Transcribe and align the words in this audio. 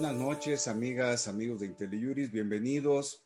Buenas 0.00 0.16
noches, 0.18 0.66
amigas, 0.66 1.28
amigos 1.28 1.60
de 1.60 1.66
IntelliJuris. 1.66 2.32
Bienvenidos 2.32 3.22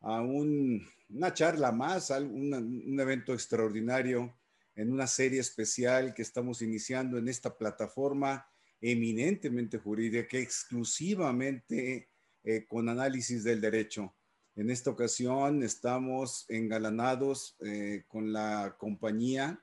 a 0.00 0.22
una 0.22 1.34
charla 1.34 1.72
más, 1.72 2.08
un, 2.08 2.54
un 2.54 2.98
evento 2.98 3.34
extraordinario 3.34 4.34
en 4.74 4.92
una 4.92 5.06
serie 5.06 5.40
especial 5.40 6.14
que 6.14 6.22
estamos 6.22 6.62
iniciando 6.62 7.18
en 7.18 7.28
esta 7.28 7.58
plataforma 7.58 8.48
eminentemente 8.80 9.76
jurídica, 9.76 10.38
exclusivamente 10.38 12.08
eh, 12.42 12.64
con 12.66 12.88
análisis 12.88 13.44
del 13.44 13.60
derecho. 13.60 14.14
En 14.54 14.70
esta 14.70 14.88
ocasión 14.88 15.62
estamos 15.62 16.46
engalanados 16.48 17.56
eh, 17.60 18.04
con 18.08 18.32
la 18.32 18.74
compañía 18.78 19.62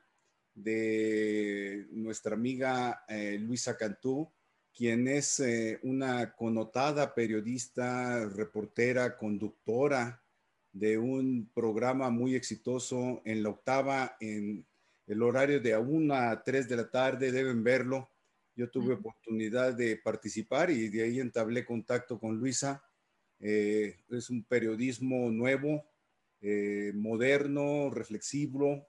de 0.54 1.88
nuestra 1.90 2.36
amiga 2.36 3.04
eh, 3.08 3.38
Luisa 3.40 3.76
Cantú, 3.76 4.30
quien 4.74 5.06
es 5.08 5.42
una 5.82 6.34
connotada 6.34 7.14
periodista, 7.14 8.26
reportera, 8.28 9.16
conductora 9.16 10.20
de 10.74 10.98
un 10.98 11.48
programa 11.54 12.10
muy 12.10 12.34
exitoso 12.34 13.22
en 13.24 13.44
la 13.44 13.50
octava, 13.50 14.16
en 14.20 14.66
el 15.06 15.22
horario 15.22 15.60
de 15.60 15.76
1 15.76 16.14
a 16.14 16.42
3 16.42 16.68
de 16.68 16.76
la 16.76 16.90
tarde, 16.90 17.30
deben 17.30 17.62
verlo. 17.62 18.10
Yo 18.56 18.68
tuve 18.70 18.94
oportunidad 18.94 19.74
de 19.74 19.96
participar 19.96 20.70
y 20.70 20.88
de 20.88 21.04
ahí 21.04 21.20
entablé 21.20 21.64
contacto 21.64 22.18
con 22.18 22.36
Luisa. 22.38 22.84
Eh, 23.38 24.00
es 24.10 24.30
un 24.30 24.42
periodismo 24.44 25.30
nuevo, 25.30 25.84
eh, 26.40 26.92
moderno, 26.94 27.90
reflexivo, 27.90 28.88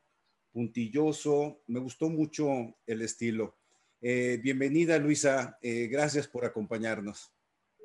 puntilloso. 0.51 1.61
Me 1.67 1.79
gustó 1.79 2.09
mucho 2.09 2.75
el 2.87 3.01
estilo. 3.01 3.55
Eh, 4.01 4.39
bienvenida, 4.41 4.97
Luisa. 4.99 5.57
gracias 5.61 6.27
por 6.27 6.45
acompañarnos. 6.45 7.31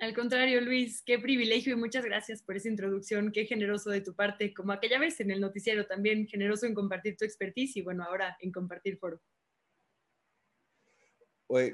Al 0.00 0.14
contrario, 0.14 0.62
Luis, 0.62 1.02
qué 1.04 1.18
privilegio 1.18 1.74
y 1.74 1.76
muchas 1.76 2.04
gracias 2.04 2.42
por 2.42 2.56
esa 2.56 2.68
introducción. 2.68 3.32
Qué 3.32 3.44
generoso 3.44 3.90
de 3.90 4.00
tu 4.00 4.14
parte, 4.14 4.54
como 4.54 4.72
aquella 4.72 4.98
vez 4.98 5.20
en 5.20 5.30
el 5.30 5.40
noticiero, 5.40 5.86
también 5.86 6.26
generoso 6.26 6.64
en 6.64 6.74
compartir 6.74 7.16
tu 7.18 7.26
expertise 7.26 7.76
y 7.76 7.82
bueno, 7.82 8.04
ahora 8.04 8.36
en 8.40 8.50
compartir 8.50 8.96
foro. 8.96 9.20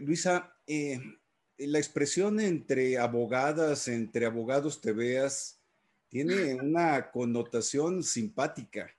Luisa, 0.01 0.56
eh, 0.67 0.98
la 1.59 1.78
expresión 1.78 2.41
entre 2.41 2.98
abogadas, 2.98 3.89
entre 3.89 4.27
abogados 4.27 4.81
te 4.81 4.93
veas, 4.93 5.61
tiene 6.09 6.55
una 6.62 7.11
connotación 7.11 8.03
simpática. 8.03 8.91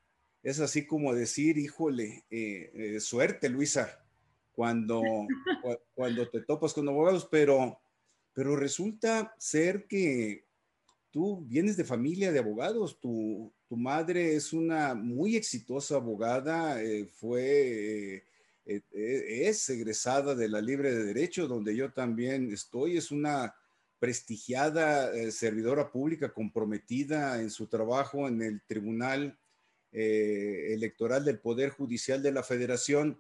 Es 0.43 0.59
así 0.59 0.85
como 0.85 1.13
decir, 1.13 1.57
híjole, 1.57 2.25
eh, 2.29 2.71
eh, 2.73 2.99
suerte, 2.99 3.49
Luisa, 3.49 4.06
cuando, 4.57 5.03
cuando 5.93 6.27
te 6.27 6.41
topas 6.41 6.73
con 6.73 6.89
abogados, 6.89 7.27
pero, 7.29 7.79
pero 8.33 8.55
resulta 8.55 9.35
ser 9.37 9.85
que 9.85 10.47
tú 11.11 11.45
vienes 11.45 11.77
de 11.77 11.83
familia 11.83 12.31
de 12.31 12.39
abogados, 12.39 12.99
tu, 12.99 13.53
tu 13.67 13.77
madre 13.77 14.35
es 14.35 14.53
una 14.53 14.95
muy 14.95 15.35
exitosa 15.35 15.97
abogada, 15.97 16.79
fue 17.11 18.25
eh, 18.67 18.81
eh, 18.91 19.47
es 19.47 19.69
egresada 19.69 20.35
de 20.35 20.49
la 20.49 20.59
Libre 20.59 20.91
de 20.91 21.05
Derecho, 21.05 21.47
donde 21.47 21.73
yo 21.73 21.93
también 21.93 22.51
estoy, 22.51 22.97
es 22.97 23.11
una 23.11 23.55
prestigiada 23.97 25.13
eh, 25.13 25.31
servidora 25.31 25.89
pública 25.89 26.33
comprometida 26.33 27.41
en 27.41 27.49
su 27.49 27.67
trabajo 27.67 28.27
en 28.27 28.41
el 28.41 28.61
Tribunal 28.65 29.39
Electoral 29.89 31.23
del 31.23 31.39
Poder 31.39 31.69
Judicial 31.69 32.21
de 32.21 32.33
la 32.33 32.43
Federación. 32.43 33.19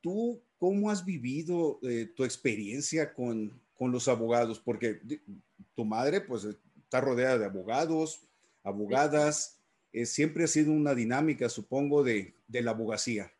¿Tú 0.00 0.40
cómo 0.58 0.90
has 0.90 1.04
vivido 1.04 1.80
tu 2.14 2.24
experiencia 2.24 3.12
con, 3.12 3.60
con, 3.76 3.92
los 3.92 4.08
abogados? 4.08 4.58
Porque 4.58 5.00
tu 5.74 5.84
madre 5.84 6.20
pues 6.20 6.44
está 6.44 7.00
rodeada 7.00 7.38
de 7.38 7.44
abogados, 7.44 8.20
abogadas. 8.64 9.60
Eh, 9.92 10.06
siempre 10.06 10.44
ha 10.44 10.48
sido 10.48 10.72
una 10.72 10.94
dinámica, 10.94 11.48
supongo, 11.48 12.02
de, 12.02 12.34
la 12.48 12.72
abogacía. 12.72 13.32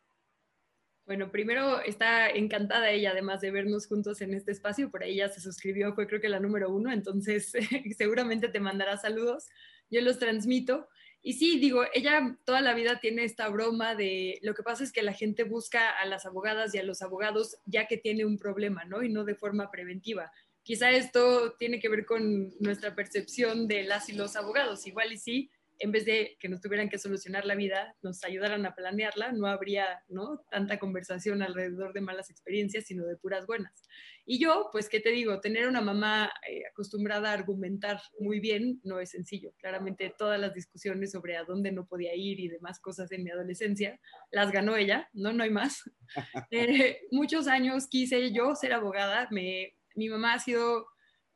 Bueno, 1.04 1.32
primero 1.32 1.80
está 1.80 2.30
encantada 2.30 2.90
ella, 2.90 3.10
además 3.10 3.40
de 3.40 3.50
vernos 3.50 3.88
juntos 3.88 4.20
en 4.20 4.34
este 4.34 4.52
espacio, 4.52 4.90
por 4.90 5.02
ahí 5.02 5.16
ya 5.16 5.28
se 5.28 5.40
suscribió, 5.40 5.92
fue 5.94 6.06
creo 6.06 6.20
que 6.20 6.28
la 6.28 6.38
número 6.38 6.70
uno, 6.70 6.92
entonces 6.92 7.52
seguramente 7.98 8.48
te 8.48 8.60
mandará 8.60 8.96
saludos, 8.96 9.48
yo 9.90 10.00
los 10.00 10.20
transmito. 10.20 10.88
Y 11.22 11.34
sí, 11.34 11.58
digo, 11.58 11.84
ella 11.92 12.38
toda 12.44 12.62
la 12.62 12.75
vida 12.75 12.98
tiene 12.98 13.25
esta 13.25 13.48
broma 13.48 13.94
de 13.94 14.38
lo 14.42 14.54
que 14.54 14.62
pasa 14.62 14.84
es 14.84 14.92
que 14.92 15.03
la 15.03 15.12
gente 15.12 15.44
busca 15.44 15.91
a 15.91 16.06
las 16.06 16.25
abogadas 16.25 16.75
y 16.75 16.78
a 16.78 16.82
los 16.82 17.03
abogados 17.03 17.58
ya 17.66 17.86
que 17.86 17.98
tiene 17.98 18.25
un 18.25 18.38
problema, 18.38 18.84
¿no? 18.84 19.03
Y 19.03 19.10
no 19.10 19.25
de 19.25 19.34
forma 19.34 19.70
preventiva. 19.70 20.32
Quizá 20.62 20.91
esto 20.91 21.54
tiene 21.59 21.78
que 21.78 21.88
ver 21.88 22.06
con 22.06 22.53
nuestra 22.60 22.94
percepción 22.94 23.69
de 23.69 23.82
las 23.82 24.09
y 24.09 24.12
los 24.12 24.36
abogados, 24.36 24.86
igual 24.86 25.12
y 25.12 25.19
sí, 25.19 25.50
en 25.80 25.92
vez 25.92 26.04
de 26.04 26.36
que 26.38 26.48
nos 26.48 26.60
tuvieran 26.60 26.91
que 26.91 26.98
solucionar 26.98 27.46
la 27.46 27.54
vida, 27.54 27.96
nos 28.02 28.22
ayudaran 28.22 28.66
a 28.66 28.74
planearla, 28.74 29.32
no 29.32 29.46
habría 29.46 30.04
¿no? 30.08 30.44
tanta 30.50 30.78
conversación 30.78 31.42
alrededor 31.42 31.94
de 31.94 32.02
malas 32.02 32.30
experiencias, 32.30 32.84
sino 32.84 33.06
de 33.06 33.16
puras 33.16 33.46
buenas. 33.46 33.88
Y 34.26 34.38
yo, 34.38 34.68
pues, 34.72 34.91
¿qué 34.91 35.00
te 35.00 35.08
digo? 35.08 35.41
Tener 35.41 35.66
una 35.66 35.80
mamá 35.80 36.30
eh, 36.48 36.62
acostumbrada 36.70 37.30
a 37.30 37.32
argumentar 37.32 38.00
muy 38.18 38.41
bien 38.41 38.80
no 38.84 39.00
es 39.00 39.10
sencillo. 39.10 39.52
Claramente 39.58 40.14
todas 40.16 40.38
las 40.38 40.52
discusiones 40.52 41.12
sobre 41.12 41.38
a 41.38 41.44
dónde 41.44 41.72
no 41.72 41.86
podía 41.86 42.14
ir 42.14 42.38
y 42.41 42.48
demás 42.48 42.78
cosas 42.78 43.10
en 43.12 43.24
mi 43.24 43.30
adolescencia, 43.30 43.98
las 44.30 44.52
ganó 44.52 44.76
ella, 44.76 45.08
no, 45.14 45.32
no 45.32 45.42
hay 45.42 45.50
más. 45.50 45.82
Eh, 46.50 47.02
muchos 47.12 47.47
años 47.47 47.86
quise 47.86 48.32
yo 48.32 48.56
ser 48.56 48.72
abogada, 48.72 49.28
me, 49.30 49.76
mi 49.94 50.08
mamá 50.08 50.34
ha 50.34 50.38
sido, 50.41 50.86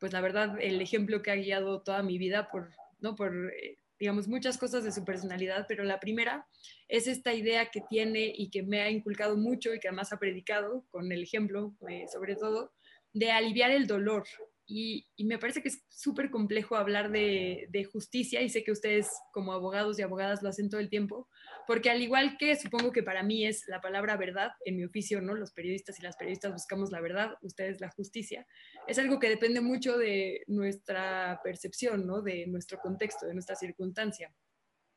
pues 0.01 0.13
la 0.13 0.21
verdad, 0.21 0.59
el 0.61 0.81
ejemplo 0.81 1.23
que 1.23 1.31
ha 1.31 1.37
guiado 1.37 1.83
toda 1.83 2.03
mi 2.03 2.19
vida 2.19 2.49
por... 2.51 2.71
¿no? 2.99 3.15
por 3.15 3.53
eh, 3.53 3.79
digamos, 3.99 4.29
muchas 4.29 4.59
cosas 4.59 4.85
de 4.85 4.93
su 4.93 5.05
personalidad, 5.05 5.67
pero 5.69 5.85
la 5.85 6.01
primera 6.01 6.47
es 6.89 7.07
esta 7.07 7.33
idea 7.33 7.71
que 7.71 7.83
tiene 7.89 8.33
y 8.37 8.51
que 8.51 8.63
me 8.63 8.83
ha 8.83 8.91
inculcado 8.91 9.37
mucho 9.37 9.75
y 9.75 9.81
que 9.81 9.89
además 9.89 10.13
ha 10.13 10.19
predicado 10.19 10.85
con 10.91 11.11
el 11.13 11.23
ejemplo, 11.23 11.75
eh, 11.89 12.07
sobre 12.13 12.37
todo, 12.37 12.73
de 13.13 13.31
aliviar 13.31 13.71
el 13.71 13.87
dolor. 13.87 14.25
Y, 14.67 15.07
me 15.19 15.39
parece 15.39 15.61
que 15.63 15.69
es 15.69 15.85
súper 15.91 16.31
complejo 16.31 16.77
hablar 16.77 17.11
de, 17.11 17.67
de, 17.71 17.85
justicia 17.85 18.41
y 18.41 18.49
sé 18.49 18.65
que 18.65 18.73
ustedes 18.73 19.11
como 19.33 19.53
abogados 19.53 19.99
y 19.99 20.03
abogadas 20.03 20.43
lo 20.43 20.49
hacen 20.49 20.71
todo 20.71 20.81
el 20.81 20.89
tiempo, 20.89 21.29
porque 21.67 21.91
al 21.91 22.01
igual 22.03 22.37
que 22.39 22.57
supongo 22.57 22.91
que 22.91 23.03
para 23.03 23.23
mí 23.23 23.47
es 23.47 23.67
la 23.69 23.81
palabra 23.81 24.17
verdad 24.17 24.53
en 24.65 24.77
mi 24.77 24.85
oficio, 24.85 25.21
¿no? 25.21 25.35
Los 25.35 25.53
periodistas 25.53 25.99
y 25.99 26.03
las 26.03 26.17
periodistas 26.17 26.53
buscamos 26.53 26.91
la 26.91 27.01
verdad, 27.01 27.35
ustedes 27.43 27.81
la 27.81 27.91
justicia. 27.91 28.47
Es 28.87 28.99
algo 28.99 29.19
que 29.19 29.29
depende 29.29 29.61
mucho 29.61 29.99
de 29.99 30.45
nuestra 30.47 31.41
percepción, 31.45 32.07
¿no? 32.07 32.23
De 32.23 32.47
nuestro 32.47 32.79
contexto, 32.79 33.27
de 33.27 33.35
nuestra 33.35 33.57
circunstancia. 33.57 34.35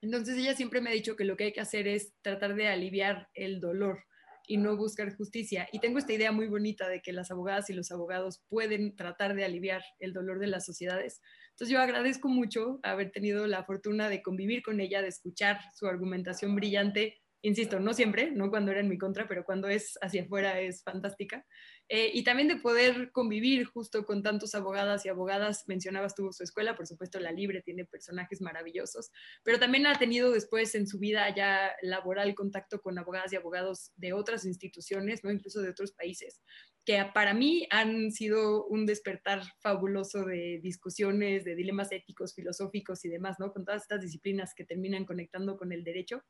Entonces 0.01 0.38
ella 0.38 0.55
siempre 0.55 0.79
me 0.79 0.89
ha 0.89 0.94
dicho 0.94 1.16
que 1.16 1.25
lo 1.25 1.35
que 1.35 1.45
hay 1.45 1.53
que 1.53 1.61
hacer 1.61 1.88
es 1.88 2.13
tratar 2.22 2.55
de 2.55 2.67
aliviar 2.67 3.29
el 3.34 3.59
dolor 3.59 4.05
y 4.47 4.58
no 4.58 4.75
buscar 4.78 5.16
justicia. 5.16 5.68
Y 5.72 5.80
tengo 5.80 6.00
esta 6.00 6.13
idea 6.13 6.31
muy 6.31 6.47
bonita 6.47 6.88
de 6.88 7.02
que 7.02 7.13
las 7.13 7.30
abogadas 7.30 7.69
y 7.69 7.74
los 7.74 7.91
abogados 7.91 8.41
pueden 8.47 8.96
tratar 8.96 9.35
de 9.35 9.46
aliviar 9.46 9.84
el 10.00 10.13
dolor 10.13 10.40
de 10.40 10.47
las 10.47 10.66
sociedades. 10.66 11.22
Entonces 11.52 11.74
yo 11.74 11.80
agradezco 11.80 12.30
mucho 12.30 12.80
haber 12.81 13.12
tenido 13.12 13.46
la 13.46 13.63
fortuna 13.66 14.09
de 14.09 14.24
convivir 14.24 14.63
con 14.63 14.80
ella, 14.80 15.02
de 15.02 15.09
escuchar 15.09 15.59
su 15.75 15.85
argumentación 15.85 16.56
brillante 16.56 17.22
insisto, 17.41 17.80
no 17.80 17.94
siempre, 17.94 18.31
no 18.31 18.50
cuando 18.50 18.72
era 18.72 18.80
en 18.80 18.90
mi 18.90 18.97
contra, 18.97 19.28
pero 19.28 19.46
cuando 19.46 19.68
es 19.68 19.97
hacia 20.02 20.24
afuera 20.24 20.59
es 20.59 20.84
fantástica. 20.84 21.46
Eh, 21.90 22.12
y 22.14 22.24
también 22.24 22.50
de 22.50 22.58
poder 22.58 23.12
convivir 23.12 23.66
justo 23.66 24.06
con 24.06 24.22
tantos 24.22 24.56
abogadas 24.56 25.06
y 25.06 25.09
abogadas. 25.09 25.64
Mencionabas 25.68 26.16
tú 26.16 26.34
su 26.34 26.44
escuela, 26.44 26.75
por 26.75 26.86
supuesto, 26.86 27.20
La 27.20 27.31
Libre 27.31 27.62
tiene 27.62 27.86
personajes 27.86 28.42
maravillosos, 28.42 29.12
pero 29.44 29.58
también 29.58 29.88
ha 29.88 29.97
tenido 29.97 30.32
después 30.32 30.76
en 30.76 30.88
su 30.88 31.00
vida 31.00 31.34
ya 31.34 31.72
laboral 31.82 32.35
contacto 32.35 32.82
con 32.82 32.97
abogadas 32.97 33.32
y 33.32 33.38
abogados 33.38 33.91
de 33.96 34.14
otras 34.14 34.46
instituciones, 34.46 35.23
¿no? 35.23 35.32
incluso 35.32 35.61
de 35.61 35.70
otros 35.70 35.94
países, 35.94 36.41
que 36.87 37.03
para 37.13 37.34
mí 37.34 37.67
han 37.69 38.13
sido 38.13 38.66
un 38.67 38.85
despertar 38.85 39.41
fabuloso 39.59 40.23
de 40.23 40.61
discusiones, 40.63 41.43
de 41.43 41.53
dilemas 41.53 41.91
éticos, 41.91 42.34
filosóficos 42.34 43.03
y 43.03 43.09
demás, 43.09 43.35
¿no? 43.39 43.51
con 43.51 43.66
todas 43.66 43.81
estas 43.81 43.99
disciplinas 43.99 44.53
que 44.55 44.63
terminan 44.63 45.03
conectando 45.03 45.57
con 45.57 45.73
el 45.73 45.84
derecho. 45.84 46.23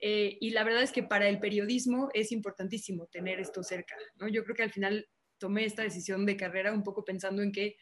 Eh, 0.00 0.36
y 0.40 0.50
la 0.50 0.64
verdad 0.64 0.82
es 0.82 0.90
que 0.90 1.04
para 1.04 1.28
el 1.28 1.38
periodismo 1.38 2.08
es 2.12 2.32
importantísimo 2.32 3.06
tener 3.06 3.38
esto 3.38 3.62
cerca. 3.62 3.94
¿no? 4.16 4.26
Yo 4.26 4.42
creo 4.42 4.56
que 4.56 4.64
al 4.64 4.72
final 4.72 5.08
tomé 5.38 5.64
esta 5.64 5.84
decisión 5.84 6.26
de 6.26 6.36
carrera 6.36 6.72
un 6.72 6.82
poco 6.82 7.04
pensando 7.04 7.42
en 7.42 7.52
que 7.52 7.76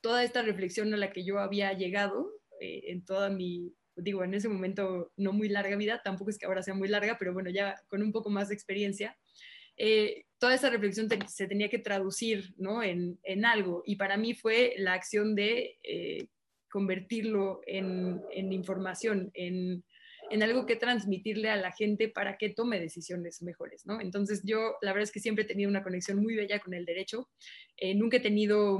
toda 0.00 0.24
esta 0.24 0.40
reflexión 0.40 0.94
a 0.94 0.96
la 0.96 1.12
que 1.12 1.22
yo 1.22 1.38
había 1.38 1.70
llegado 1.74 2.30
eh, 2.62 2.92
en 2.92 3.04
toda 3.04 3.28
mi, 3.28 3.74
digo, 3.94 4.24
en 4.24 4.32
ese 4.32 4.48
momento 4.48 5.12
no 5.18 5.34
muy 5.34 5.50
larga 5.50 5.76
vida, 5.76 6.00
tampoco 6.02 6.30
es 6.30 6.38
que 6.38 6.46
ahora 6.46 6.62
sea 6.62 6.72
muy 6.72 6.88
larga, 6.88 7.18
pero 7.18 7.34
bueno, 7.34 7.50
ya 7.50 7.74
con 7.88 8.00
un 8.00 8.10
poco 8.10 8.30
más 8.30 8.48
de 8.48 8.54
experiencia, 8.54 9.18
eh, 9.76 10.24
toda 10.44 10.56
esa 10.56 10.68
reflexión 10.68 11.08
se 11.26 11.46
tenía 11.46 11.70
que 11.70 11.78
traducir 11.78 12.52
¿no? 12.58 12.82
en, 12.82 13.44
algo 13.46 13.82
y 13.86 13.96
para 13.96 14.18
mí 14.18 14.34
fue 14.34 14.74
la 14.76 14.92
acción 14.92 15.34
de 15.34 15.78
convertirlo 16.68 17.62
en, 17.66 18.20
información, 18.52 19.30
en 19.32 19.82
en 20.30 20.42
algo 20.42 20.66
que 20.66 20.76
transmitirle 20.76 21.50
a 21.50 21.56
la 21.56 21.72
gente 21.72 22.08
para 22.08 22.36
que 22.36 22.50
tome 22.50 22.80
decisiones 22.80 23.42
mejores, 23.42 23.86
¿no? 23.86 24.00
Entonces 24.00 24.42
yo 24.44 24.76
la 24.80 24.92
verdad 24.92 25.04
es 25.04 25.12
que 25.12 25.20
siempre 25.20 25.44
he 25.44 25.46
tenido 25.46 25.70
una 25.70 25.82
conexión 25.82 26.20
muy 26.22 26.34
bella 26.34 26.60
con 26.60 26.74
el 26.74 26.84
derecho, 26.84 27.28
eh, 27.76 27.94
nunca 27.94 28.16
he 28.16 28.20
tenido 28.20 28.78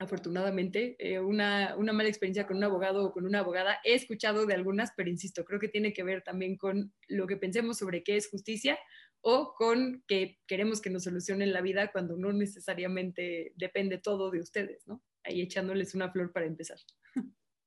afortunadamente, 0.00 0.96
eh, 0.98 1.20
una, 1.20 1.76
una, 1.76 1.92
mala 1.92 2.08
experiencia 2.08 2.48
con 2.48 2.56
un 2.56 2.64
abogado 2.64 3.04
o 3.04 3.12
con 3.12 3.26
una 3.26 3.38
abogada. 3.38 3.78
He 3.84 3.94
escuchado 3.94 4.44
de 4.44 4.54
algunas, 4.54 4.90
pero 4.96 5.08
insisto, 5.08 5.44
creo 5.44 5.60
que 5.60 5.68
tiene 5.68 5.92
que 5.92 6.02
ver 6.02 6.22
también 6.22 6.56
con 6.56 6.92
lo 7.06 7.28
que 7.28 7.36
pensemos 7.36 7.78
sobre 7.78 8.02
qué 8.02 8.16
es 8.16 8.28
justicia 8.28 8.76
o 9.26 9.54
con 9.56 10.04
que 10.06 10.38
queremos 10.46 10.80
que 10.80 10.90
nos 10.90 11.04
solucionen 11.04 11.52
la 11.52 11.62
vida 11.62 11.90
cuando 11.90 12.16
no 12.16 12.32
necesariamente 12.32 13.52
depende 13.56 13.98
todo 13.98 14.30
de 14.30 14.40
ustedes, 14.40 14.86
¿no? 14.86 15.02
Ahí 15.24 15.40
echándoles 15.40 15.94
una 15.94 16.12
flor 16.12 16.32
para 16.32 16.46
empezar. 16.46 16.78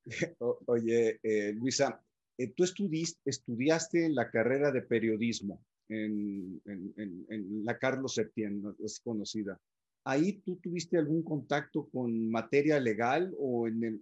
Oye, 0.68 1.20
eh, 1.24 1.54
Luisa, 1.54 2.02
eh, 2.38 2.54
tú 2.56 2.64
estudiaste 2.64 4.10
la 4.10 4.30
carrera 4.30 4.72
de 4.72 4.84
periodismo 4.84 5.66
en, 5.90 6.62
en, 6.66 7.66
la 7.66 7.78
Carlos 7.80 8.14
Septién, 8.14 8.62
es 8.84 9.00
conocida 9.00 9.60
ahí 10.08 10.42
tú 10.46 10.56
tuviste 10.64 10.98
algún 10.98 11.22
contacto 11.22 11.90
con 11.90 12.30
materia 12.30 12.80
legal 12.80 13.34
o 13.38 13.68
en, 13.68 14.02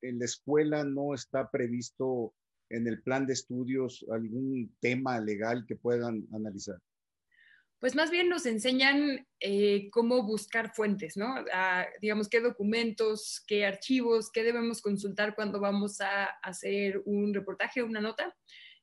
la 0.00 0.24
escuela 0.24 0.84
no 0.84 1.12
está 1.12 1.50
previsto 1.50 2.32
en 2.70 2.86
el 2.86 3.02
plan 3.02 3.26
de 3.26 3.34
estudios 3.34 4.04
algún 4.10 4.74
tema 4.80 5.20
legal 5.20 5.64
que 5.66 5.76
puedan 5.76 6.26
analizar? 6.32 6.78
Pues 7.78 7.94
más 7.94 8.10
bien 8.10 8.30
nos 8.30 8.46
enseñan 8.46 9.26
eh, 9.40 9.90
cómo 9.90 10.22
buscar 10.22 10.72
fuentes, 10.74 11.18
¿no? 11.18 11.34
digamos, 12.00 12.30
qué 12.30 12.40
documentos, 12.40 13.44
qué 13.46 13.66
archivos, 13.66 14.30
qué 14.32 14.42
debemos 14.42 14.80
consultar 14.80 15.34
cuando 15.34 15.60
vamos 15.60 16.00
a 16.00 16.24
hacer 16.42 17.02
un 17.04 17.34
reportaje, 17.34 17.82
una 17.82 18.00
nota. 18.00 18.34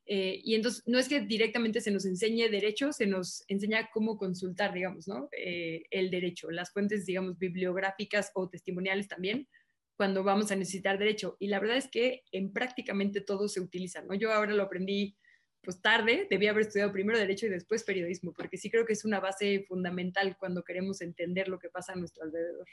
Eh, 0.06 0.42
y 0.44 0.56
entonces 0.56 0.84
no 0.88 1.00
es 1.00 1.08
que 1.08 1.22
directamente 1.22 1.80
se 1.80 1.90
nos 1.90 2.06
enseñe 2.06 2.50
derecho, 2.50 2.92
se 2.92 3.08
nos 3.08 3.44
enseña 3.48 3.90
cómo 3.94 4.18
consultar, 4.18 4.74
digamos, 4.74 5.08
¿no? 5.08 5.30
Eh, 5.32 5.84
el 5.90 6.12
derecho, 6.12 6.52
las 6.52 6.72
fuentes, 6.72 7.06
digamos, 7.06 7.38
bibliográficas 7.38 8.32
o 8.34 8.50
testimoniales 8.50 9.08
también, 9.08 9.48
cuando 9.96 10.24
vamos 10.24 10.52
a 10.52 10.56
necesitar 10.56 10.98
derecho. 10.98 11.38
Y 11.40 11.48
la 11.48 11.60
verdad 11.60 11.78
es 11.78 11.88
que 11.88 12.24
en 12.32 12.52
prácticamente 12.54 13.22
todo 13.22 13.48
se 13.48 13.60
utiliza, 13.60 14.02
¿no? 14.02 14.14
Yo 14.16 14.32
ahora 14.32 14.54
lo 14.54 14.64
aprendí 14.64 15.16
pues 15.64 15.80
tarde, 15.80 16.28
debía 16.30 16.52
haber 16.52 16.64
estudiado 16.64 16.92
primero 16.92 17.20
derecho 17.20 17.46
y 17.46 17.50
después 17.50 17.84
periodismo, 17.84 18.34
porque 18.34 18.58
sí 18.58 18.72
creo 18.72 18.86
que 18.86 18.94
es 18.94 19.06
una 19.06 19.20
base 19.20 19.64
fundamental 19.68 20.36
cuando 20.40 20.64
queremos 20.64 21.02
entender 21.02 21.48
lo 21.48 21.60
que 21.60 21.70
pasa 21.70 21.94
a 21.94 21.96
nuestro 21.96 22.24
alrededor. 22.24 22.68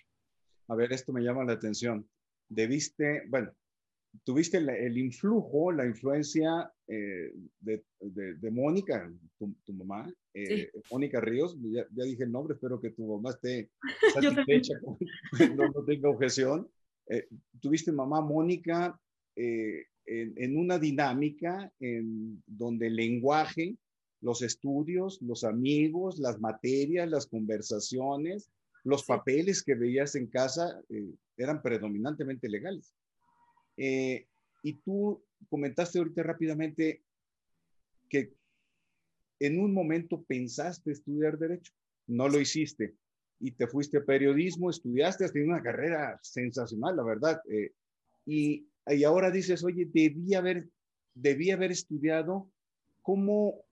A 0.68 0.74
ver, 0.74 0.92
esto 0.92 1.12
me 1.12 1.22
llama 1.22 1.44
la 1.44 1.52
atención. 1.52 2.08
Debiste, 2.48 3.24
bueno, 3.28 3.52
tuviste 4.24 4.58
el, 4.58 4.98
influjo, 4.98 5.72
la 5.72 5.86
influencia 5.86 6.72
eh, 6.86 7.32
de, 7.60 7.84
de, 8.00 8.50
Mónica, 8.50 9.10
tu, 9.38 9.72
mamá, 9.72 10.10
eh, 10.34 10.70
Mónica 10.90 11.20
Ríos, 11.20 11.56
ya, 11.60 11.84
dije 11.90 12.24
el 12.24 12.32
nombre, 12.32 12.54
espero 12.54 12.80
que 12.80 12.90
tu 12.90 13.06
mamá 13.06 13.30
esté 13.30 13.70
satisfecha, 14.46 14.74
no, 15.56 15.68
no, 15.68 15.84
tenga 15.84 16.08
objeción. 16.08 16.68
Eh, 17.08 17.26
tuviste 17.60 17.92
mamá 17.92 18.20
Mónica 18.20 18.98
en, 19.34 19.84
en, 20.06 20.56
una 20.56 20.78
dinámica 20.78 21.72
en 21.80 22.42
donde 22.46 22.88
el 22.88 22.96
lenguaje, 22.96 23.76
los 24.20 24.42
estudios, 24.42 25.20
los 25.22 25.44
amigos, 25.44 26.18
las 26.18 26.40
materias, 26.40 27.08
las 27.08 27.26
conversaciones, 27.26 28.50
los 28.84 29.04
papeles 29.04 29.62
que 29.62 29.74
veías 29.74 30.14
en 30.14 30.26
casa 30.26 30.80
eran 31.36 31.62
predominantemente 31.62 32.48
legales. 32.48 32.94
Eh, 33.76 34.26
y 34.62 34.74
tú 34.74 35.22
comentaste 35.48 35.98
ahorita 35.98 36.22
rápidamente 36.22 37.02
que 38.08 38.32
en 39.38 39.60
un 39.60 39.72
momento 39.72 40.22
pensaste 40.24 40.90
estudiar 40.90 41.38
derecho, 41.38 41.72
no 42.06 42.28
lo 42.28 42.40
hiciste 42.40 42.96
y 43.40 43.52
te 43.52 43.66
fuiste 43.66 43.98
a 43.98 44.04
periodismo, 44.04 44.70
estudiaste, 44.70 45.24
has 45.24 45.32
tenido 45.32 45.52
una 45.52 45.62
carrera 45.62 46.18
sensacional, 46.22 46.96
la 46.96 47.04
verdad. 47.04 47.40
Eh, 47.48 47.72
y, 48.26 48.66
y, 48.86 49.04
ahora 49.04 49.30
dices, 49.30 49.64
oye, 49.64 49.88
debí 49.92 50.34
haber, 50.34 50.68
debí 51.14 51.50
haber 51.50 51.70
estudiado 51.70 52.50
cómo, 53.02 53.64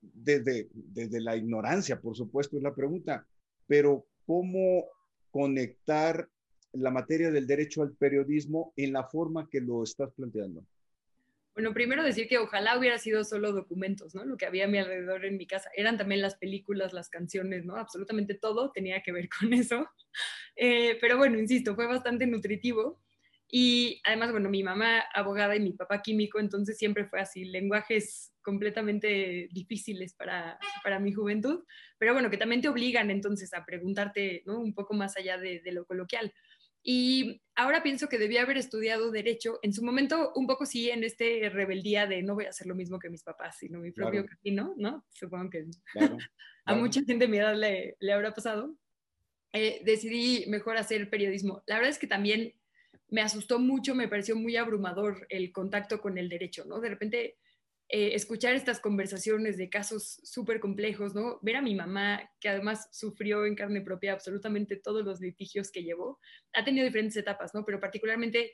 desde, 0.00 0.68
desde 0.72 1.20
la 1.20 1.36
ignorancia, 1.36 2.00
por 2.00 2.16
supuesto, 2.16 2.56
es 2.56 2.62
la 2.62 2.74
pregunta, 2.74 3.26
pero 3.66 4.06
cómo 4.26 4.84
conectar 5.30 6.28
la 6.72 6.90
materia 6.90 7.30
del 7.30 7.46
derecho 7.46 7.82
al 7.82 7.92
periodismo 7.92 8.72
en 8.76 8.92
la 8.92 9.04
forma 9.04 9.48
que 9.48 9.60
lo 9.60 9.82
estás 9.82 10.12
planteando? 10.12 10.64
Bueno, 11.54 11.74
primero 11.74 12.04
decir 12.04 12.28
que 12.28 12.38
ojalá 12.38 12.78
hubiera 12.78 12.98
sido 12.98 13.24
solo 13.24 13.52
documentos, 13.52 14.14
¿no? 14.14 14.24
Lo 14.24 14.36
que 14.36 14.46
había 14.46 14.66
a 14.66 14.68
mi 14.68 14.78
alrededor 14.78 15.24
en 15.24 15.36
mi 15.36 15.46
casa. 15.46 15.70
Eran 15.76 15.98
también 15.98 16.22
las 16.22 16.36
películas, 16.36 16.92
las 16.92 17.10
canciones, 17.10 17.64
¿no? 17.64 17.76
Absolutamente 17.76 18.34
todo 18.34 18.70
tenía 18.72 19.02
que 19.02 19.12
ver 19.12 19.28
con 19.28 19.52
eso. 19.52 19.86
Eh, 20.56 20.98
pero 21.00 21.16
bueno, 21.16 21.38
insisto, 21.38 21.74
fue 21.74 21.86
bastante 21.86 22.26
nutritivo. 22.26 23.00
Y 23.48 24.00
además, 24.04 24.30
bueno, 24.30 24.50
mi 24.50 24.62
mamá 24.62 25.00
abogada 25.14 25.56
y 25.56 25.60
mi 25.60 25.72
papá 25.72 26.02
químico, 26.02 26.38
entonces 26.38 26.78
siempre 26.78 27.06
fue 27.06 27.20
así, 27.20 27.44
lenguajes 27.44 28.32
completamente 28.42 29.48
difíciles 29.52 30.14
para, 30.14 30.58
para 30.84 31.00
mi 31.00 31.12
juventud, 31.12 31.64
pero 31.98 32.12
bueno, 32.12 32.30
que 32.30 32.36
también 32.36 32.60
te 32.60 32.68
obligan 32.68 33.10
entonces 33.10 33.52
a 33.52 33.64
preguntarte, 33.64 34.42
¿no? 34.46 34.60
Un 34.60 34.74
poco 34.74 34.94
más 34.94 35.16
allá 35.16 35.36
de, 35.36 35.60
de 35.60 35.72
lo 35.72 35.84
coloquial. 35.84 36.32
Y 36.82 37.42
ahora 37.54 37.82
pienso 37.82 38.08
que 38.08 38.18
debía 38.18 38.42
haber 38.42 38.56
estudiado 38.56 39.10
derecho. 39.10 39.58
En 39.62 39.72
su 39.72 39.84
momento, 39.84 40.32
un 40.34 40.46
poco 40.46 40.64
sí, 40.64 40.90
en 40.90 41.04
este 41.04 41.48
rebeldía 41.50 42.06
de 42.06 42.22
no 42.22 42.34
voy 42.34 42.46
a 42.46 42.50
hacer 42.50 42.66
lo 42.66 42.74
mismo 42.74 42.98
que 42.98 43.10
mis 43.10 43.22
papás, 43.22 43.58
sino 43.58 43.80
mi 43.80 43.90
propio 43.90 44.24
camino, 44.26 44.74
¿no? 44.76 45.04
Supongo 45.10 45.50
que 45.50 45.66
a 46.64 46.74
mucha 46.74 47.00
gente 47.04 47.26
de 47.26 47.28
mi 47.28 47.38
edad 47.38 47.54
le, 47.54 47.96
le 48.00 48.12
habrá 48.12 48.34
pasado. 48.34 48.74
Eh, 49.52 49.82
decidí 49.84 50.46
mejor 50.48 50.76
hacer 50.76 51.10
periodismo. 51.10 51.62
La 51.66 51.76
verdad 51.76 51.90
es 51.90 51.98
que 51.98 52.06
también 52.06 52.54
me 53.08 53.20
asustó 53.20 53.58
mucho, 53.58 53.94
me 53.94 54.08
pareció 54.08 54.36
muy 54.36 54.56
abrumador 54.56 55.26
el 55.28 55.52
contacto 55.52 56.00
con 56.00 56.16
el 56.16 56.28
derecho, 56.28 56.64
¿no? 56.64 56.80
De 56.80 56.88
repente 56.88 57.36
eh, 57.92 58.14
escuchar 58.14 58.54
estas 58.54 58.78
conversaciones 58.78 59.56
de 59.56 59.68
casos 59.68 60.20
súper 60.22 60.60
complejos, 60.60 61.12
¿no? 61.12 61.40
Ver 61.42 61.56
a 61.56 61.62
mi 61.62 61.74
mamá, 61.74 62.30
que 62.38 62.48
además 62.48 62.88
sufrió 62.92 63.44
en 63.46 63.56
carne 63.56 63.80
propia 63.80 64.12
absolutamente 64.12 64.76
todos 64.76 65.04
los 65.04 65.20
litigios 65.20 65.72
que 65.72 65.82
llevó, 65.82 66.20
ha 66.52 66.64
tenido 66.64 66.86
diferentes 66.86 67.16
etapas, 67.16 67.52
¿no? 67.52 67.64
Pero 67.64 67.80
particularmente, 67.80 68.52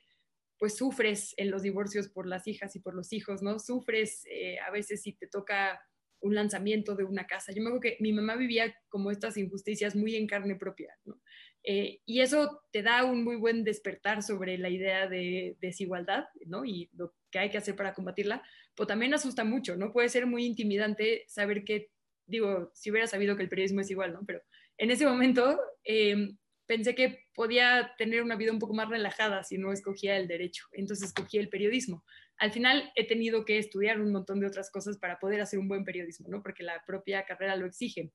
pues 0.58 0.76
sufres 0.76 1.34
en 1.36 1.50
los 1.50 1.60
divorcios 1.60 2.08
por 2.08 2.26
las 2.26 2.46
hijas 2.46 2.74
y 2.76 2.80
por 2.80 2.94
los 2.94 3.12
hijos, 3.12 3.42
¿no? 3.42 3.58
Sufres 3.58 4.22
eh, 4.30 4.58
a 4.60 4.70
veces 4.70 5.02
si 5.02 5.12
te 5.12 5.26
toca 5.26 5.82
un 6.20 6.34
lanzamiento 6.34 6.94
de 6.94 7.04
una 7.04 7.26
casa. 7.26 7.52
Yo 7.52 7.60
me 7.62 7.68
acuerdo 7.68 7.82
que 7.82 7.98
mi 8.00 8.14
mamá 8.14 8.36
vivía 8.36 8.74
como 8.88 9.10
estas 9.10 9.36
injusticias 9.36 9.94
muy 9.94 10.16
en 10.16 10.26
carne 10.26 10.56
propia, 10.56 10.96
¿no? 11.04 11.20
Eh, 11.68 12.00
y 12.06 12.20
eso 12.20 12.62
te 12.70 12.84
da 12.84 13.02
un 13.02 13.24
muy 13.24 13.34
buen 13.34 13.64
despertar 13.64 14.22
sobre 14.22 14.56
la 14.56 14.70
idea 14.70 15.08
de 15.08 15.56
desigualdad, 15.60 16.26
¿no? 16.46 16.64
Y 16.64 16.88
lo 16.92 17.12
que 17.28 17.40
hay 17.40 17.50
que 17.50 17.58
hacer 17.58 17.74
para 17.74 17.92
combatirla, 17.92 18.40
pero 18.76 18.86
también 18.86 19.12
asusta 19.14 19.42
mucho, 19.42 19.76
¿no? 19.76 19.92
Puede 19.92 20.08
ser 20.08 20.26
muy 20.26 20.44
intimidante 20.46 21.24
saber 21.26 21.64
que, 21.64 21.90
digo, 22.24 22.70
si 22.72 22.92
hubiera 22.92 23.08
sabido 23.08 23.36
que 23.36 23.42
el 23.42 23.48
periodismo 23.48 23.80
es 23.80 23.90
igual, 23.90 24.12
¿no? 24.12 24.20
Pero 24.24 24.42
en 24.78 24.92
ese 24.92 25.06
momento 25.06 25.58
em, 25.82 26.38
pensé 26.66 26.94
que 26.94 27.24
podía 27.34 27.94
tener 27.98 28.22
una 28.22 28.36
vida 28.36 28.52
un 28.52 28.60
poco 28.60 28.74
más 28.74 28.88
relajada 28.88 29.42
si 29.42 29.58
no 29.58 29.72
escogía 29.72 30.16
el 30.16 30.28
derecho, 30.28 30.66
entonces 30.70 31.08
escogí 31.08 31.38
el 31.38 31.48
periodismo. 31.48 32.04
Al 32.36 32.52
final 32.52 32.92
he 32.94 33.08
tenido 33.08 33.44
que 33.44 33.58
estudiar 33.58 34.00
un 34.00 34.12
montón 34.12 34.38
de 34.38 34.46
otras 34.46 34.70
cosas 34.70 34.98
para 34.98 35.18
poder 35.18 35.40
hacer 35.40 35.58
un 35.58 35.66
buen 35.66 35.84
periodismo, 35.84 36.28
¿no? 36.28 36.44
Porque 36.44 36.62
la 36.62 36.80
propia 36.86 37.24
carrera 37.24 37.56
lo 37.56 37.66
exige. 37.66 38.12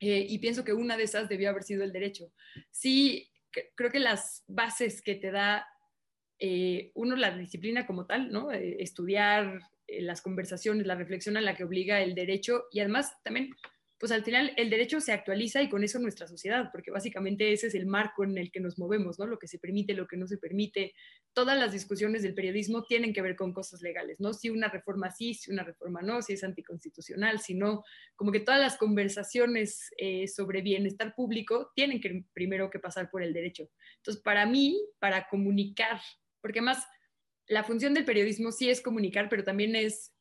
Eh, 0.00 0.26
y 0.28 0.38
pienso 0.38 0.64
que 0.64 0.72
una 0.72 0.96
de 0.96 1.04
esas 1.04 1.28
debió 1.28 1.50
haber 1.50 1.62
sido 1.62 1.84
el 1.84 1.92
derecho. 1.92 2.32
Sí, 2.70 3.30
creo 3.74 3.90
que 3.90 4.00
las 4.00 4.44
bases 4.46 5.02
que 5.02 5.14
te 5.14 5.30
da 5.30 5.66
eh, 6.38 6.90
uno, 6.94 7.16
la 7.16 7.36
disciplina 7.36 7.86
como 7.86 8.06
tal, 8.06 8.30
¿no? 8.30 8.52
Eh, 8.52 8.76
estudiar 8.80 9.60
las 9.88 10.20
conversaciones, 10.20 10.86
la 10.86 10.96
reflexión 10.96 11.36
a 11.36 11.40
la 11.40 11.54
que 11.54 11.64
obliga 11.64 12.00
el 12.00 12.14
derecho 12.14 12.64
y 12.72 12.80
además 12.80 13.12
también 13.22 13.50
pues 13.98 14.12
al 14.12 14.24
final 14.24 14.52
el 14.56 14.68
derecho 14.68 15.00
se 15.00 15.12
actualiza 15.12 15.62
y 15.62 15.70
con 15.70 15.82
eso 15.82 15.98
nuestra 15.98 16.26
sociedad, 16.26 16.68
porque 16.70 16.90
básicamente 16.90 17.52
ese 17.52 17.68
es 17.68 17.74
el 17.74 17.86
marco 17.86 18.24
en 18.24 18.36
el 18.36 18.50
que 18.50 18.60
nos 18.60 18.78
movemos, 18.78 19.18
¿no? 19.18 19.26
Lo 19.26 19.38
que 19.38 19.48
se 19.48 19.58
permite, 19.58 19.94
lo 19.94 20.06
que 20.06 20.18
no 20.18 20.26
se 20.26 20.36
permite. 20.36 20.92
Todas 21.32 21.58
las 21.58 21.72
discusiones 21.72 22.22
del 22.22 22.34
periodismo 22.34 22.84
tienen 22.84 23.14
que 23.14 23.22
ver 23.22 23.36
con 23.36 23.54
cosas 23.54 23.80
legales, 23.80 24.20
¿no? 24.20 24.34
Si 24.34 24.50
una 24.50 24.68
reforma 24.68 25.10
sí, 25.10 25.32
si 25.32 25.50
una 25.50 25.64
reforma 25.64 26.02
no, 26.02 26.20
si 26.20 26.34
es 26.34 26.44
anticonstitucional, 26.44 27.40
si 27.40 27.54
no, 27.54 27.84
como 28.16 28.32
que 28.32 28.40
todas 28.40 28.60
las 28.60 28.76
conversaciones 28.76 29.90
eh, 29.96 30.28
sobre 30.28 30.60
bienestar 30.60 31.14
público 31.14 31.72
tienen 31.74 32.00
que 32.00 32.24
primero 32.34 32.68
que 32.68 32.78
pasar 32.78 33.10
por 33.10 33.22
el 33.22 33.32
derecho. 33.32 33.70
Entonces, 33.96 34.22
para 34.22 34.44
mí, 34.44 34.78
para 34.98 35.26
comunicar, 35.28 36.00
porque 36.42 36.60
más 36.60 36.86
la 37.48 37.64
función 37.64 37.94
del 37.94 38.04
periodismo 38.04 38.52
sí 38.52 38.68
es 38.68 38.80
comunicar, 38.80 39.28
pero 39.28 39.44
también 39.44 39.76
es 39.76 40.12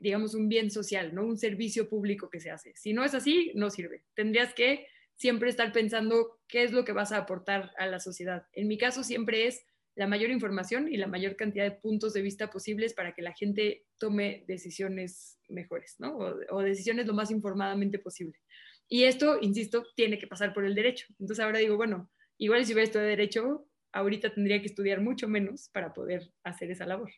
digamos, 0.00 0.34
un 0.34 0.48
bien 0.48 0.70
social, 0.70 1.14
¿no? 1.14 1.24
Un 1.24 1.38
servicio 1.38 1.88
público 1.88 2.28
que 2.30 2.40
se 2.40 2.50
hace. 2.50 2.72
Si 2.76 2.92
no 2.92 3.04
es 3.04 3.14
así, 3.14 3.52
no 3.54 3.70
sirve. 3.70 4.04
Tendrías 4.14 4.52
que 4.54 4.86
siempre 5.14 5.50
estar 5.50 5.72
pensando 5.72 6.38
qué 6.48 6.62
es 6.62 6.72
lo 6.72 6.84
que 6.84 6.92
vas 6.92 7.12
a 7.12 7.18
aportar 7.18 7.72
a 7.78 7.86
la 7.86 8.00
sociedad. 8.00 8.46
En 8.52 8.68
mi 8.68 8.78
caso 8.78 9.02
siempre 9.02 9.46
es 9.46 9.64
la 9.94 10.06
mayor 10.06 10.30
información 10.30 10.92
y 10.92 10.96
la 10.96 11.08
mayor 11.08 11.34
cantidad 11.34 11.64
de 11.64 11.72
puntos 11.72 12.12
de 12.12 12.22
vista 12.22 12.50
posibles 12.50 12.94
para 12.94 13.14
que 13.14 13.22
la 13.22 13.32
gente 13.32 13.84
tome 13.98 14.44
decisiones 14.46 15.40
mejores, 15.48 15.96
¿no? 15.98 16.16
O, 16.50 16.62
decisiones 16.62 17.06
lo 17.06 17.14
más 17.14 17.32
informadamente 17.32 17.98
posible. 17.98 18.38
Y 18.88 19.04
esto, 19.04 19.38
insisto, 19.40 19.84
tiene 19.96 20.18
que 20.18 20.28
pasar 20.28 20.54
por 20.54 20.64
el 20.64 20.76
derecho. 20.76 21.06
Entonces 21.18 21.44
ahora 21.44 21.58
digo, 21.58 21.76
bueno, 21.76 22.10
igual 22.38 22.64
si 22.64 22.72
hubiera 22.72 22.84
estudiado 22.84 23.08
derecho, 23.08 23.66
ahorita 23.92 24.32
tendría 24.32 24.60
que 24.60 24.66
estudiar 24.66 25.00
mucho 25.00 25.26
menos 25.26 25.68
para 25.70 25.92
poder 25.92 26.30
hacer 26.44 26.70
esa 26.70 26.86
labor. 26.86 27.10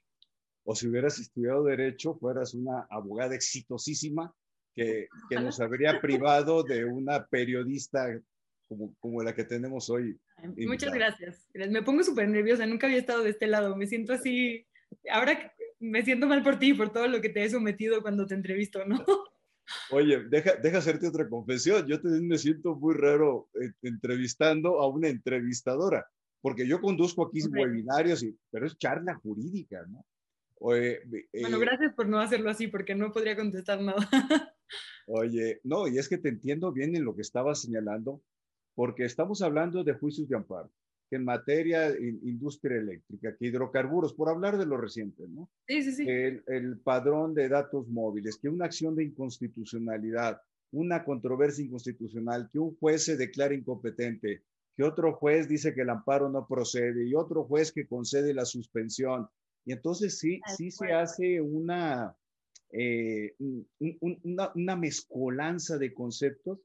O 0.71 0.75
si 0.77 0.87
hubieras 0.87 1.19
estudiado 1.19 1.65
derecho, 1.65 2.15
fueras 2.15 2.55
una 2.55 2.87
abogada 2.91 3.35
exitosísima 3.35 4.33
que, 4.73 5.09
que 5.29 5.35
nos 5.35 5.59
habría 5.59 6.01
privado 6.01 6.63
de 6.63 6.85
una 6.85 7.27
periodista 7.27 8.17
como, 8.69 8.95
como 9.01 9.21
la 9.21 9.35
que 9.35 9.43
tenemos 9.43 9.91
hoy. 9.91 10.17
Muchas 10.59 10.95
gracias. 10.95 11.51
Me 11.53 11.83
pongo 11.83 12.05
súper 12.05 12.29
nerviosa, 12.29 12.67
nunca 12.67 12.87
había 12.87 13.01
estado 13.01 13.25
de 13.25 13.31
este 13.31 13.49
lado, 13.49 13.75
me 13.75 13.89
siento 13.89 14.13
así, 14.13 14.65
ahora 15.11 15.53
me 15.81 16.05
siento 16.05 16.29
mal 16.29 16.45
por 16.45 16.61
ti, 16.61 16.73
por 16.73 16.93
todo 16.93 17.09
lo 17.09 17.21
que 17.21 17.31
te 17.31 17.43
he 17.43 17.51
sometido 17.51 18.01
cuando 18.01 18.25
te 18.25 18.35
entrevisto, 18.37 18.85
¿no? 18.85 19.05
Oye, 19.91 20.23
deja, 20.29 20.55
deja 20.55 20.79
hacerte 20.79 21.09
otra 21.09 21.29
confesión. 21.29 21.85
Yo 21.89 22.01
también 22.01 22.29
me 22.29 22.39
siento 22.39 22.77
muy 22.77 22.95
raro 22.95 23.49
eh, 23.61 23.73
entrevistando 23.83 24.81
a 24.81 24.89
una 24.89 25.09
entrevistadora, 25.09 26.07
porque 26.41 26.65
yo 26.65 26.81
conduzco 26.81 27.27
aquí 27.27 27.41
webinarios, 27.49 28.23
y, 28.23 28.39
pero 28.53 28.69
es 28.69 28.79
charla 28.79 29.17
jurídica, 29.17 29.85
¿no? 29.89 30.07
Oye, 30.63 31.01
bueno, 31.41 31.57
eh, 31.57 31.61
gracias 31.61 31.95
por 31.95 32.07
no 32.07 32.21
hacerlo 32.21 32.51
así, 32.51 32.69
porque 32.69 32.95
no 32.95 33.13
podría 33.13 33.35
contestar 33.35 33.81
nada. 33.81 34.07
Oye, 35.07 35.61
no, 35.65 35.89
y 35.89 35.99
es 35.99 36.09
que 36.09 36.19
te 36.19 36.29
entiendo 36.29 36.71
bien 36.71 36.95
en 36.95 37.05
lo 37.05 37.17
que 37.17 37.23
estabas 37.23 37.63
señalando, 37.63 38.23
porque 38.75 39.05
estamos 39.05 39.41
hablando 39.41 39.83
de 39.83 39.95
juicios 39.95 40.29
de 40.29 40.37
amparo, 40.37 40.71
que 41.09 41.17
en 41.17 41.25
materia 41.25 41.91
de 41.91 42.09
industria 42.23 42.77
eléctrica, 42.77 43.35
que 43.39 43.47
hidrocarburos, 43.47 44.13
por 44.13 44.29
hablar 44.29 44.59
de 44.59 44.67
lo 44.67 44.77
reciente, 44.77 45.27
¿no? 45.29 45.51
Sí, 45.67 45.83
sí, 45.83 45.93
sí. 45.93 46.05
El, 46.07 46.45
el 46.47 46.79
padrón 46.79 47.35
de 47.35 47.49
datos 47.49 47.89
móviles, 47.89 48.37
que 48.37 48.51
una 48.51 48.67
acción 48.67 48.95
de 48.95 49.05
inconstitucionalidad, 49.05 50.43
una 50.73 51.05
controversia 51.05 51.65
inconstitucional, 51.65 52.51
que 52.53 52.59
un 52.59 52.77
juez 52.77 53.07
se 53.07 53.17
declara 53.17 53.55
incompetente, 53.55 54.45
que 54.77 54.85
otro 54.85 55.15
juez 55.15 55.49
dice 55.49 55.75
que 55.75 55.81
el 55.81 55.91
amparo 55.91 56.29
no 56.29 56.47
procede 56.47 57.09
y 57.09 57.15
otro 57.15 57.45
juez 57.45 57.73
que 57.73 57.87
concede 57.87 58.35
la 58.35 58.45
suspensión. 58.45 59.27
Y 59.65 59.73
entonces 59.73 60.19
sí, 60.19 60.41
sí 60.57 60.71
se 60.71 60.93
hace 60.93 61.41
una, 61.41 62.17
eh, 62.73 63.35
una, 63.79 64.53
una 64.55 64.77
mezcolanza 64.77 65.79
de 65.79 65.93
conceptos 65.93 66.61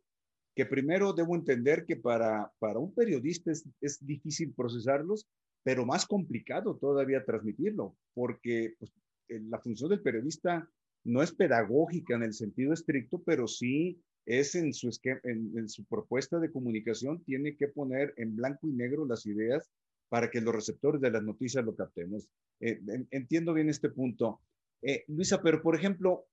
que 0.56 0.66
primero 0.66 1.14
debo 1.14 1.36
entender 1.36 1.86
que 1.86 1.98
para, 1.98 2.52
para 2.60 2.80
un 2.80 2.94
periodista 2.94 3.52
es, 3.52 3.68
es 3.82 4.06
difícil 4.06 4.54
procesarlos, 4.54 5.28
pero 5.64 5.86
más 5.86 6.06
complicado 6.06 6.78
todavía 6.78 7.26
transmitirlo, 7.26 7.96
porque 8.14 8.76
pues, 8.80 8.92
eh, 9.28 9.42
la 9.42 9.60
función 9.60 9.90
del 9.90 10.02
periodista 10.02 10.70
no 11.04 11.22
es 11.22 11.34
pedagógica 11.34 12.16
en 12.16 12.24
el 12.24 12.34
sentido 12.34 12.74
estricto, 12.74 13.22
pero 13.24 13.48
sí 13.48 14.02
es 14.26 14.56
en 14.56 14.74
su, 14.74 14.90
en, 15.04 15.70
su 15.70 15.86
propuesta 15.86 16.40
de 16.40 16.52
comunicación, 16.52 17.24
tiene 17.24 17.56
que 17.56 17.68
poner 17.68 18.14
en 18.18 18.36
blanco 18.36 18.68
y 18.68 18.72
negro 18.72 19.06
las 19.06 19.26
ideas 19.26 19.70
para 20.10 20.32
que 20.32 20.42
los 20.42 20.54
receptores 20.54 21.00
de 21.02 21.12
las 21.12 21.24
noticias 21.24 21.64
lo 21.64 21.76
captemos. 21.76 22.28
Eh, 22.60 22.82
entiendo 23.12 23.54
bien 23.54 23.70
este 23.70 23.90
punto. 23.90 24.42
Eh, 24.82 25.04
Luisa, 25.08 25.42
pero 25.42 25.62
por 25.62 25.76
ejemplo, 25.76 26.28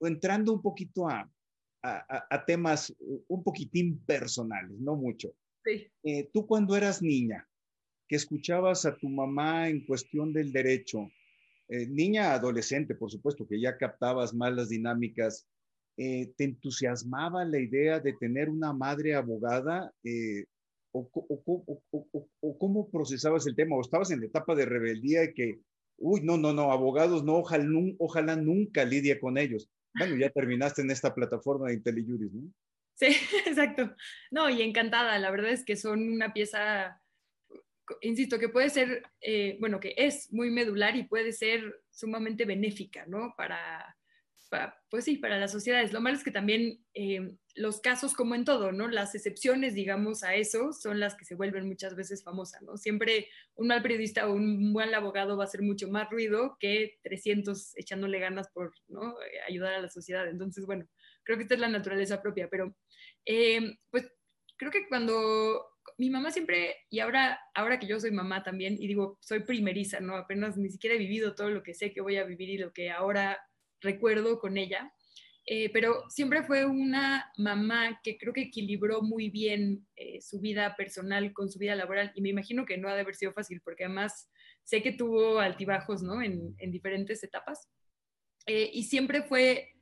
entrando 0.00 0.52
un 0.52 0.62
poquito 0.62 1.08
a, 1.08 1.30
a, 1.82 2.44
temas 2.44 2.94
un 3.28 3.42
poquitín 3.42 4.04
personales, 4.04 4.78
no 4.80 4.96
mucho. 4.96 5.32
Sí. 5.64 5.86
Eh, 6.02 6.30
tú 6.32 6.46
cuando 6.46 6.76
eras 6.76 7.00
niña, 7.00 7.48
que 8.08 8.16
escuchabas 8.16 8.84
a 8.86 8.96
tu 8.96 9.08
mamá 9.08 9.68
en 9.68 9.84
cuestión 9.84 10.32
del 10.32 10.52
derecho, 10.52 11.10
niña 11.68 12.32
adolescente, 12.32 12.94
por 12.94 13.10
supuesto, 13.10 13.46
que 13.48 13.60
ya 13.60 13.76
captabas 13.76 14.32
más 14.32 14.54
las 14.54 14.68
dinámicas, 14.68 15.48
¿te 15.96 16.34
entusiasmaba 16.38 17.44
la 17.44 17.58
idea 17.58 17.98
de 17.98 18.12
tener 18.12 18.48
una 18.48 18.72
madre 18.72 19.14
abogada? 19.14 19.92
O, 20.98 22.28
o, 22.40 22.58
cómo 22.58 22.90
procesabas 22.90 23.46
el 23.46 23.54
tema? 23.54 23.76
¿O 23.76 23.80
estabas 23.80 24.10
en 24.10 24.20
la 24.20 24.26
etapa 24.26 24.54
de 24.54 24.64
rebeldía 24.64 25.24
y 25.24 25.34
que, 25.34 25.60
uy, 25.98 26.22
no, 26.22 26.38
no, 26.38 26.52
no, 26.52 26.72
abogados, 26.72 27.22
no, 27.24 27.36
ojalá, 27.36 27.66
ojalá 27.98 28.36
nunca 28.36 28.84
lidia 28.84 29.20
con 29.20 29.36
ellos? 29.36 29.68
bueno, 29.98 30.16
ya 30.16 30.30
terminaste 30.30 30.82
en 30.82 30.90
esta 30.90 31.14
plataforma 31.14 31.68
de 31.68 31.74
IntelliJuris, 31.74 32.32
¿no? 32.32 32.52
Sí, 32.94 33.06
exacto. 33.46 33.94
No, 34.30 34.48
y 34.50 34.62
encantada. 34.62 35.18
La 35.18 35.30
verdad 35.30 35.50
es 35.50 35.64
que 35.64 35.76
son 35.76 36.08
una 36.08 36.32
pieza, 36.32 37.00
insisto, 38.02 38.38
que 38.38 38.48
puede 38.48 38.70
ser, 38.70 39.02
eh, 39.20 39.56
bueno, 39.60 39.80
que 39.80 39.94
es 39.96 40.32
muy 40.32 40.50
medular 40.50 40.96
y 40.96 41.04
puede 41.04 41.32
ser 41.32 41.82
sumamente 41.90 42.44
benéfica, 42.44 43.06
¿no? 43.06 43.34
Para, 43.36 43.96
pues 44.90 45.04
sí, 45.04 45.16
para 45.16 45.38
las 45.38 45.52
sociedades. 45.52 45.92
Lo 45.92 46.00
malo 46.00 46.16
es 46.16 46.24
que 46.24 46.30
también 46.30 46.84
eh, 46.94 47.34
los 47.54 47.80
casos, 47.80 48.14
como 48.14 48.34
en 48.34 48.44
todo, 48.44 48.72
¿no? 48.72 48.88
Las 48.88 49.14
excepciones, 49.14 49.74
digamos, 49.74 50.22
a 50.22 50.34
eso 50.34 50.72
son 50.72 51.00
las 51.00 51.14
que 51.14 51.24
se 51.24 51.34
vuelven 51.34 51.66
muchas 51.66 51.96
veces 51.96 52.22
famosas, 52.22 52.62
¿no? 52.62 52.76
Siempre 52.76 53.28
un 53.54 53.68
mal 53.68 53.82
periodista 53.82 54.28
o 54.28 54.34
un 54.34 54.72
buen 54.72 54.94
abogado 54.94 55.36
va 55.36 55.44
a 55.44 55.46
hacer 55.46 55.62
mucho 55.62 55.88
más 55.88 56.10
ruido 56.10 56.56
que 56.60 56.98
300 57.02 57.76
echándole 57.76 58.18
ganas 58.18 58.48
por 58.48 58.72
¿no? 58.88 59.16
ayudar 59.48 59.74
a 59.74 59.80
la 59.80 59.88
sociedad. 59.88 60.28
Entonces, 60.28 60.66
bueno, 60.66 60.86
creo 61.24 61.36
que 61.36 61.42
esta 61.44 61.54
es 61.54 61.60
la 61.60 61.68
naturaleza 61.68 62.22
propia, 62.22 62.48
pero 62.50 62.74
eh, 63.24 63.76
pues 63.90 64.10
creo 64.56 64.70
que 64.70 64.88
cuando 64.88 65.66
mi 65.98 66.10
mamá 66.10 66.30
siempre, 66.30 66.76
y 66.90 67.00
ahora, 67.00 67.38
ahora 67.54 67.78
que 67.78 67.86
yo 67.86 67.98
soy 68.00 68.10
mamá 68.10 68.42
también, 68.42 68.74
y 68.78 68.86
digo, 68.86 69.18
soy 69.20 69.40
primeriza, 69.40 70.00
¿no? 70.00 70.16
Apenas 70.16 70.56
ni 70.56 70.68
siquiera 70.68 70.96
he 70.96 70.98
vivido 70.98 71.34
todo 71.34 71.50
lo 71.50 71.62
que 71.62 71.74
sé 71.74 71.92
que 71.92 72.00
voy 72.00 72.16
a 72.16 72.24
vivir 72.24 72.50
y 72.50 72.58
lo 72.58 72.72
que 72.72 72.90
ahora 72.90 73.38
recuerdo 73.80 74.38
con 74.38 74.56
ella, 74.56 74.92
eh, 75.48 75.70
pero 75.72 76.10
siempre 76.10 76.42
fue 76.42 76.64
una 76.64 77.30
mamá 77.36 78.00
que 78.02 78.18
creo 78.18 78.32
que 78.32 78.42
equilibró 78.42 79.02
muy 79.02 79.30
bien 79.30 79.86
eh, 79.94 80.20
su 80.20 80.40
vida 80.40 80.74
personal 80.74 81.32
con 81.32 81.48
su 81.48 81.60
vida 81.60 81.76
laboral 81.76 82.10
y 82.16 82.20
me 82.20 82.30
imagino 82.30 82.66
que 82.66 82.76
no 82.78 82.88
ha 82.88 82.94
de 82.94 83.02
haber 83.02 83.14
sido 83.14 83.32
fácil 83.32 83.60
porque 83.60 83.84
además 83.84 84.28
sé 84.64 84.82
que 84.82 84.90
tuvo 84.90 85.38
altibajos 85.38 86.02
¿no? 86.02 86.20
en, 86.20 86.56
diferentes 86.58 87.22
etapas 87.22 87.68
eh, 88.46 88.70
y 88.72 88.82
siempre 88.84 89.22
fue 89.22 89.76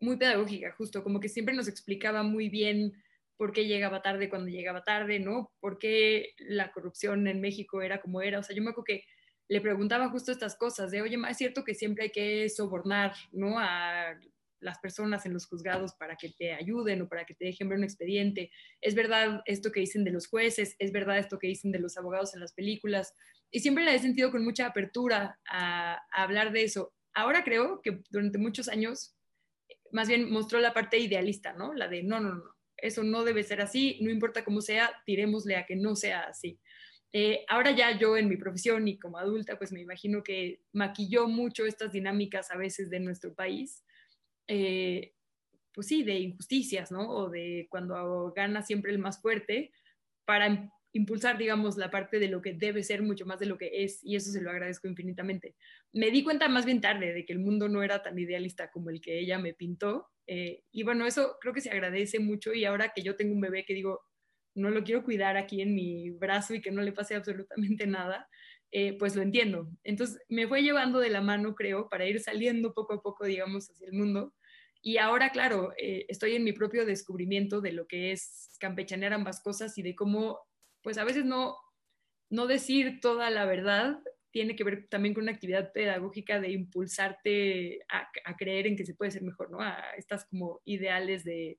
muy 0.00 0.18
pedagógica, 0.18 0.72
justo 0.72 1.02
como 1.02 1.18
que 1.18 1.30
siempre 1.30 1.54
nos 1.54 1.68
explicaba 1.68 2.22
muy 2.22 2.50
bien 2.50 2.92
por 3.38 3.52
qué 3.52 3.66
llegaba 3.66 4.02
tarde 4.02 4.28
cuando 4.28 4.48
llegaba 4.48 4.84
tarde, 4.84 5.18
¿no? 5.18 5.52
Por 5.60 5.78
qué 5.78 6.34
la 6.38 6.72
corrupción 6.72 7.26
en 7.26 7.40
México 7.40 7.82
era 7.82 8.00
como 8.00 8.22
era. 8.22 8.38
O 8.38 8.42
sea, 8.42 8.56
yo 8.56 8.62
me 8.62 8.70
acuerdo 8.70 8.84
que 8.84 9.04
le 9.48 9.60
preguntaba 9.60 10.08
justo 10.10 10.32
estas 10.32 10.56
cosas 10.56 10.90
de, 10.90 11.02
oye, 11.02 11.16
es 11.28 11.36
cierto 11.36 11.64
que 11.64 11.74
siempre 11.74 12.04
hay 12.04 12.10
que 12.10 12.48
sobornar, 12.48 13.14
¿no? 13.32 13.58
A 13.58 14.18
las 14.60 14.78
personas 14.78 15.26
en 15.26 15.34
los 15.34 15.46
juzgados 15.46 15.94
para 15.94 16.16
que 16.16 16.30
te 16.30 16.52
ayuden 16.52 17.02
o 17.02 17.08
para 17.08 17.24
que 17.24 17.34
te 17.34 17.44
dejen 17.44 17.68
ver 17.68 17.78
un 17.78 17.84
expediente. 17.84 18.50
Es 18.80 18.94
verdad 18.94 19.42
esto 19.44 19.70
que 19.70 19.80
dicen 19.80 20.04
de 20.04 20.10
los 20.10 20.26
jueces, 20.26 20.74
es 20.78 20.92
verdad 20.92 21.18
esto 21.18 21.38
que 21.38 21.46
dicen 21.48 21.72
de 21.72 21.78
los 21.78 21.96
abogados 21.96 22.34
en 22.34 22.40
las 22.40 22.52
películas. 22.52 23.14
Y 23.50 23.60
siempre 23.60 23.84
la 23.84 23.94
he 23.94 23.98
sentido 23.98 24.30
con 24.30 24.44
mucha 24.44 24.66
apertura 24.66 25.38
a, 25.48 26.00
hablar 26.10 26.52
de 26.52 26.64
eso. 26.64 26.94
Ahora 27.14 27.44
creo 27.44 27.80
que 27.82 28.02
durante 28.10 28.38
muchos 28.38 28.68
años, 28.68 29.14
más 29.92 30.08
bien 30.08 30.30
mostró 30.30 30.58
la 30.60 30.74
parte 30.74 30.98
idealista, 30.98 31.52
¿no? 31.52 31.72
La 31.72 31.88
de, 31.88 32.02
no, 32.02 32.20
no, 32.20 32.34
no, 32.34 32.56
eso 32.76 33.02
no 33.02 33.24
debe 33.24 33.42
ser 33.42 33.60
así, 33.60 33.98
no 34.02 34.10
importa 34.10 34.44
cómo 34.44 34.60
sea, 34.60 34.90
tirémosle 35.06 35.56
a 35.56 35.66
que 35.66 35.76
no 35.76 35.96
sea 35.96 36.22
así. 36.22 36.58
Eh, 37.12 37.44
ahora 37.48 37.70
ya 37.70 37.98
yo 37.98 38.16
en 38.16 38.28
mi 38.28 38.36
profesión 38.36 38.88
y 38.88 38.98
como 38.98 39.18
adulta, 39.18 39.58
pues 39.58 39.72
me 39.72 39.80
imagino 39.80 40.22
que 40.22 40.60
maquilló 40.72 41.28
mucho 41.28 41.64
estas 41.64 41.92
dinámicas 41.92 42.50
a 42.50 42.58
veces 42.58 42.90
de 42.90 43.00
nuestro 43.00 43.34
país, 43.34 43.84
eh, 44.48 45.14
pues 45.72 45.86
sí, 45.86 46.02
de 46.02 46.18
injusticias, 46.18 46.90
¿no? 46.90 47.08
O 47.08 47.30
de 47.30 47.68
cuando 47.70 48.32
gana 48.34 48.62
siempre 48.62 48.92
el 48.92 48.98
más 48.98 49.20
fuerte 49.20 49.72
para 50.26 50.70
impulsar, 50.92 51.36
digamos, 51.36 51.76
la 51.76 51.90
parte 51.90 52.18
de 52.18 52.28
lo 52.28 52.40
que 52.40 52.54
debe 52.54 52.82
ser 52.82 53.02
mucho 53.02 53.26
más 53.26 53.38
de 53.38 53.46
lo 53.46 53.58
que 53.58 53.84
es, 53.84 54.02
y 54.02 54.16
eso 54.16 54.30
se 54.30 54.40
lo 54.40 54.50
agradezco 54.50 54.88
infinitamente. 54.88 55.54
Me 55.92 56.10
di 56.10 56.24
cuenta 56.24 56.48
más 56.48 56.64
bien 56.64 56.80
tarde 56.80 57.12
de 57.12 57.26
que 57.26 57.34
el 57.34 57.38
mundo 57.38 57.68
no 57.68 57.82
era 57.82 58.02
tan 58.02 58.18
idealista 58.18 58.70
como 58.70 58.88
el 58.88 59.02
que 59.02 59.18
ella 59.18 59.38
me 59.38 59.52
pintó, 59.52 60.08
eh, 60.26 60.64
y 60.72 60.82
bueno, 60.84 61.06
eso 61.06 61.36
creo 61.40 61.52
que 61.52 61.60
se 61.60 61.70
agradece 61.70 62.18
mucho, 62.18 62.54
y 62.54 62.64
ahora 62.64 62.92
que 62.94 63.02
yo 63.02 63.14
tengo 63.14 63.34
un 63.34 63.42
bebé 63.42 63.64
que 63.64 63.74
digo, 63.74 64.00
no 64.56 64.70
lo 64.70 64.82
quiero 64.82 65.04
cuidar 65.04 65.36
aquí 65.36 65.60
en 65.60 65.74
mi 65.74 66.10
brazo 66.10 66.54
y 66.54 66.60
que 66.60 66.72
no 66.72 66.82
le 66.82 66.92
pase 66.92 67.14
absolutamente 67.14 67.86
nada, 67.86 68.28
eh, 68.72 68.96
pues 68.98 69.14
lo 69.14 69.22
entiendo. 69.22 69.68
Entonces 69.84 70.20
me 70.28 70.48
fue 70.48 70.62
llevando 70.62 70.98
de 70.98 71.10
la 71.10 71.20
mano, 71.20 71.54
creo, 71.54 71.88
para 71.88 72.06
ir 72.06 72.20
saliendo 72.20 72.74
poco 72.74 72.94
a 72.94 73.02
poco, 73.02 73.26
digamos, 73.26 73.70
hacia 73.70 73.86
el 73.86 73.92
mundo. 73.92 74.34
Y 74.82 74.98
ahora, 74.98 75.30
claro, 75.30 75.72
eh, 75.78 76.06
estoy 76.08 76.34
en 76.36 76.44
mi 76.44 76.52
propio 76.52 76.86
descubrimiento 76.86 77.60
de 77.60 77.72
lo 77.72 77.86
que 77.86 78.12
es 78.12 78.56
campechanear 78.58 79.12
ambas 79.12 79.40
cosas 79.42 79.76
y 79.78 79.82
de 79.82 79.94
cómo, 79.94 80.40
pues 80.82 80.98
a 80.98 81.04
veces 81.04 81.24
no, 81.24 81.56
no 82.30 82.46
decir 82.46 83.00
toda 83.00 83.30
la 83.30 83.44
verdad 83.44 83.98
tiene 84.30 84.56
que 84.56 84.64
ver 84.64 84.86
también 84.88 85.14
con 85.14 85.22
una 85.22 85.32
actividad 85.32 85.72
pedagógica 85.72 86.40
de 86.40 86.50
impulsarte 86.50 87.80
a, 87.88 88.08
a 88.24 88.36
creer 88.36 88.66
en 88.66 88.76
que 88.76 88.84
se 88.84 88.94
puede 88.94 89.10
ser 89.10 89.22
mejor, 89.22 89.50
¿no? 89.50 89.60
A 89.60 89.80
estas 89.96 90.26
como 90.26 90.60
ideales 90.64 91.24
de, 91.24 91.58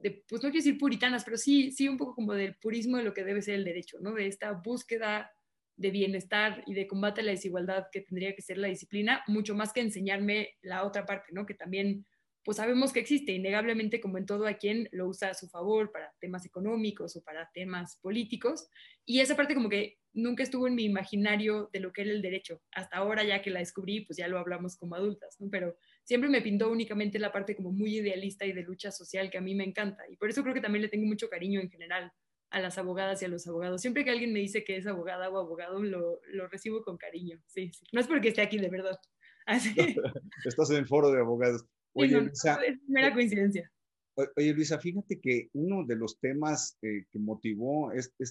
pues 0.00 0.42
no 0.42 0.50
quiero 0.50 0.64
decir 0.64 0.78
puritanas, 0.78 1.24
pero 1.24 1.36
sí, 1.36 1.70
sí 1.70 1.88
un 1.88 1.96
poco 1.96 2.14
como 2.14 2.34
del 2.34 2.56
purismo 2.56 2.96
de 2.96 3.04
lo 3.04 3.14
que 3.14 3.24
debe 3.24 3.42
ser 3.42 3.54
el 3.54 3.64
derecho, 3.64 3.98
¿no? 4.00 4.12
De 4.12 4.26
esta 4.26 4.52
búsqueda 4.52 5.30
de 5.76 5.90
bienestar 5.90 6.62
y 6.66 6.74
de 6.74 6.86
combate 6.86 7.20
a 7.20 7.24
la 7.24 7.30
desigualdad 7.32 7.86
que 7.90 8.02
tendría 8.02 8.34
que 8.34 8.42
ser 8.42 8.58
la 8.58 8.68
disciplina, 8.68 9.22
mucho 9.26 9.54
más 9.54 9.72
que 9.72 9.80
enseñarme 9.80 10.50
la 10.60 10.84
otra 10.84 11.06
parte, 11.06 11.32
¿no? 11.32 11.46
Que 11.46 11.54
también, 11.54 12.06
pues 12.44 12.56
sabemos 12.56 12.92
que 12.92 13.00
existe, 13.00 13.32
innegablemente 13.32 14.00
como 14.00 14.18
en 14.18 14.26
todo 14.26 14.46
a 14.46 14.54
quien 14.54 14.88
lo 14.92 15.08
usa 15.08 15.30
a 15.30 15.34
su 15.34 15.48
favor 15.48 15.90
para 15.92 16.12
temas 16.20 16.44
económicos 16.44 17.16
o 17.16 17.22
para 17.22 17.50
temas 17.52 17.98
políticos. 18.02 18.68
Y 19.04 19.20
esa 19.20 19.36
parte 19.36 19.54
como 19.54 19.68
que 19.68 19.98
nunca 20.12 20.42
estuvo 20.42 20.66
en 20.66 20.74
mi 20.74 20.84
imaginario 20.84 21.70
de 21.72 21.80
lo 21.80 21.92
que 21.92 22.02
era 22.02 22.10
el 22.10 22.22
derecho. 22.22 22.60
Hasta 22.72 22.98
ahora 22.98 23.24
ya 23.24 23.40
que 23.40 23.50
la 23.50 23.60
descubrí, 23.60 24.04
pues 24.04 24.18
ya 24.18 24.28
lo 24.28 24.38
hablamos 24.38 24.76
como 24.76 24.94
adultas, 24.94 25.36
¿no? 25.40 25.48
Pero 25.50 25.76
siempre 26.04 26.30
me 26.30 26.42
pintó 26.42 26.70
únicamente 26.70 27.18
la 27.18 27.32
parte 27.32 27.56
como 27.56 27.72
muy 27.72 27.96
idealista 27.96 28.44
y 28.46 28.52
de 28.52 28.62
lucha 28.62 28.90
social 28.90 29.30
que 29.30 29.38
a 29.38 29.42
mí 29.42 29.54
me 29.54 29.64
encanta. 29.64 30.02
Y 30.10 30.16
por 30.16 30.30
eso 30.30 30.42
creo 30.42 30.54
que 30.54 30.60
también 30.60 30.82
le 30.82 30.88
tengo 30.88 31.06
mucho 31.06 31.28
cariño 31.28 31.60
en 31.60 31.70
general 31.70 32.12
a 32.50 32.60
las 32.60 32.76
abogadas 32.78 33.22
y 33.22 33.24
a 33.24 33.28
los 33.28 33.46
abogados. 33.46 33.80
Siempre 33.80 34.04
que 34.04 34.10
alguien 34.10 34.32
me 34.32 34.40
dice 34.40 34.62
que 34.62 34.76
es 34.76 34.86
abogada 34.86 35.30
o 35.30 35.38
abogado, 35.38 35.82
lo, 35.82 36.20
lo 36.32 36.48
recibo 36.48 36.82
con 36.82 36.98
cariño. 36.98 37.42
Sí, 37.46 37.72
sí. 37.72 37.84
No 37.92 38.00
es 38.00 38.06
porque 38.06 38.28
esté 38.28 38.42
aquí 38.42 38.58
de 38.58 38.68
verdad. 38.68 38.98
Así. 39.46 39.74
Estás 40.44 40.70
en 40.70 40.76
el 40.76 40.86
foro 40.86 41.10
de 41.10 41.20
abogados. 41.20 41.64
Oye, 41.94 42.20
Luisa, 42.20 42.60
es 42.64 42.78
mera 42.88 43.12
coincidencia. 43.12 43.70
Oye, 44.14 44.52
Luisa, 44.52 44.78
fíjate 44.78 45.20
que 45.20 45.48
uno 45.54 45.84
de 45.86 45.96
los 45.96 46.18
temas 46.20 46.78
eh, 46.82 47.04
que 47.10 47.18
motivó 47.18 47.92
este, 47.92 48.24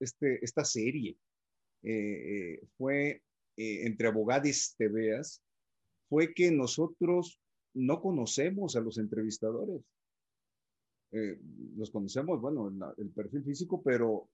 este, 0.00 0.44
esta 0.44 0.64
serie 0.64 1.16
eh, 1.82 1.92
eh, 1.92 2.60
fue 2.76 3.22
entre 3.60 4.06
abogados 4.06 4.76
te 4.76 4.86
veas, 4.86 5.42
fue 6.08 6.34
que 6.34 6.50
nosotros 6.50 7.40
no 7.74 8.00
conocemos 8.00 8.76
a 8.76 8.80
los 8.80 8.98
entrevistadores. 8.98 9.82
Eh, 11.12 11.38
los 11.76 11.90
conocemos, 11.90 12.40
bueno, 12.40 12.70
el 12.98 13.10
perfil 13.10 13.42
físico, 13.44 13.82
pero 13.82 14.28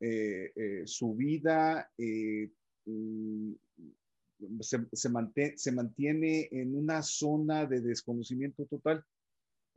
eh, 0.00 0.52
eh, 0.54 0.82
su 0.86 1.14
vida 1.14 1.90
mm, 1.98 3.52
se, 4.60 4.86
se, 4.92 5.56
se, 5.56 5.72
mantiene 5.72 6.48
en 6.50 6.74
una 6.76 7.02
zona 7.02 7.66
de 7.66 7.80
desconocimiento 7.80 8.64
total. 8.66 9.04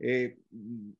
Mm, 0.00 0.90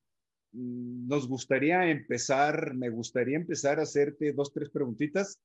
nos 0.51 1.27
gustaría 1.27 1.89
empezar, 1.89 2.73
me 2.75 2.89
gustaría 2.89 3.37
empezar 3.37 3.79
a 3.79 3.83
hacerte 3.83 4.33
dos, 4.33 4.51
tres 4.51 4.69
preguntitas. 4.69 5.39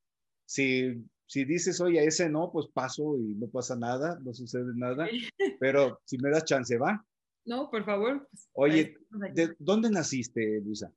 Si, 0.47 1.03
si 1.27 1.45
dices, 1.45 1.81
oye, 1.81 2.05
ese 2.05 2.29
no, 2.29 2.51
pues 2.53 2.67
paso 2.73 3.17
y 3.19 3.35
no 3.35 3.49
pasa 3.49 3.77
nada, 3.77 4.19
no 4.23 4.33
sucede 4.35 4.73
nada, 4.75 5.09
pero 5.61 6.01
si 6.05 6.19
me 6.19 6.31
das 6.31 6.45
chance, 6.45 6.77
va. 6.77 7.05
No, 7.45 7.71
por 7.71 7.85
favor. 7.85 8.27
Pues, 8.31 8.49
Oye, 8.55 8.97
¿de 9.35 9.55
dónde 9.59 9.91
naciste, 9.91 10.61
Luisa? 10.65 10.91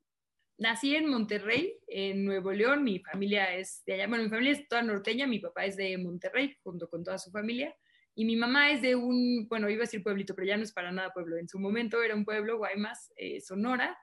Nací 0.58 0.96
en 0.96 1.08
Monterrey, 1.08 1.78
en 1.86 2.24
Nuevo 2.24 2.52
León. 2.52 2.82
Mi 2.82 2.98
familia 2.98 3.54
es 3.54 3.82
de 3.86 3.94
allá. 3.94 4.08
Bueno, 4.08 4.24
mi 4.24 4.30
familia 4.30 4.52
es 4.52 4.66
toda 4.66 4.82
norteña. 4.82 5.26
Mi 5.26 5.38
papá 5.38 5.64
es 5.66 5.76
de 5.76 5.96
Monterrey, 5.98 6.56
junto 6.64 6.88
con 6.88 7.04
toda 7.04 7.18
su 7.18 7.30
familia. 7.30 7.74
Y 8.14 8.24
mi 8.24 8.34
mamá 8.34 8.72
es 8.72 8.82
de 8.82 8.96
un, 8.96 9.46
bueno, 9.48 9.70
iba 9.70 9.82
a 9.82 9.86
decir 9.86 10.02
pueblito, 10.02 10.34
pero 10.34 10.48
ya 10.48 10.56
no 10.56 10.64
es 10.64 10.72
para 10.72 10.90
nada 10.90 11.12
pueblo. 11.12 11.36
En 11.36 11.48
su 11.48 11.60
momento 11.60 12.02
era 12.02 12.16
un 12.16 12.24
pueblo, 12.24 12.58
Guaymas, 12.58 13.12
eh, 13.16 13.40
Sonora. 13.40 13.96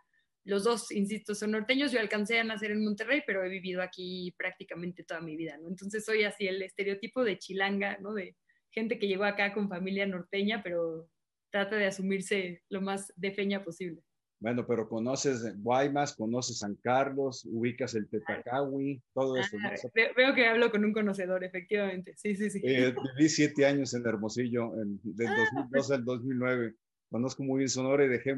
Los 0.45 0.63
dos, 0.63 0.91
insisto, 0.91 1.33
son 1.33 1.51
norteños. 1.51 1.91
Yo 1.91 1.99
alcancé 1.99 2.39
a 2.39 2.43
nacer 2.43 2.71
en 2.71 2.83
Monterrey, 2.83 3.23
pero 3.25 3.43
he 3.43 3.49
vivido 3.49 3.81
aquí 3.81 4.33
prácticamente 4.37 5.03
toda 5.03 5.19
mi 5.19 5.35
vida, 5.35 5.57
¿no? 5.57 5.67
Entonces 5.67 6.05
soy 6.05 6.23
así 6.23 6.47
el 6.47 6.61
estereotipo 6.61 7.23
de 7.23 7.39
chilanga, 7.39 7.97
¿no? 7.97 8.13
De 8.13 8.35
gente 8.69 8.99
que 8.99 9.07
llegó 9.07 9.23
acá 9.23 9.53
con 9.53 9.69
familia 9.69 10.05
norteña, 10.05 10.61
pero 10.63 11.09
trata 11.51 11.77
de 11.77 11.87
asumirse 11.87 12.61
lo 12.69 12.81
más 12.81 13.11
de 13.15 13.31
feña 13.31 13.63
posible. 13.63 14.03
Bueno, 14.39 14.67
pero 14.67 14.87
conoces 14.87 15.59
Guaymas, 15.63 16.15
conoces 16.15 16.59
San 16.59 16.75
Carlos, 16.75 17.45
ubicas 17.45 17.95
el 17.95 18.07
Tetacawi, 18.07 19.01
todo 19.13 19.37
eso. 19.37 19.57
Ah, 19.63 19.73
veo, 20.15 20.35
que 20.35 20.45
hablo 20.45 20.69
con 20.69 20.85
un 20.85 20.93
conocedor, 20.93 21.43
efectivamente. 21.43 22.13
Sí, 22.17 22.35
sí, 22.35 22.51
sí. 22.51 22.61
Eh, 22.63 22.93
viví 23.17 23.29
siete 23.29 23.65
años 23.65 23.93
en 23.93 24.05
Hermosillo, 24.05 24.73
en, 24.79 24.99
del 25.03 25.29
2002 25.29 25.67
pues 25.71 25.91
al 25.91 26.05
2009. 26.05 26.75
Conozco 27.09 27.43
muy 27.43 27.59
bien 27.59 27.69
Sonora 27.69 28.05
y 28.05 28.09
dejé, 28.09 28.37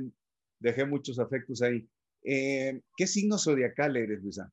dejé 0.60 0.86
muchos 0.86 1.20
afectos 1.20 1.62
ahí. 1.62 1.86
Eh, 2.30 2.82
¿Qué 2.98 3.08
signo 3.08 3.38
zodiacal 3.38 3.96
eres, 3.96 4.22
Luisa? 4.22 4.52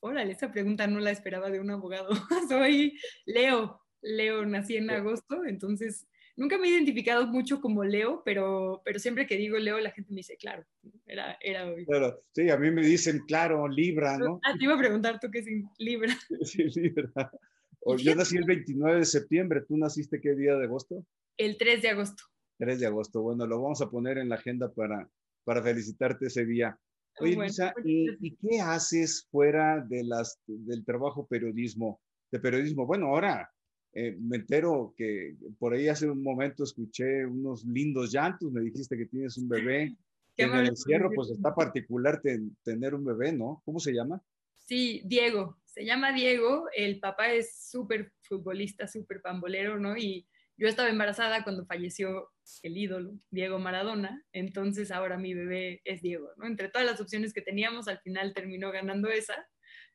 Órale, 0.00 0.32
esa 0.32 0.52
pregunta 0.52 0.86
no 0.86 1.00
la 1.00 1.12
esperaba 1.12 1.50
de 1.50 1.58
un 1.58 1.70
abogado. 1.70 2.10
Soy 2.50 2.98
Leo. 3.24 3.80
Leo, 4.02 4.44
nací 4.44 4.76
en 4.76 4.90
agosto, 4.90 5.46
entonces 5.46 6.06
nunca 6.36 6.58
me 6.58 6.68
he 6.68 6.72
identificado 6.72 7.26
mucho 7.26 7.62
como 7.62 7.84
Leo, 7.84 8.20
pero, 8.22 8.82
pero 8.84 8.98
siempre 8.98 9.26
que 9.26 9.38
digo 9.38 9.56
Leo, 9.56 9.80
la 9.80 9.92
gente 9.92 10.10
me 10.10 10.18
dice, 10.18 10.36
claro, 10.36 10.66
era, 11.06 11.38
era 11.40 11.70
obvio. 11.70 11.86
Claro, 11.86 12.22
sí, 12.34 12.50
a 12.50 12.58
mí 12.58 12.70
me 12.70 12.84
dicen, 12.84 13.20
claro, 13.26 13.66
Libra, 13.66 14.18
¿no? 14.18 14.40
Ah, 14.44 14.54
te 14.58 14.64
iba 14.64 14.74
a 14.74 14.78
preguntar 14.78 15.18
tú 15.18 15.30
qué 15.30 15.38
es 15.38 15.46
Libra. 15.78 16.14
Sí, 16.42 16.64
Libra. 16.64 17.10
yo 17.98 18.14
nací 18.14 18.36
el 18.36 18.44
29 18.44 18.98
de 18.98 19.04
septiembre, 19.06 19.62
¿tú 19.66 19.78
naciste 19.78 20.20
qué 20.20 20.34
día 20.34 20.54
de 20.56 20.64
agosto? 20.64 21.06
El 21.38 21.56
3 21.56 21.80
de 21.80 21.88
agosto. 21.88 22.24
3 22.58 22.78
de 22.78 22.86
agosto, 22.86 23.22
bueno, 23.22 23.46
lo 23.46 23.62
vamos 23.62 23.80
a 23.80 23.88
poner 23.88 24.18
en 24.18 24.28
la 24.28 24.34
agenda 24.34 24.70
para, 24.70 25.08
para 25.44 25.62
felicitarte 25.62 26.26
ese 26.26 26.44
día. 26.44 26.78
Oye, 27.20 27.36
Luisa, 27.36 27.72
¿y, 27.84 28.36
qué 28.36 28.60
haces 28.60 29.26
fuera 29.30 29.80
de 29.80 30.02
las, 30.04 30.40
del 30.46 30.84
trabajo 30.84 31.26
periodismo, 31.26 32.00
de 32.32 32.40
periodismo? 32.40 32.86
Bueno, 32.86 33.06
ahora 33.06 33.50
eh, 33.92 34.16
me 34.18 34.38
entero 34.38 34.94
que 34.96 35.36
por 35.58 35.74
ahí 35.74 35.86
hace 35.88 36.08
un 36.08 36.22
momento 36.22 36.64
escuché 36.64 37.24
unos 37.24 37.64
lindos 37.64 38.12
llantos, 38.12 38.50
me 38.50 38.62
dijiste 38.62 38.96
que 38.96 39.06
tienes 39.06 39.38
un 39.38 39.48
bebé. 39.48 39.96
en 40.36 40.52
el 40.52 40.66
encierro, 40.66 41.10
pues 41.14 41.30
está 41.30 41.54
particular 41.54 42.20
tener 42.64 42.94
un 42.94 43.04
bebé, 43.04 43.32
¿no? 43.32 43.62
¿Cómo 43.64 43.78
se 43.78 43.92
llama? 43.92 44.20
Sí, 44.66 45.02
Diego. 45.04 45.58
Se 45.64 45.84
llama 45.84 46.12
Diego. 46.12 46.66
El 46.74 46.98
papá 46.98 47.32
es 47.32 47.68
súper 47.70 48.12
futbolista, 48.22 48.88
súper 48.88 49.20
pambolero, 49.20 49.78
¿no? 49.78 49.96
Y 49.96 50.26
yo 50.56 50.68
estaba 50.68 50.88
embarazada 50.88 51.42
cuando 51.42 51.66
falleció 51.66 52.30
el 52.62 52.76
ídolo, 52.76 53.18
Diego 53.30 53.58
Maradona. 53.58 54.24
Entonces 54.32 54.90
ahora 54.90 55.16
mi 55.18 55.34
bebé 55.34 55.80
es 55.84 56.02
Diego. 56.02 56.30
Entre 56.42 56.68
todas 56.68 56.86
las 56.86 57.00
opciones 57.00 57.32
que 57.32 57.42
teníamos, 57.42 57.88
al 57.88 58.00
final 58.00 58.34
terminó 58.34 58.70
ganando 58.70 59.08
esa. 59.08 59.34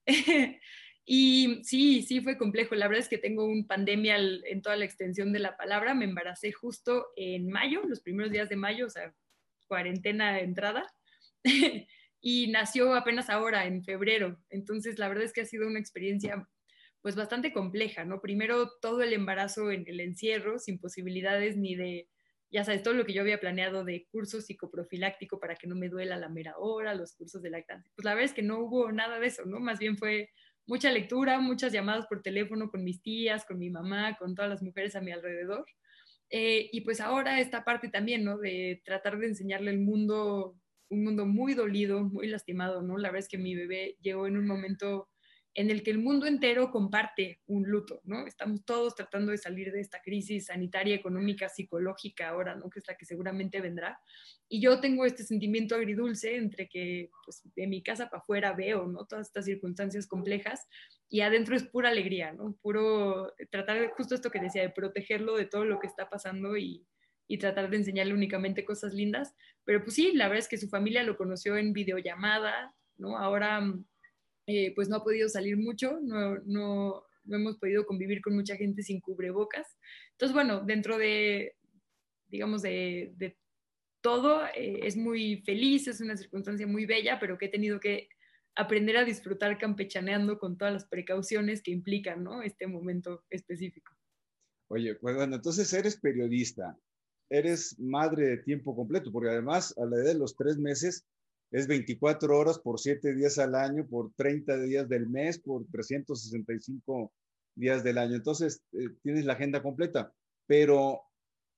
Y 1.11 1.63
sí, 1.63 2.03
sí 2.03 2.21
fue 2.21 2.37
complejo. 2.37 2.75
La 2.75 2.87
verdad 2.87 3.01
es 3.01 3.09
que 3.09 3.17
tengo 3.17 3.43
un 3.43 3.65
pandemia 3.65 4.17
en 4.17 4.61
toda 4.61 4.75
la 4.75 4.85
extensión 4.85 5.33
de 5.33 5.39
la 5.39 5.57
palabra. 5.57 5.95
Me 5.95 6.05
embaracé 6.05 6.51
justo 6.51 7.07
en 7.15 7.49
mayo, 7.49 7.81
los 7.87 8.01
primeros 8.01 8.31
días 8.31 8.47
de 8.47 8.55
mayo, 8.55 8.85
o 8.85 8.89
sea, 8.91 9.11
cuarentena 9.67 10.33
de 10.33 10.41
entrada. 10.41 10.85
y 12.21 12.51
nació 12.51 12.93
apenas 12.93 13.31
ahora, 13.31 13.65
en 13.65 13.83
febrero. 13.83 14.39
Entonces, 14.51 14.99
la 14.99 15.07
verdad 15.07 15.23
es 15.23 15.33
que 15.33 15.41
ha 15.41 15.45
sido 15.45 15.65
una 15.65 15.79
experiencia 15.79 16.47
pues 17.01 17.15
bastante 17.15 17.53
compleja, 17.53 18.05
¿no? 18.05 18.21
Primero 18.21 18.71
todo 18.81 19.01
el 19.01 19.13
embarazo 19.13 19.71
en 19.71 19.87
el 19.87 19.99
encierro, 19.99 20.59
sin 20.59 20.79
posibilidades 20.79 21.55
ni 21.57 21.75
de, 21.75 22.09
ya 22.51 22.63
sabes, 22.63 22.83
todo 22.83 22.93
lo 22.93 23.05
que 23.05 23.13
yo 23.13 23.21
había 23.21 23.39
planeado 23.39 23.83
de 23.85 24.07
curso 24.11 24.41
psicoprofiláctico 24.41 25.39
para 25.39 25.55
que 25.55 25.67
no 25.67 25.75
me 25.75 25.89
duela 25.89 26.17
la 26.17 26.29
mera 26.29 26.57
hora, 26.57 26.95
los 26.95 27.13
cursos 27.13 27.41
de 27.41 27.51
lactancia. 27.51 27.91
Pues 27.95 28.05
la 28.05 28.13
verdad 28.13 28.29
es 28.29 28.33
que 28.33 28.41
no 28.41 28.59
hubo 28.59 28.91
nada 28.91 29.19
de 29.19 29.27
eso, 29.27 29.45
¿no? 29.45 29.59
Más 29.59 29.79
bien 29.79 29.97
fue 29.97 30.29
mucha 30.65 30.91
lectura, 30.91 31.39
muchas 31.39 31.71
llamadas 31.73 32.05
por 32.07 32.21
teléfono 32.21 32.69
con 32.69 32.83
mis 32.83 33.01
tías, 33.01 33.45
con 33.45 33.57
mi 33.57 33.69
mamá, 33.69 34.17
con 34.17 34.35
todas 34.35 34.49
las 34.49 34.61
mujeres 34.61 34.95
a 34.95 35.01
mi 35.01 35.11
alrededor. 35.11 35.65
Eh, 36.31 36.69
y 36.71 36.81
pues 36.81 37.01
ahora 37.01 37.39
esta 37.39 37.63
parte 37.63 37.89
también, 37.89 38.23
¿no? 38.23 38.37
De 38.37 38.81
tratar 38.85 39.17
de 39.17 39.27
enseñarle 39.27 39.71
el 39.71 39.79
mundo, 39.79 40.55
un 40.89 41.03
mundo 41.03 41.25
muy 41.25 41.53
dolido, 41.53 42.03
muy 42.03 42.27
lastimado, 42.27 42.81
¿no? 42.81 42.97
La 42.97 43.09
verdad 43.09 43.25
es 43.25 43.29
que 43.29 43.37
mi 43.37 43.55
bebé 43.55 43.97
llegó 44.01 44.27
en 44.27 44.37
un 44.37 44.45
momento 44.45 45.09
en 45.55 45.71
el 45.71 45.83
que 45.83 45.91
el 45.91 45.97
mundo 45.97 46.25
entero 46.25 46.71
comparte 46.71 47.41
un 47.47 47.63
luto, 47.67 48.01
¿no? 48.03 48.27
Estamos 48.27 48.63
todos 48.65 48.95
tratando 48.95 49.31
de 49.31 49.37
salir 49.37 49.71
de 49.71 49.81
esta 49.81 50.01
crisis 50.01 50.45
sanitaria, 50.45 50.95
económica, 50.95 51.49
psicológica 51.49 52.29
ahora, 52.29 52.55
¿no? 52.55 52.69
Que 52.69 52.79
es 52.79 52.87
la 52.87 52.95
que 52.95 53.05
seguramente 53.05 53.59
vendrá. 53.59 53.99
Y 54.47 54.61
yo 54.61 54.79
tengo 54.79 55.05
este 55.05 55.23
sentimiento 55.23 55.75
agridulce 55.75 56.35
entre 56.35 56.69
que, 56.69 57.09
pues, 57.25 57.41
de 57.55 57.67
mi 57.67 57.81
casa 57.81 58.09
para 58.09 58.21
afuera 58.21 58.53
veo, 58.53 58.87
¿no? 58.87 59.05
Todas 59.05 59.27
estas 59.27 59.45
circunstancias 59.45 60.07
complejas 60.07 60.67
y 61.09 61.21
adentro 61.21 61.55
es 61.55 61.63
pura 61.63 61.89
alegría, 61.89 62.31
¿no? 62.31 62.55
Puro 62.61 63.33
tratar 63.49 63.79
de, 63.79 63.89
justo 63.89 64.15
esto 64.15 64.29
que 64.29 64.39
decía, 64.39 64.61
de 64.61 64.69
protegerlo 64.69 65.35
de 65.35 65.45
todo 65.45 65.65
lo 65.65 65.79
que 65.79 65.87
está 65.87 66.09
pasando 66.09 66.57
y, 66.57 66.85
y 67.27 67.39
tratar 67.39 67.69
de 67.69 67.77
enseñarle 67.77 68.13
únicamente 68.13 68.63
cosas 68.63 68.93
lindas. 68.93 69.35
Pero 69.65 69.83
pues 69.83 69.95
sí, 69.95 70.11
la 70.13 70.27
verdad 70.27 70.43
es 70.43 70.47
que 70.47 70.57
su 70.57 70.69
familia 70.69 71.03
lo 71.03 71.17
conoció 71.17 71.57
en 71.57 71.73
videollamada, 71.73 72.75
¿no? 72.97 73.17
Ahora 73.17 73.61
eh, 74.51 74.73
pues 74.75 74.89
no 74.89 74.95
ha 74.95 75.03
podido 75.03 75.29
salir 75.29 75.57
mucho, 75.57 75.99
no, 76.01 76.39
no, 76.39 77.03
no, 77.23 77.35
hemos 77.35 77.57
podido 77.59 77.85
convivir 77.85 78.19
con 78.19 78.35
mucha 78.35 78.55
gente 78.55 78.81
sin 78.81 78.99
cubrebocas. 78.99 79.77
Entonces, 80.13 80.33
bueno, 80.33 80.61
dentro 80.65 80.97
de, 80.97 81.55
digamos, 82.29 82.63
de, 82.63 83.37
todo, 84.01 84.45
eh, 84.55 84.79
es 84.81 84.97
muy 84.97 85.43
feliz, 85.45 85.87
es 85.87 86.01
una 86.01 86.17
circunstancia 86.17 86.65
muy 86.65 86.87
bella, 86.87 87.19
pero 87.19 87.37
que 87.37 87.45
he 87.45 87.49
tenido 87.49 87.79
que 87.79 88.09
aprender 88.55 88.97
a 88.97 89.05
disfrutar 89.05 89.59
campechaneando 89.59 90.39
con 90.39 90.57
todas 90.57 90.73
las 90.73 90.85
precauciones 90.85 91.61
que 91.61 91.69
implican 91.69 92.23
¿no? 92.23 92.41
este 92.41 92.65
momento 92.65 93.25
específico. 93.29 93.93
Oye, 94.69 94.95
pues 94.95 95.15
bueno, 95.15 95.35
entonces 95.35 95.71
eres 95.73 95.99
periodista, 95.99 96.75
eres 97.29 97.77
madre 97.77 98.29
de 98.29 98.37
tiempo 98.37 98.75
completo, 98.75 99.11
porque 99.11 99.29
además 99.29 99.77
a 99.77 99.85
la 99.85 99.97
edad 99.97 100.13
de 100.13 100.19
los 100.19 100.35
tres 100.35 100.57
meses 100.57 101.05
es 101.51 101.67
24 101.67 102.37
horas 102.37 102.59
por 102.59 102.79
7 102.79 103.15
días 103.15 103.39
al 103.39 103.55
año, 103.55 103.87
por 103.87 104.13
30 104.13 104.61
días 104.61 104.87
del 104.87 105.07
mes, 105.09 105.39
por 105.39 105.65
365 105.71 107.11
días 107.55 107.83
del 107.83 107.97
año. 107.97 108.15
Entonces, 108.15 108.61
eh, 108.73 108.89
tienes 109.01 109.25
la 109.25 109.33
agenda 109.33 109.61
completa. 109.61 110.13
Pero, 110.45 111.01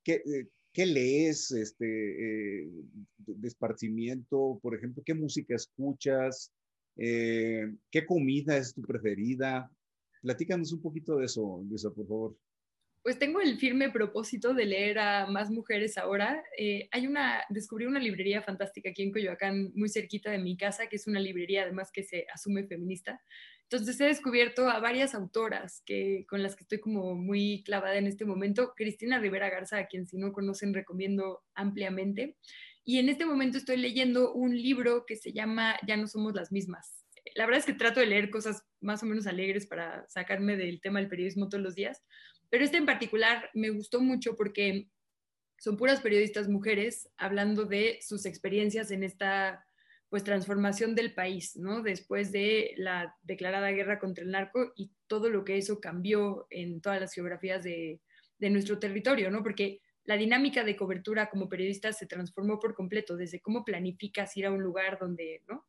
¿qué, 0.04 0.21
eh, 0.25 0.47
¿qué 0.73 0.86
lees 0.86 1.51
este, 1.51 2.63
eh, 2.63 2.69
de 3.17 3.47
esparcimiento? 3.47 4.60
Por 4.62 4.75
ejemplo, 4.75 5.04
¿qué 5.06 5.13
música 5.13 5.56
escuchas? 5.56 6.51
¿Qué 6.95 8.06
comida 8.06 8.58
es 8.58 8.73
tu 8.73 8.82
preferida? 8.82 9.71
Platícanos 10.21 10.71
un 10.73 10.82
poquito 10.82 11.17
de 11.17 11.25
eso, 11.25 11.63
Luisa, 11.67 11.89
por 11.89 12.08
favor. 12.08 12.38
Pues 13.04 13.18
tengo 13.18 13.42
el 13.42 13.58
firme 13.58 13.90
propósito 13.90 14.54
de 14.54 14.66
leer 14.66 15.00
a 15.00 15.26
más 15.26 15.50
mujeres 15.50 15.98
ahora. 15.98 16.44
Eh, 16.56 16.88
hay 16.92 17.08
una, 17.08 17.44
descubrí 17.50 17.86
una 17.86 18.00
librería 18.00 18.44
fantástica 18.44 18.92
aquí 18.92 19.02
en 19.02 19.12
Coyoacán, 19.12 19.72
muy 19.74 19.90
cerquita 19.90 20.30
de 20.30 20.38
mi 20.38 20.56
casa, 20.56 20.88
que 20.88 20.98
es 20.98 21.08
una 21.08 21.20
librería 21.20 21.64
además 21.64 21.90
que 21.92 22.04
se 22.04 22.28
asume 22.32 22.68
feminista. 22.68 23.20
Entonces 23.72 24.00
he 24.02 24.06
descubierto 24.06 24.70
a 24.70 24.80
varias 24.80 25.16
autoras 25.16 25.82
que, 25.86 26.26
con 26.30 26.44
las 26.44 26.56
que 26.56 26.64
estoy 26.64 26.80
como 26.80 27.16
muy 27.16 27.64
clavada 27.64 27.96
en 27.96 28.06
este 28.06 28.26
momento. 28.26 28.74
Cristina 28.76 29.18
Rivera 29.18 29.50
Garza, 29.50 29.78
a 29.78 29.88
quien 29.88 30.06
si 30.06 30.18
no 30.18 30.32
conocen 30.32 30.74
recomiendo 30.74 31.42
ampliamente. 31.56 32.38
Y 32.84 33.00
en 33.00 33.10
este 33.10 33.26
momento 33.26 33.58
estoy 33.58 33.78
leyendo 33.78 34.34
un 34.34 34.56
libro 34.56 35.06
que 35.08 35.16
se 35.16 35.32
llama 35.32 35.76
Ya 35.88 35.98
no 35.98 36.08
somos 36.08 36.36
las 36.36 36.52
mismas. 36.52 37.06
La 37.36 37.46
verdad 37.46 37.60
es 37.60 37.66
que 37.66 37.74
trato 37.74 38.00
de 38.00 38.08
leer 38.08 38.30
cosas 38.30 38.64
más 38.82 39.04
o 39.04 39.06
menos 39.06 39.26
alegres 39.26 39.68
para 39.68 40.06
sacarme 40.10 40.58
del 40.58 40.82
tema 40.82 41.00
del 41.00 41.08
periodismo 41.08 41.48
todos 41.48 41.64
los 41.64 41.76
días, 41.76 42.04
pero 42.52 42.64
este 42.64 42.78
en 42.78 42.86
particular 42.86 43.50
me 43.56 43.72
gustó 43.72 44.02
mucho 44.02 44.36
porque 44.36 44.90
son 45.58 45.78
puras 45.78 46.02
periodistas 46.02 46.50
mujeres 46.50 47.10
hablando 47.18 47.66
de 47.66 47.98
sus 48.02 48.26
experiencias 48.28 48.92
en 48.92 49.04
esta 49.04 49.66
pues 50.10 50.26
transformación 50.26 50.94
del 50.94 51.14
país, 51.14 51.56
¿no? 51.56 51.82
Después 51.82 52.34
de 52.34 52.74
la 52.76 53.16
declarada 53.22 53.72
guerra 53.72 53.98
contra 53.98 54.26
el 54.26 54.32
narco 54.32 54.74
y 54.76 54.92
todo 55.08 55.30
lo 55.30 55.46
que 55.46 55.58
eso 55.58 55.80
cambió 55.80 56.48
en 56.50 56.82
todas 56.82 57.00
las 57.00 57.14
geografías 57.14 57.64
de, 57.64 58.02
de 58.38 58.50
nuestro 58.50 58.78
territorio, 58.78 59.32
¿no? 59.32 59.42
Porque 59.42 59.80
la 60.04 60.18
dinámica 60.18 60.66
de 60.66 60.76
cobertura 60.76 61.30
como 61.30 61.48
periodista 61.48 61.94
se 61.94 62.08
transformó 62.08 62.60
por 62.60 62.76
completo, 62.76 63.16
desde 63.16 63.40
cómo 63.40 63.64
planificas 63.64 64.36
ir 64.36 64.48
a 64.48 64.52
un 64.52 64.62
lugar 64.62 64.98
donde, 65.00 65.42
¿no? 65.48 65.66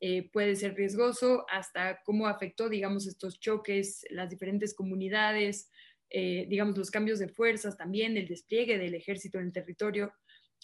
Eh, 0.00 0.28
puede 0.30 0.56
ser 0.56 0.74
riesgoso 0.74 1.46
hasta 1.48 2.02
cómo 2.02 2.26
afectó, 2.26 2.68
digamos, 2.68 3.06
estos 3.06 3.40
choques, 3.40 4.04
las 4.10 4.28
diferentes 4.28 4.74
comunidades, 4.74 5.70
eh, 6.10 6.46
digamos, 6.48 6.76
los 6.76 6.90
cambios 6.90 7.18
de 7.18 7.28
fuerzas 7.28 7.76
también, 7.76 8.16
el 8.16 8.28
despliegue 8.28 8.78
del 8.78 8.94
ejército 8.94 9.38
en 9.38 9.46
el 9.46 9.52
territorio. 9.52 10.12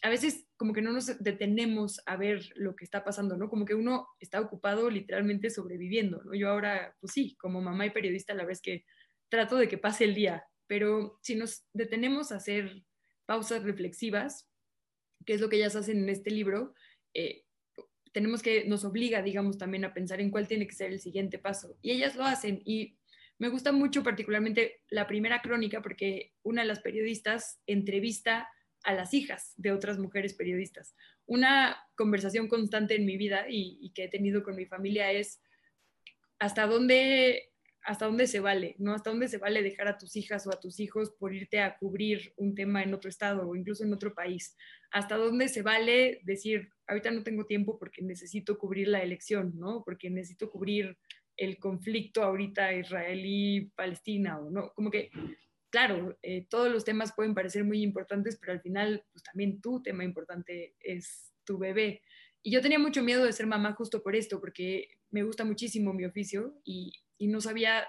A 0.02 0.08
veces 0.08 0.46
como 0.56 0.72
que 0.72 0.82
no 0.82 0.92
nos 0.92 1.18
detenemos 1.22 2.00
a 2.06 2.16
ver 2.16 2.50
lo 2.56 2.74
que 2.74 2.84
está 2.84 3.04
pasando, 3.04 3.36
¿no? 3.36 3.48
Como 3.48 3.64
que 3.64 3.74
uno 3.74 4.08
está 4.20 4.40
ocupado 4.40 4.90
literalmente 4.90 5.50
sobreviviendo, 5.50 6.22
¿no? 6.24 6.34
Yo 6.34 6.48
ahora, 6.48 6.96
pues 7.00 7.12
sí, 7.12 7.36
como 7.36 7.60
mamá 7.60 7.86
y 7.86 7.90
periodista, 7.90 8.34
la 8.34 8.44
vez 8.44 8.60
que 8.60 8.84
trato 9.28 9.56
de 9.56 9.68
que 9.68 9.78
pase 9.78 10.04
el 10.04 10.14
día, 10.14 10.44
pero 10.66 11.18
si 11.22 11.34
nos 11.36 11.64
detenemos 11.72 12.32
a 12.32 12.36
hacer 12.36 12.82
pausas 13.26 13.62
reflexivas, 13.62 14.48
que 15.24 15.34
es 15.34 15.40
lo 15.40 15.48
que 15.48 15.56
ellas 15.56 15.76
hacen 15.76 15.98
en 15.98 16.08
este 16.08 16.30
libro, 16.30 16.74
eh, 17.14 17.44
tenemos 18.12 18.42
que, 18.42 18.64
nos 18.66 18.84
obliga, 18.84 19.22
digamos, 19.22 19.58
también 19.58 19.84
a 19.84 19.94
pensar 19.94 20.20
en 20.20 20.30
cuál 20.30 20.46
tiene 20.46 20.66
que 20.66 20.74
ser 20.74 20.92
el 20.92 21.00
siguiente 21.00 21.38
paso. 21.38 21.76
Y 21.80 21.92
ellas 21.92 22.14
lo 22.14 22.24
hacen. 22.24 22.62
Y 22.64 22.98
me 23.38 23.48
gusta 23.48 23.72
mucho 23.72 24.02
particularmente 24.02 24.82
la 24.88 25.06
primera 25.06 25.42
crónica 25.42 25.82
porque 25.82 26.32
una 26.42 26.62
de 26.62 26.68
las 26.68 26.80
periodistas 26.80 27.60
entrevista 27.66 28.48
a 28.84 28.94
las 28.94 29.14
hijas 29.14 29.52
de 29.56 29.72
otras 29.72 29.98
mujeres 29.98 30.34
periodistas. 30.34 30.94
Una 31.26 31.76
conversación 31.96 32.48
constante 32.48 32.96
en 32.96 33.06
mi 33.06 33.16
vida 33.16 33.46
y, 33.48 33.92
que 33.94 34.04
he 34.04 34.08
tenido 34.08 34.42
con 34.42 34.56
mi 34.56 34.66
familia 34.66 35.12
es 35.12 35.40
hasta 36.38 36.66
dónde 36.66 37.48
hasta 37.84 38.06
dónde 38.06 38.28
se 38.28 38.38
vale, 38.38 38.76
¿no? 38.78 38.94
Hasta 38.94 39.10
dónde 39.10 39.26
se 39.26 39.38
vale 39.38 39.60
dejar 39.60 39.88
a 39.88 39.98
tus 39.98 40.14
hijas 40.14 40.46
o 40.46 40.50
a 40.52 40.60
tus 40.60 40.78
hijos 40.78 41.10
por 41.18 41.34
irte 41.34 41.58
a 41.58 41.76
cubrir 41.78 42.32
un 42.36 42.54
tema 42.54 42.80
en 42.84 42.94
otro 42.94 43.10
estado 43.10 43.48
o 43.48 43.56
incluso 43.56 43.82
en 43.82 43.92
otro 43.92 44.14
país. 44.14 44.56
Hasta 44.92 45.16
dónde 45.16 45.48
se 45.48 45.62
vale 45.62 46.20
decir, 46.22 46.68
ahorita 46.86 47.10
no 47.10 47.24
tengo 47.24 47.44
tiempo 47.44 47.80
porque 47.80 48.02
necesito 48.02 48.56
cubrir 48.56 48.86
la 48.86 49.02
elección, 49.02 49.58
¿no? 49.58 49.82
Porque 49.84 50.10
necesito 50.10 50.48
cubrir 50.48 50.96
el 51.36 51.58
conflicto 51.58 52.22
ahorita 52.22 52.72
israelí-palestina 52.74 54.38
o 54.38 54.50
no, 54.50 54.72
como 54.74 54.90
que, 54.90 55.10
claro, 55.70 56.18
eh, 56.22 56.46
todos 56.48 56.70
los 56.70 56.84
temas 56.84 57.12
pueden 57.14 57.34
parecer 57.34 57.64
muy 57.64 57.82
importantes, 57.82 58.38
pero 58.38 58.52
al 58.52 58.60
final, 58.60 59.04
pues 59.12 59.22
también 59.22 59.60
tu 59.60 59.82
tema 59.82 60.04
importante 60.04 60.74
es 60.80 61.32
tu 61.44 61.58
bebé. 61.58 62.02
Y 62.42 62.50
yo 62.52 62.60
tenía 62.60 62.78
mucho 62.78 63.02
miedo 63.02 63.24
de 63.24 63.32
ser 63.32 63.46
mamá 63.46 63.74
justo 63.74 64.02
por 64.02 64.16
esto, 64.16 64.40
porque 64.40 64.88
me 65.10 65.22
gusta 65.22 65.44
muchísimo 65.44 65.92
mi 65.92 66.04
oficio 66.04 66.54
y, 66.64 66.92
y 67.18 67.28
no 67.28 67.40
sabía 67.40 67.86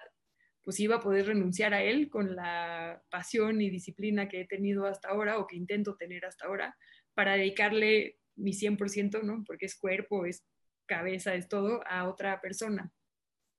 pues 0.63 0.79
iba 0.79 0.95
a 0.95 1.01
poder 1.01 1.27
renunciar 1.27 1.73
a 1.73 1.84
él 1.84 2.10
con 2.10 2.36
la 2.36 3.03
pasión 3.10 3.62
y 3.62 3.69
disciplina 3.69 4.29
que 4.29 4.41
he 4.41 4.47
tenido 4.47 4.86
hasta 4.86 5.10
ahora 5.10 5.38
o 5.38 5.45
que 5.45 5.58
intento 5.58 5.95
tener 5.97 6.25
hasta 6.25 6.45
ahora 6.45 6.77
para 7.13 7.34
dedicarle 7.34 8.17
mi 8.36 8.53
100%, 8.53 9.23
¿no? 9.23 9.43
Porque 9.45 9.65
es 9.65 9.75
cuerpo, 9.75 10.25
es 10.25 10.45
cabeza, 10.86 11.36
es 11.36 11.49
todo, 11.49 11.82
a 11.86 12.08
otra 12.08 12.39
persona. 12.41 12.91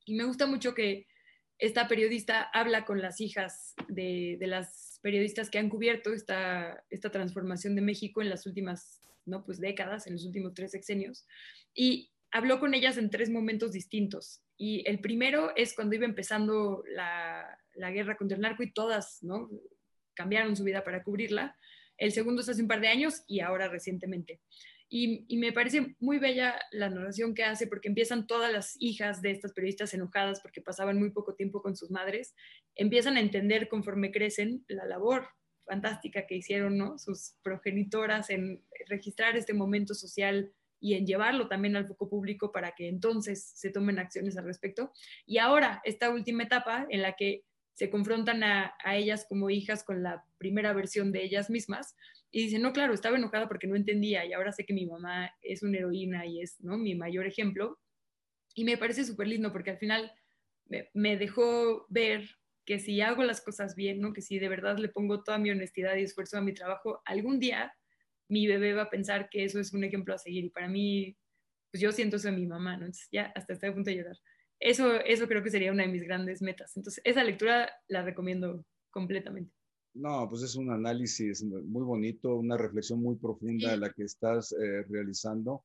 Y 0.05 0.15
me 0.15 0.25
gusta 0.25 0.47
mucho 0.47 0.75
que 0.75 1.07
esta 1.59 1.89
periodista 1.89 2.43
habla 2.43 2.85
con 2.85 3.01
las 3.01 3.21
hijas 3.21 3.75
de, 3.89 4.39
las 4.41 4.99
periodistas 5.03 5.51
que 5.51 5.59
han 5.59 5.69
cubierto 5.69 6.13
esta, 6.13 6.83
esta 6.91 7.11
transformación 7.11 7.75
de 7.75 7.83
México 7.83 8.21
en 8.21 8.31
las 8.31 8.47
últimas 8.47 9.01
¿no? 9.25 9.45
pues 9.45 9.61
décadas, 9.61 10.07
en 10.07 10.15
los 10.15 10.25
últimos 10.25 10.55
tres 10.55 10.73
sexenios, 10.73 11.27
y 11.75 12.11
habló 12.33 12.59
con 12.59 12.75
ellas 12.75 12.99
en 12.99 13.11
tres 13.11 13.31
momentos 13.31 13.73
distintos. 13.73 14.43
Y 14.57 14.89
el 14.89 15.01
primero 15.01 15.55
es 15.57 15.75
cuando 15.75 15.95
iba 15.95 16.05
empezando 16.05 16.85
la, 16.89 17.59
la 17.75 17.91
guerra 17.91 18.17
contra 18.17 18.37
el 18.37 18.43
narco 18.43 18.63
y 18.63 18.73
todas 18.73 19.23
¿no? 19.23 19.49
cambiaron 20.15 20.57
su 20.57 20.65
vida 20.65 20.85
para 20.85 21.03
cubrirla. 21.03 21.57
El 21.97 22.13
segundo 22.13 22.43
es 22.43 22.49
hace 22.49 22.63
un 22.63 22.69
par 22.69 22.81
de 22.81 22.89
años 22.89 23.23
y 23.27 23.41
ahora 23.41 23.69
recientemente. 23.69 24.41
Y, 24.97 25.39
me 25.39 25.53
parece 25.53 25.97
muy 25.99 26.21
bella 26.21 26.55
la 26.71 26.89
narración 26.89 27.35
que 27.35 27.43
hace 27.43 27.67
porque 27.67 27.89
empiezan 27.89 28.29
todas 28.29 28.53
las 28.53 28.77
hijas 28.79 29.23
de 29.23 29.33
estas 29.33 29.53
periodistas 29.53 29.93
enojadas 29.93 30.41
porque 30.41 30.63
pasaban 30.63 31.01
muy 31.01 31.11
poco 31.11 31.35
tiempo 31.35 31.63
con 31.63 31.75
sus 31.75 31.91
madres, 31.91 32.33
empiezan 32.77 33.17
a 33.17 33.21
entender 33.21 33.69
conforme 33.69 34.13
crecen 34.13 34.65
la 34.69 34.87
labor 34.87 35.31
fantástica 35.67 36.29
que 36.29 36.37
hicieron 36.37 36.79
¿no? 36.79 36.97
sus 36.97 37.35
progenitoras 37.43 38.31
en 38.31 38.63
registrar 38.89 39.37
este 39.37 39.53
momento 39.53 39.95
social 39.95 40.53
y 40.79 40.95
en 40.95 41.07
llevarlo 41.07 41.49
también 41.49 41.75
al 41.75 41.89
foco 41.89 42.09
público 42.09 42.53
para 42.53 42.71
que 42.77 42.87
entonces 42.87 43.51
se 43.53 43.71
tomen 43.71 43.99
acciones 43.99 44.37
al 44.37 44.45
respecto. 44.45 44.93
Y 45.27 45.39
ahora, 45.39 45.83
esta 45.83 46.11
última 46.11 46.45
etapa 46.45 46.87
en 46.89 47.03
la 47.03 47.17
que 47.17 47.43
se 47.73 47.91
confrontan 47.91 48.45
a, 48.45 48.75
a 48.85 48.95
ellas 48.95 49.27
como 49.29 49.51
hijas 49.51 49.83
con 49.83 50.05
la 50.05 50.25
primera 50.39 50.73
versión 50.73 51.11
de 51.11 51.25
ellas 51.25 51.51
mismas, 51.51 51.97
y 52.35 52.43
dice, 52.43 52.59
no, 52.59 52.73
claro, 52.73 52.93
estaba 52.93 53.17
enojada 53.17 53.47
porque 53.47 53.69
no 53.69 53.77
entendía 53.77 54.27
y 54.27 54.33
ahora 54.33 54.51
sé 54.51 54.67
que 54.67 54.75
mi 54.75 54.87
mamá 54.87 55.31
es 55.41 55.63
una 55.63 55.79
heroína 55.79 56.27
y 56.27 56.43
es 56.43 56.61
¿no? 56.61 56.77
mi 56.77 56.97
mayor 56.97 57.29
ejemplo. 57.29 57.79
Y 58.57 58.65
me 58.65 58.77
parece 58.77 59.05
súper 59.05 59.29
lindo 59.29 59.53
porque 59.53 59.71
al 59.71 59.79
final 59.79 60.11
me, 60.95 61.17
dejó 61.17 61.87
ver 61.89 62.29
que 62.65 62.81
si 62.81 63.01
hago 63.01 63.23
las 63.23 63.41
cosas 63.41 63.77
bien, 63.77 64.01
¿no? 64.01 64.13
que 64.13 64.21
si 64.21 64.41
de 64.41 64.49
verdad 64.49 64.79
le 64.79 64.89
pongo 64.89 65.23
toda 65.23 65.39
mi 65.39 65.53
honestidad 65.53 65.95
y 65.95 66.03
esfuerzo 66.03 66.37
a 66.37 66.41
mi 66.41 66.53
trabajo, 66.53 67.03
algún 67.05 67.39
día 67.39 67.73
mi 68.29 68.49
bebé 68.49 68.73
va 68.73 68.83
a 68.83 68.91
pensar 68.91 69.29
que 69.31 69.45
eso 69.45 69.61
es 69.61 69.73
un 69.73 69.85
ejemplo 69.85 70.13
a 70.13 70.19
seguir. 70.19 70.47
Y 70.47 70.51
para 70.51 70.67
mí, 70.67 71.17
pues 71.71 71.81
yo 71.81 71.93
siento 71.93 72.17
eso 72.17 72.31
en 72.31 72.35
mi 72.35 72.47
mamá, 72.47 72.73
¿no? 72.77 72.87
Entonces 72.87 73.09
ya 73.13 73.33
hasta 73.37 73.53
estoy 73.53 73.69
a 73.69 73.75
punto 73.75 73.91
de 73.91 73.99
llorar. 73.99 74.17
Eso, 74.59 75.01
eso 75.03 75.29
creo 75.29 75.45
que 75.45 75.51
sería 75.51 75.71
una 75.71 75.85
de 75.85 75.89
mis 75.89 76.03
grandes 76.03 76.43
metas. 76.43 76.77
Entonces 76.77 77.01
esa 77.05 77.23
lectura 77.23 77.71
la 77.87 78.03
recomiendo 78.03 78.67
completamente. 78.91 79.55
No, 79.95 80.29
pues 80.29 80.43
es 80.43 80.57
un 80.57 80.71
análisis 80.71 81.45
muy 81.45 81.85
bonito, 81.85 82.35
una 82.35 82.57
reflexión 82.57 83.01
muy 83.01 83.15
profunda 83.15 83.77
la 83.77 83.93
que 83.93 84.03
estás 84.03 84.53
eh, 84.53 84.83
realizando. 84.89 85.65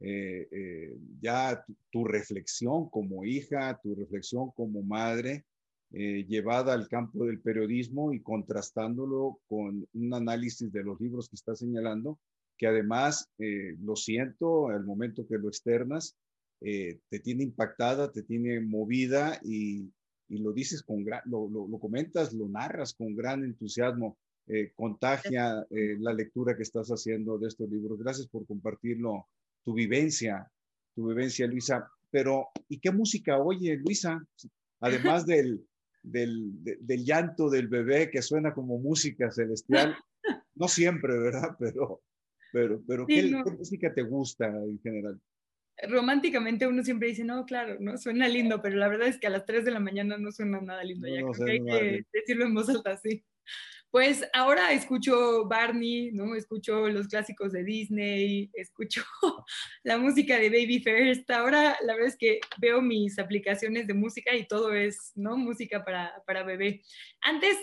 Eh, 0.00 0.48
eh, 0.50 0.96
ya 1.20 1.64
tu, 1.90 2.04
reflexión 2.04 2.88
como 2.90 3.24
hija, 3.24 3.78
tu 3.80 3.94
reflexión 3.94 4.50
como 4.52 4.82
madre, 4.82 5.44
llevada 5.90 6.74
al 6.74 6.86
campo 6.86 7.24
del 7.24 7.40
periodismo 7.40 8.12
y 8.12 8.20
contrastándolo 8.20 9.40
con 9.46 9.88
un 9.94 10.14
análisis 10.14 10.70
de 10.70 10.84
los 10.84 11.00
libros 11.00 11.30
que 11.30 11.36
estás 11.36 11.60
señalando, 11.60 12.18
que 12.58 12.66
además, 12.66 13.30
lo 13.38 13.96
siento, 13.96 14.68
al 14.68 14.84
momento 14.84 15.26
que 15.26 15.38
lo 15.38 15.48
externas, 15.48 16.14
te 16.60 17.20
tiene 17.22 17.44
impactada, 17.44 18.12
te 18.12 18.22
tiene 18.22 18.60
movida 18.60 19.40
y, 19.42 19.90
y 20.28 20.38
lo 20.38 20.52
dices 20.52 20.82
con 20.82 21.04
gran, 21.04 21.22
lo, 21.26 21.48
lo, 21.48 21.78
comentas, 21.78 22.32
lo 22.32 22.48
narras 22.48 22.94
con 22.94 23.14
gran 23.14 23.44
entusiasmo, 23.44 24.18
eh, 24.46 24.72
contagia 24.74 25.66
eh, 25.70 25.96
la 25.98 26.12
lectura 26.12 26.56
que 26.56 26.62
estás 26.62 26.88
haciendo 26.88 27.38
de 27.38 27.48
estos 27.48 27.68
libros. 27.68 27.98
Gracias 27.98 28.28
por 28.28 28.46
compartirlo, 28.46 29.26
tu 29.64 29.74
vivencia, 29.74 30.50
tu 30.94 31.08
vivencia, 31.08 31.46
Luisa. 31.46 31.90
Pero, 32.10 32.48
¿y 32.68 32.78
qué 32.78 32.90
música 32.90 33.38
oye, 33.38 33.76
Luisa? 33.76 34.22
Además 34.80 35.26
del, 35.26 35.66
del, 36.02 36.52
del 36.62 37.04
llanto 37.04 37.50
del 37.50 37.68
bebé 37.68 38.10
que 38.10 38.22
suena 38.22 38.54
como 38.54 38.78
música 38.78 39.30
celestial, 39.30 39.96
no 40.54 40.68
siempre, 40.68 41.18
¿verdad? 41.18 41.56
Pero, 41.58 42.02
pero, 42.52 42.82
pero 42.86 43.06
¿qué, 43.06 43.30
¿qué 43.44 43.50
música 43.50 43.92
te 43.92 44.02
gusta 44.02 44.46
en 44.46 44.78
general? 44.80 45.20
Románticamente 45.86 46.66
uno 46.66 46.82
siempre 46.82 47.08
dice, 47.08 47.24
no, 47.24 47.44
claro, 47.44 47.76
no 47.80 47.96
suena 47.98 48.28
lindo, 48.28 48.60
pero 48.60 48.76
la 48.76 48.88
verdad 48.88 49.08
es 49.08 49.18
que 49.18 49.26
a 49.26 49.30
las 49.30 49.44
3 49.44 49.64
de 49.64 49.70
la 49.70 49.80
mañana 49.80 50.18
no 50.18 50.32
suena 50.32 50.60
nada 50.60 50.82
lindo. 50.82 51.06
ya 51.06 51.20
hay 51.46 51.64
que 51.64 52.04
decirlo 52.12 52.46
en 52.46 52.54
voz 52.54 52.68
alta, 52.68 52.96
sí. 52.96 53.24
Pues 53.90 54.22
ahora 54.34 54.72
escucho 54.72 55.46
Barney, 55.46 56.12
¿no? 56.12 56.34
Escucho 56.34 56.88
los 56.88 57.08
clásicos 57.08 57.52
de 57.52 57.64
Disney, 57.64 58.50
escucho 58.52 59.02
la 59.82 59.96
música 59.96 60.38
de 60.38 60.50
Baby 60.50 60.80
First. 60.80 61.30
Ahora 61.30 61.74
la 61.82 61.94
verdad 61.94 62.08
es 62.08 62.16
que 62.18 62.40
veo 62.58 62.82
mis 62.82 63.18
aplicaciones 63.18 63.86
de 63.86 63.94
música 63.94 64.36
y 64.36 64.46
todo 64.46 64.74
es, 64.74 65.12
¿no? 65.14 65.38
Música 65.38 65.86
para, 65.86 66.22
para 66.26 66.42
bebé. 66.42 66.82
Antes, 67.22 67.56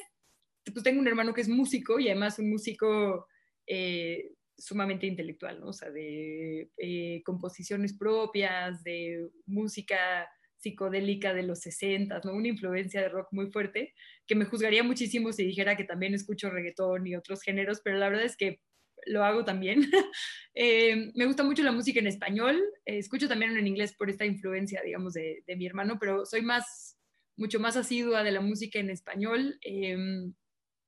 pues 0.73 0.84
tengo 0.84 0.99
un 0.99 1.08
hermano 1.08 1.32
que 1.32 1.41
es 1.41 1.49
músico 1.49 1.99
y 1.99 2.08
además 2.08 2.39
un 2.39 2.49
músico 2.49 3.28
eh, 3.67 4.32
sumamente 4.58 5.06
intelectual, 5.06 5.60
¿no? 5.60 5.68
O 5.68 5.74
sea, 5.74 5.89
de 5.89 6.70
eh, 6.78 7.22
composiciones 7.26 7.98
propias, 7.98 8.84
de 8.84 9.30
música 9.46 10.30
psicodélica 10.58 11.34
de 11.34 11.44
los 11.44 11.60
60, 11.60 12.22
¿no? 12.24 12.34
Una 12.34 12.48
influencia 12.48 13.02
de 13.02 13.10
rock 13.10 13.28
muy 13.32 13.52
fuerte, 13.52 13.94
que 14.26 14.36
me 14.36 14.46
juzgaría 14.46 14.84
muchísimo 14.84 15.32
si 15.32 15.46
dijera 15.46 15.76
que 15.76 15.84
también 15.84 16.13
escucho 16.13 16.50
reggaetón 16.50 17.06
y 17.06 17.15
otros 17.15 17.41
géneros, 17.41 17.82
pero 17.84 17.98
la 17.98 18.10
verdad 18.10 18.26
es 18.26 18.38
que 18.38 18.62
lo 19.06 19.24
hago 19.24 19.46
también. 19.46 19.82
Eh, 20.58 21.12
me 21.15 21.26
gusta 21.26 21.44
mucho 21.44 21.63
la 21.63 21.74
música 21.74 22.00
en 22.00 22.08
español, 22.08 22.56
eh, 22.86 22.98
escucho 22.98 23.28
también 23.28 23.58
en 23.58 23.68
inglés 23.68 23.94
por 23.94 24.10
esta 24.10 24.26
influencia, 24.26 24.82
digamos, 24.82 25.12
de, 25.12 25.44
mi 25.58 25.65
hermano, 25.65 25.98
pero 26.00 26.26
soy 26.26 26.44
más, 26.44 26.98
mucho 27.36 27.60
más 27.60 27.76
asidua 27.76 28.24
de 28.24 28.32
la 28.32 28.39
música 28.39 28.80
en 28.80 28.89
español. 28.89 29.60
Em, 29.60 30.34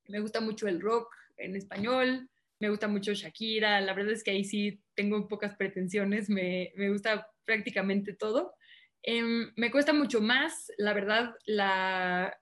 me 0.06 0.20
gusta 0.20 0.40
mucho 0.40 0.68
el 0.68 0.80
rock 0.80 1.14
en 1.36 1.54
español, 1.54 2.30
me 2.60 2.70
gusta 2.70 2.88
mucho 2.88 3.14
Shakira, 3.14 3.80
la 3.80 3.94
verdad 3.94 4.12
es 4.12 4.24
que 4.24 4.32
ahí 4.32 4.44
sí 4.44 4.82
tengo 4.94 5.28
pocas 5.28 5.56
pretensiones, 5.56 6.28
me, 6.28 6.72
me 6.76 6.90
gusta 6.90 7.28
prácticamente 7.44 8.14
todo. 8.14 8.54
Em, 9.02 9.52
me 9.56 9.70
cuesta 9.70 9.92
mucho 9.92 10.20
más, 10.20 10.72
la 10.76 10.92
verdad, 10.92 11.34
la, 11.46 12.36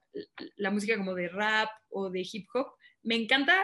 la, 0.55 0.71
música 0.71 0.97
como 0.97 1.13
de 1.13 1.29
rap 1.29 1.69
o 1.89 2.09
de 2.09 2.27
hip 2.31 2.47
hop. 2.53 2.67
Me 3.03 3.15
encanta, 3.15 3.55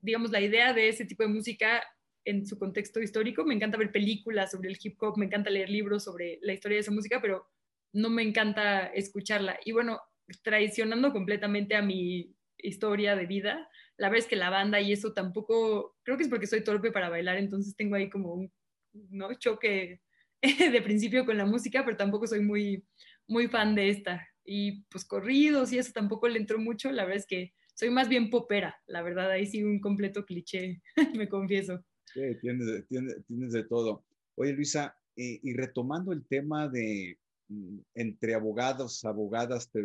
digamos, 0.00 0.30
la 0.30 0.40
idea 0.40 0.72
de 0.72 0.88
ese 0.88 1.04
tipo 1.04 1.22
de 1.22 1.28
música 1.28 1.82
en 2.24 2.46
su 2.46 2.58
contexto 2.58 3.00
histórico. 3.00 3.44
Me 3.44 3.54
encanta 3.54 3.78
ver 3.78 3.92
películas 3.92 4.50
sobre 4.50 4.68
el 4.68 4.78
hip 4.82 5.00
hop, 5.00 5.16
me 5.16 5.26
encanta 5.26 5.50
leer 5.50 5.70
libros 5.70 6.04
sobre 6.04 6.38
la 6.42 6.52
historia 6.52 6.76
de 6.76 6.80
esa 6.80 6.90
música, 6.90 7.20
pero 7.22 7.48
no 7.92 8.10
me 8.10 8.22
encanta 8.22 8.86
escucharla. 8.86 9.58
Y 9.64 9.72
bueno, 9.72 10.00
traicionando 10.42 11.12
completamente 11.12 11.76
a 11.76 11.82
mi 11.82 12.34
historia 12.58 13.14
de 13.14 13.26
vida, 13.26 13.68
la 13.96 14.08
verdad 14.08 14.24
es 14.24 14.28
que 14.28 14.36
la 14.36 14.50
banda 14.50 14.80
y 14.80 14.92
eso 14.92 15.12
tampoco, 15.12 15.96
creo 16.02 16.16
que 16.16 16.24
es 16.24 16.28
porque 16.28 16.46
soy 16.46 16.64
torpe 16.64 16.90
para 16.90 17.08
bailar, 17.08 17.36
entonces 17.36 17.76
tengo 17.76 17.94
ahí 17.94 18.10
como 18.10 18.34
un 18.34 18.52
¿no? 18.92 19.32
choque 19.34 20.00
de 20.42 20.82
principio 20.82 21.24
con 21.24 21.38
la 21.38 21.46
música, 21.46 21.84
pero 21.84 21.96
tampoco 21.96 22.26
soy 22.26 22.40
muy, 22.40 22.84
muy 23.26 23.48
fan 23.48 23.74
de 23.74 23.90
esta. 23.90 24.26
Y 24.44 24.82
pues 24.84 25.04
corridos 25.04 25.72
y 25.72 25.78
eso 25.78 25.92
tampoco 25.92 26.28
le 26.28 26.38
entró 26.38 26.58
mucho, 26.58 26.90
la 26.90 27.04
verdad 27.04 27.18
es 27.18 27.26
que 27.26 27.54
soy 27.74 27.90
más 27.90 28.08
bien 28.08 28.30
popera, 28.30 28.76
la 28.86 29.02
verdad, 29.02 29.30
ahí 29.30 29.46
sí 29.46 29.64
un 29.64 29.80
completo 29.80 30.24
cliché, 30.24 30.80
me 31.18 31.28
confieso. 31.28 31.84
Sí, 32.12 32.20
tienes, 32.40 32.86
tienes, 32.88 33.52
de 33.52 33.64
todo. 33.64 34.04
Oye, 34.36 34.52
Luisa, 34.52 34.96
y 35.16 35.54
retomando 35.54 36.12
el 36.12 36.26
tema 36.26 36.68
de 36.68 37.18
mm, 37.48 37.78
entre 37.94 38.34
abogados, 38.34 39.04
abogadas 39.04 39.70
te 39.70 39.82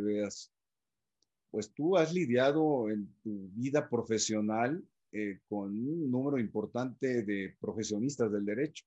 pues 1.52 1.74
tú 1.74 1.98
has 1.98 2.14
lidiado 2.14 2.90
en 2.90 3.08
tu 3.24 3.50
vida 3.54 3.90
profesional 3.90 4.84
eh, 5.12 5.40
con 5.48 5.72
un 5.72 6.12
número 6.12 6.38
importante 6.38 7.24
de 7.24 7.56
profesionistas 7.60 8.32
del 8.32 8.46
derecho. 8.46 8.86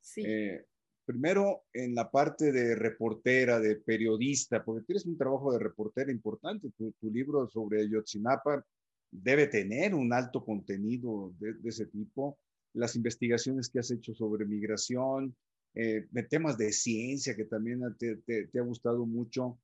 Sí. 0.00 0.22
Eh, 0.26 0.64
primero, 1.04 1.64
en 1.72 1.94
la 1.94 2.10
parte 2.10 2.50
de 2.50 2.74
reportera, 2.74 3.60
de 3.60 3.76
periodista, 3.76 4.64
porque 4.64 4.84
tienes 4.84 5.06
un 5.06 5.16
trabajo 5.16 5.52
de 5.52 5.60
reportera 5.60 6.10
importante. 6.10 6.70
Tu, 6.76 6.92
libro 7.10 7.48
sobre 7.48 7.88
Yotzinapa 7.88 8.64
debe 9.10 9.46
tener 9.46 9.94
un 9.94 10.12
alto 10.12 10.44
contenido 10.44 11.32
de, 11.38 11.54
ese 11.64 11.86
tipo. 11.86 12.38
Las 12.74 12.96
investigaciones 12.96 13.70
que 13.70 13.78
has 13.78 13.90
hecho 13.92 14.12
sobre 14.14 14.44
migración, 14.44 15.34
eh, 15.74 16.06
temas 16.28 16.58
de 16.58 16.72
ciencia 16.72 17.36
que 17.36 17.44
también 17.44 17.80
te, 17.98 18.16
te 18.16 18.58
ha 18.58 18.62
gustado 18.62 19.06
mucho. 19.06 19.58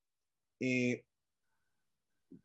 Eh, 0.61 1.03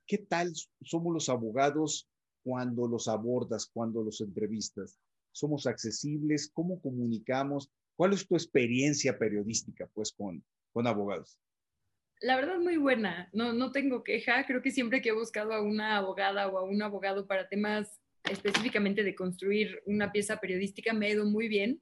¿qué 0.06 0.18
tal 0.18 0.54
somos 0.82 1.14
los 1.14 1.30
abogados 1.30 2.10
cuando 2.44 2.88
los 2.88 3.08
abordas, 3.08 3.70
cuando 3.72 4.04
los 4.04 4.22
entrevistas? 4.22 5.00
¿Somos 5.32 5.68
accesibles? 5.68 6.50
¿Cómo 6.54 6.82
comunicamos? 6.82 7.70
¿Cuál 7.96 8.14
es 8.14 8.28
tu 8.28 8.36
experiencia 8.36 9.18
periodística, 9.18 9.90
pues, 9.94 10.12
con, 10.12 10.44
con 10.72 10.88
abogados? 10.88 11.38
La 12.22 12.36
verdad, 12.36 12.60
muy 12.60 12.78
buena. 12.78 13.30
No, 13.34 13.54
no 13.54 13.72
tengo 13.72 14.04
queja. 14.04 14.46
Creo 14.46 14.62
que 14.62 14.72
siempre 14.72 15.02
que 15.02 15.10
he 15.10 15.14
buscado 15.14 15.54
a 15.54 15.62
una 15.62 15.98
abogada 15.98 16.48
o 16.48 16.58
a 16.58 16.64
un 16.64 16.82
abogado 16.82 17.28
para 17.28 17.48
temas 17.48 18.00
específicamente 18.24 19.04
de 19.04 19.16
construir 19.16 19.82
una 19.86 20.12
pieza 20.12 20.38
periodística, 20.38 20.94
me 20.94 21.08
ha 21.08 21.12
ido 21.12 21.26
muy 21.26 21.48
bien. 21.48 21.82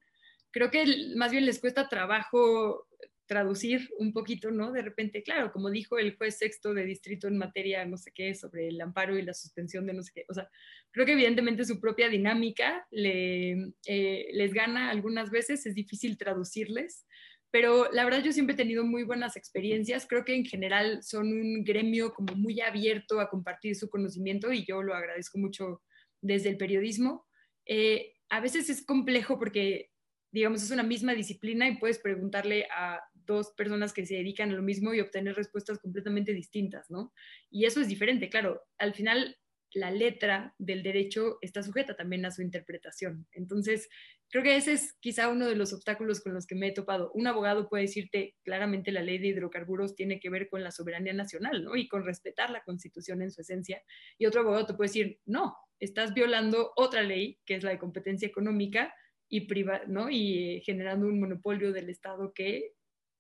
Creo 0.52 0.72
que 0.72 0.86
más 1.16 1.32
bien 1.32 1.46
les 1.46 1.60
cuesta 1.60 1.90
trabajo 1.90 2.88
traducir 3.26 3.90
un 3.98 4.14
poquito, 4.14 4.52
¿no? 4.52 4.72
De 4.72 4.82
repente, 4.82 5.24
claro, 5.24 5.52
como 5.52 5.70
dijo 5.70 5.98
el 5.98 6.16
juez 6.16 6.38
sexto 6.38 6.74
de 6.74 6.86
distrito 6.86 7.28
en 7.28 7.38
materia, 7.38 7.86
no 7.86 7.98
sé 7.98 8.12
qué, 8.14 8.36
sobre 8.36 8.68
el 8.68 8.80
amparo 8.80 9.18
y 9.18 9.24
la 9.24 9.34
suspensión 9.34 9.86
de 9.88 9.94
no 9.94 10.04
sé 10.04 10.12
qué. 10.14 10.26
O 10.30 10.34
sea, 10.34 10.50
creo 10.92 11.06
que 11.06 11.14
evidentemente 11.14 11.66
su 11.66 11.80
propia 11.80 12.10
dinámica 12.10 12.88
le, 12.92 13.74
eh, 13.88 14.28
les 14.32 14.54
gana 14.54 14.90
algunas 14.90 15.32
veces, 15.32 15.66
es 15.66 15.74
difícil 15.74 16.18
traducirles, 16.18 17.06
pero 17.52 17.90
la 17.92 18.04
verdad 18.04 18.24
yo 18.24 18.32
siempre 18.32 18.54
he 18.54 18.58
tenido 18.58 18.84
muy 18.84 19.04
buenas 19.04 19.38
experiencias. 19.38 20.06
Creo 20.08 20.26
que 20.26 20.36
en 20.36 20.46
general 20.46 21.02
son 21.04 21.28
un 21.28 21.64
gremio 21.64 22.14
como 22.14 22.36
muy 22.36 22.62
abierto 22.62 23.20
a 23.20 23.30
compartir 23.30 23.76
su 23.76 23.90
conocimiento 23.90 24.52
y 24.52 24.66
yo 24.66 24.84
lo 24.84 24.94
agradezco 24.94 25.38
mucho 25.38 25.82
desde 26.22 26.50
el 26.50 26.58
periodismo. 26.58 27.26
Eh, 27.66 28.14
a 28.30 28.40
veces 28.40 28.70
es 28.70 28.86
complejo 28.86 29.40
porque 29.40 29.90
digamos, 30.36 30.62
es 30.62 30.70
una 30.70 30.84
misma 30.84 31.14
disciplina 31.14 31.66
y 31.70 31.78
puedes 31.78 31.98
preguntarle 31.98 32.68
a 32.70 33.00
dos 33.26 33.52
personas 33.52 33.94
que 33.94 34.06
se 34.06 34.16
dedican 34.16 34.52
a 34.52 34.54
lo 34.54 34.62
mismo 34.62 34.94
y 34.94 35.02
obtener 35.02 35.36
respuestas 35.36 35.80
completamente 35.80 36.34
distintas, 36.34 36.90
¿no? 36.90 37.14
Y 37.50 37.66
eso 37.66 37.82
es 37.82 37.88
diferente, 37.88 38.30
claro, 38.30 38.62
al 38.78 38.94
final 38.94 39.38
la 39.76 39.92
letra 39.92 40.56
del 40.58 40.84
derecho 40.84 41.38
está 41.42 41.62
sujeta 41.62 41.96
también 41.96 42.26
a 42.26 42.32
su 42.32 42.42
interpretación. 42.42 43.28
Entonces, 43.34 43.90
creo 44.30 44.42
que 44.42 44.56
ese 44.56 44.72
es 44.72 44.94
quizá 45.02 45.28
uno 45.28 45.48
de 45.48 45.56
los 45.56 45.74
obstáculos 45.74 46.22
con 46.22 46.34
los 46.34 46.48
que 46.48 46.56
me 46.56 46.68
he 46.68 46.72
topado. 46.72 47.12
Un 47.14 47.28
abogado 47.28 47.68
puede 47.68 47.84
decirte 47.84 48.36
claramente 48.44 48.94
la 48.94 49.02
ley 49.02 49.18
de 49.18 49.28
hidrocarburos 49.28 49.96
tiene 49.96 50.22
que 50.22 50.30
ver 50.30 50.48
con 50.48 50.64
la 50.64 50.72
soberanía 50.72 51.14
nacional, 51.14 51.64
¿no? 51.64 51.76
Y 51.76 51.90
con 51.90 52.06
respetar 52.06 52.52
la 52.52 52.64
constitución 52.64 53.22
en 53.22 53.32
su 53.32 53.42
esencia. 53.42 53.84
Y 54.18 54.26
otro 54.26 54.42
abogado 54.42 54.66
te 54.66 54.74
puede 54.76 54.88
decir, 54.88 55.20
no, 55.26 55.58
estás 55.80 56.14
violando 56.14 56.72
otra 56.78 57.04
ley, 57.04 57.40
que 57.46 57.56
es 57.56 57.64
la 57.64 57.72
de 57.72 57.80
competencia 57.80 58.28
económica, 58.28 58.94
y, 59.28 59.48
¿no? 59.88 60.10
y 60.10 60.62
generando 60.62 61.08
un 61.08 61.20
monopolio 61.20 61.74
del 61.74 61.90
Estado 61.90 62.34
que 62.34 62.74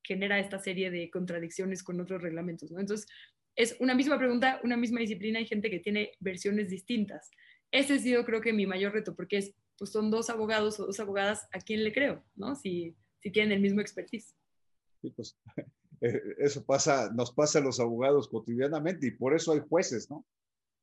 genera 0.05 0.39
esta 0.39 0.59
serie 0.59 0.91
de 0.91 1.09
contradicciones 1.09 1.83
con 1.83 1.99
otros 1.99 2.21
reglamentos. 2.21 2.71
¿no? 2.71 2.79
Entonces, 2.79 3.07
es 3.55 3.77
una 3.79 3.95
misma 3.95 4.17
pregunta, 4.17 4.59
una 4.63 4.77
misma 4.77 4.99
disciplina, 4.99 5.39
hay 5.39 5.45
gente 5.45 5.69
que 5.69 5.79
tiene 5.79 6.11
versiones 6.19 6.69
distintas. 6.69 7.31
Ese 7.71 7.95
ha 7.95 7.99
sido 7.99 8.25
creo 8.25 8.41
que 8.41 8.53
mi 8.53 8.65
mayor 8.65 8.93
reto, 8.93 9.15
porque 9.15 9.37
es, 9.37 9.53
pues 9.77 9.91
son 9.91 10.11
dos 10.11 10.29
abogados 10.29 10.79
o 10.79 10.85
dos 10.87 10.99
abogadas 10.99 11.47
a 11.51 11.59
quién 11.59 11.83
le 11.83 11.93
creo, 11.93 12.23
¿no? 12.35 12.55
Si, 12.55 12.95
si 13.19 13.31
tienen 13.31 13.53
el 13.53 13.61
mismo 13.61 13.81
expertise. 13.81 14.35
Sí, 15.01 15.09
pues 15.15 15.37
eh, 16.01 16.21
eso 16.39 16.63
pasa, 16.65 17.11
nos 17.13 17.33
pasa 17.33 17.59
a 17.59 17.63
los 17.63 17.79
abogados 17.79 18.27
cotidianamente 18.27 19.07
y 19.07 19.11
por 19.11 19.35
eso 19.35 19.53
hay 19.53 19.61
jueces, 19.67 20.09
¿no? 20.09 20.25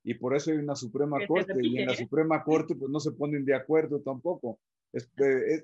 Y 0.05 0.15
por 0.15 0.35
eso 0.35 0.51
hay 0.51 0.57
una 0.57 0.75
Suprema 0.75 1.25
Corte 1.27 1.55
y 1.61 1.79
en 1.79 1.87
la 1.87 1.93
¿eh? 1.93 1.97
Suprema 1.97 2.43
Corte 2.43 2.75
pues 2.75 2.91
no 2.91 2.99
se 2.99 3.13
ponen 3.13 3.45
de 3.45 3.55
acuerdo 3.55 4.01
tampoco. 4.01 4.59
Es, 4.93 5.09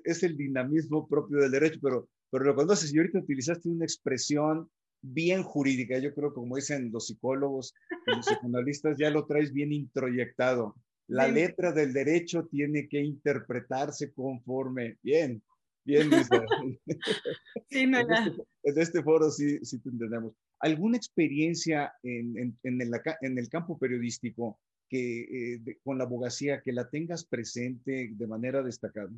es, 0.05 0.23
el 0.23 0.37
dinamismo 0.37 1.07
propio 1.07 1.37
del 1.37 1.51
derecho, 1.51 1.79
pero, 1.83 2.07
pero 2.29 2.45
lo 2.45 2.55
conoces 2.55 2.93
y 2.93 2.97
ahorita 2.97 3.19
utilizaste 3.19 3.69
una 3.69 3.85
expresión 3.85 4.69
bien 5.01 5.43
jurídica, 5.43 5.97
yo 5.99 6.13
creo 6.13 6.33
como 6.33 6.55
dicen 6.55 6.91
los 6.91 7.07
psicólogos 7.07 7.73
los 8.05 8.25
psicoanalistas, 8.25 8.97
ya 8.97 9.09
lo 9.09 9.25
traes 9.25 9.53
bien 9.53 9.71
introyectado. 9.71 10.75
La 11.07 11.27
letra 11.27 11.71
del 11.71 11.91
derecho 11.91 12.47
tiene 12.51 12.87
que 12.87 12.99
interpretarse 12.99 14.13
conforme, 14.13 14.97
bien, 15.01 15.41
bien, 15.83 16.09
Sí, 17.69 17.87
no, 17.87 17.99
en, 17.99 18.11
este, 18.11 18.43
en, 18.63 18.79
este, 18.79 19.03
foro 19.03 19.31
sí, 19.31 19.57
sí 19.65 19.79
te 19.79 19.89
entendemos. 19.89 20.33
¿Alguna 20.59 20.97
experiencia 20.97 21.93
en, 22.03 22.37
en, 22.37 22.59
en, 22.61 22.81
el, 22.81 22.91
en 23.21 23.39
el 23.39 23.49
campo 23.49 23.79
periodístico 23.79 24.59
que 24.87 25.55
eh, 25.55 25.77
con 25.83 25.97
la 25.97 26.03
abogacía, 26.03 26.61
que 26.61 26.73
la 26.73 26.89
tengas 26.89 27.25
presente 27.25 28.09
de 28.11 28.27
manera 28.27 28.61
destacada? 28.61 29.09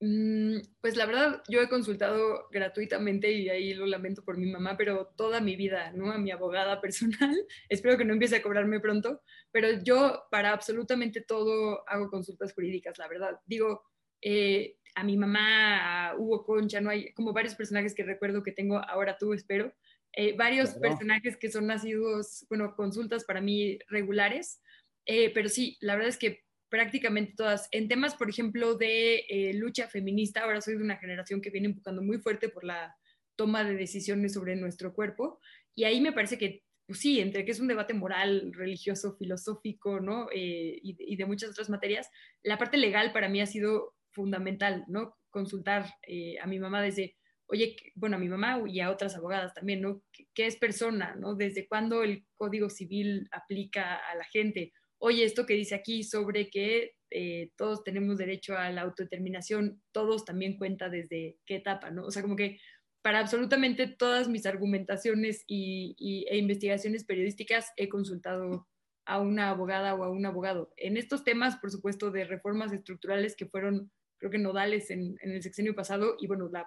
Mm, 0.00 0.58
pues 0.80 0.96
la 0.96 1.06
verdad, 1.06 1.42
yo 1.48 1.60
he 1.60 1.68
consultado 1.68 2.48
gratuitamente 2.50 3.32
y 3.32 3.48
ahí 3.48 3.74
lo 3.74 3.86
lamento 3.86 4.24
por 4.24 4.36
mi 4.36 4.50
mamá, 4.50 4.76
pero 4.76 5.12
toda 5.16 5.40
mi 5.40 5.56
vida, 5.56 5.92
¿no? 5.92 6.12
A 6.12 6.18
mi 6.18 6.30
abogada 6.30 6.80
personal. 6.82 7.34
Espero 7.68 7.96
que 7.96 8.04
no 8.04 8.12
empiece 8.12 8.36
a 8.36 8.42
cobrarme 8.42 8.80
pronto, 8.80 9.22
pero 9.50 9.68
yo 9.82 10.24
para 10.30 10.52
absolutamente 10.52 11.20
todo 11.20 11.88
hago 11.88 12.10
consultas 12.10 12.52
jurídicas, 12.52 12.98
la 12.98 13.08
verdad. 13.08 13.40
Digo, 13.46 13.82
eh, 14.20 14.76
a 14.94 15.04
mi 15.04 15.16
mamá, 15.16 16.08
a 16.10 16.16
Hugo 16.16 16.44
Concha, 16.44 16.80
¿no? 16.80 16.90
Hay 16.90 17.12
como 17.14 17.32
varios 17.32 17.54
personajes 17.54 17.94
que 17.94 18.04
recuerdo 18.04 18.42
que 18.42 18.52
tengo, 18.52 18.78
ahora 18.78 19.16
tú 19.18 19.32
espero, 19.32 19.72
eh, 20.12 20.36
varios 20.36 20.74
personajes 20.74 21.36
que 21.36 21.50
son 21.50 21.66
nacidos, 21.66 22.46
bueno, 22.48 22.74
consultas 22.76 23.24
para 23.24 23.40
mí 23.40 23.78
regulares, 23.88 24.62
eh, 25.06 25.32
pero 25.34 25.48
sí, 25.48 25.76
la 25.80 25.94
verdad 25.94 26.10
es 26.10 26.18
que 26.18 26.44
prácticamente 26.74 27.34
todas, 27.36 27.68
en 27.70 27.86
temas, 27.86 28.16
por 28.16 28.28
ejemplo, 28.28 28.74
de 28.74 29.52
lucha 29.54 29.86
feminista, 29.86 30.42
ahora 30.42 30.60
soy 30.60 30.74
de 30.74 30.82
una 30.82 30.96
generación 30.96 31.40
que 31.40 31.50
viene 31.50 31.68
empujando 31.68 32.02
muy 32.02 32.18
fuerte 32.18 32.48
por 32.48 32.64
la 32.64 32.96
toma 33.36 33.62
de 33.62 33.76
decisiones 33.76 34.32
sobre 34.32 34.56
nuestro 34.56 34.92
cuerpo, 34.92 35.38
y 35.72 35.84
ahí 35.84 36.00
me 36.00 36.12
parece 36.12 36.36
que 36.36 36.64
pues 36.86 36.98
sí, 36.98 37.20
entre 37.20 37.44
que 37.44 37.52
es 37.52 37.60
un 37.60 37.68
debate 37.68 37.94
moral, 37.94 38.52
religioso, 38.52 39.16
filosófico, 39.16 40.00
¿no? 40.00 40.26
y, 40.34 40.80
y, 40.82 41.16
de 41.16 41.26
muchas 41.26 41.50
otras 41.50 41.70
materias, 41.70 42.10
la 42.42 42.58
parte 42.58 42.76
legal 42.76 43.12
para 43.12 43.28
mí 43.28 43.40
ha 43.40 43.46
sido 43.46 43.94
fundamental, 44.10 44.84
¿no? 44.88 45.16
Consultar 45.30 45.86
eh, 46.06 46.38
a 46.40 46.46
mi 46.46 46.58
mamá 46.58 46.82
desde, 46.82 47.16
oye, 47.46 47.76
bueno, 47.94 48.16
a 48.16 48.18
mi 48.18 48.28
mamá 48.28 48.62
y 48.66 48.80
a 48.80 48.90
otras 48.90 49.16
abogadas 49.16 49.54
también, 49.54 49.80
¿no? 49.80 50.02
¿Qué, 50.34 50.46
es 50.46 50.56
persona, 50.56 51.14
¿no? 51.16 51.34
¿Desde 51.34 51.66
cuándo 51.66 52.02
el 52.02 52.26
Código 52.36 52.68
Civil 52.68 53.28
aplica 53.32 53.96
a 53.96 54.14
la 54.14 54.24
gente? 54.24 54.72
Oye, 54.98 55.24
esto 55.24 55.46
que 55.46 55.54
dice 55.54 55.74
aquí 55.74 56.02
sobre 56.02 56.48
que 56.50 56.92
eh, 57.10 57.50
todos 57.56 57.84
tenemos 57.84 58.18
derecho 58.18 58.56
a 58.56 58.70
la 58.70 58.82
autodeterminación, 58.82 59.82
todos 59.92 60.24
también 60.24 60.56
cuenta 60.56 60.88
desde 60.88 61.38
qué 61.46 61.56
etapa, 61.56 61.90
¿no? 61.90 62.04
O 62.04 62.10
sea, 62.10 62.22
como 62.22 62.36
que 62.36 62.58
para 63.02 63.18
absolutamente 63.18 63.86
todas 63.86 64.28
mis 64.28 64.46
argumentaciones 64.46 65.44
y, 65.46 66.24
e 66.28 66.38
investigaciones 66.38 67.04
periodísticas 67.04 67.70
he 67.76 67.88
consultado 67.88 68.66
a 69.06 69.20
una 69.20 69.50
abogada 69.50 69.94
o 69.94 70.04
a 70.04 70.10
un 70.10 70.24
abogado. 70.24 70.72
En 70.76 70.96
estos 70.96 71.22
temas, 71.22 71.56
por 71.56 71.70
supuesto, 71.70 72.10
de 72.10 72.24
reformas 72.24 72.72
estructurales 72.72 73.36
que 73.36 73.46
fueron 73.46 73.92
creo 74.18 74.30
que 74.30 74.38
nodales 74.38 74.90
en, 74.90 75.18
el 75.20 75.42
sexenio 75.42 75.74
pasado 75.74 76.16
y 76.18 76.26
bueno, 76.26 76.48
la 76.50 76.66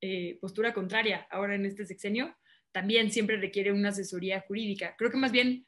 eh, 0.00 0.38
postura 0.40 0.72
contraria 0.72 1.26
ahora 1.30 1.54
en 1.54 1.66
este 1.66 1.84
sexenio, 1.84 2.34
también 2.72 3.10
siempre 3.10 3.36
requiere 3.36 3.70
una 3.70 3.90
asesoría 3.90 4.44
jurídica. 4.48 4.94
Creo 4.96 5.10
que 5.10 5.18
más 5.18 5.30
bien, 5.30 5.66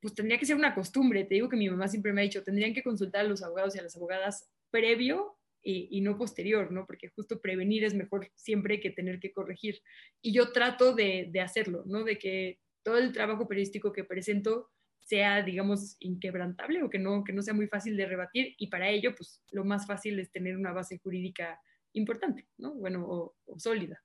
pues 0.00 0.14
tendría 0.14 0.38
que 0.38 0.46
ser 0.46 0.56
una 0.56 0.74
costumbre. 0.74 1.24
Te 1.24 1.34
digo 1.34 1.48
que 1.48 1.56
mi 1.56 1.68
mamá 1.68 1.88
siempre 1.88 2.12
me 2.12 2.20
ha 2.20 2.24
dicho, 2.24 2.42
tendrían 2.42 2.74
que 2.74 2.82
consultar 2.82 3.24
a 3.24 3.28
los 3.28 3.42
abogados 3.42 3.76
y 3.76 3.78
a 3.78 3.82
las 3.82 3.96
abogadas 3.96 4.48
previo 4.70 5.36
y, 5.62 6.00
no 6.00 6.16
posterior, 6.16 6.72
¿no? 6.72 6.86
Porque 6.86 7.08
justo 7.08 7.40
prevenir 7.40 7.84
es 7.84 7.94
mejor 7.94 8.30
siempre 8.34 8.80
que 8.80 8.90
tener 8.90 9.20
que 9.20 9.32
corregir. 9.32 9.82
Y 10.22 10.32
yo 10.32 10.52
trato 10.52 10.94
de, 10.94 11.28
de 11.30 11.40
hacerlo, 11.40 11.82
¿no? 11.86 12.02
De 12.04 12.18
que 12.18 12.58
todo 12.82 12.96
el 12.96 13.12
trabajo 13.12 13.46
periodístico 13.46 13.92
que 13.92 14.04
presento 14.04 14.70
sea, 15.00 15.42
digamos, 15.42 15.96
inquebrantable 15.98 16.82
o 16.82 16.90
que 16.90 16.98
no, 16.98 17.24
que 17.24 17.32
no 17.32 17.42
sea 17.42 17.52
muy 17.52 17.66
fácil 17.66 17.96
de 17.96 18.06
rebatir 18.06 18.54
y 18.58 18.68
para 18.68 18.88
ello, 18.88 19.14
pues 19.14 19.42
lo 19.50 19.64
más 19.64 19.86
fácil 19.86 20.18
es 20.20 20.30
tener 20.30 20.56
una 20.56 20.72
base 20.72 20.98
jurídica 20.98 21.60
importante, 21.92 22.46
¿no? 22.58 22.74
Bueno, 22.74 23.04
o, 23.06 23.34
sólida. 23.58 24.00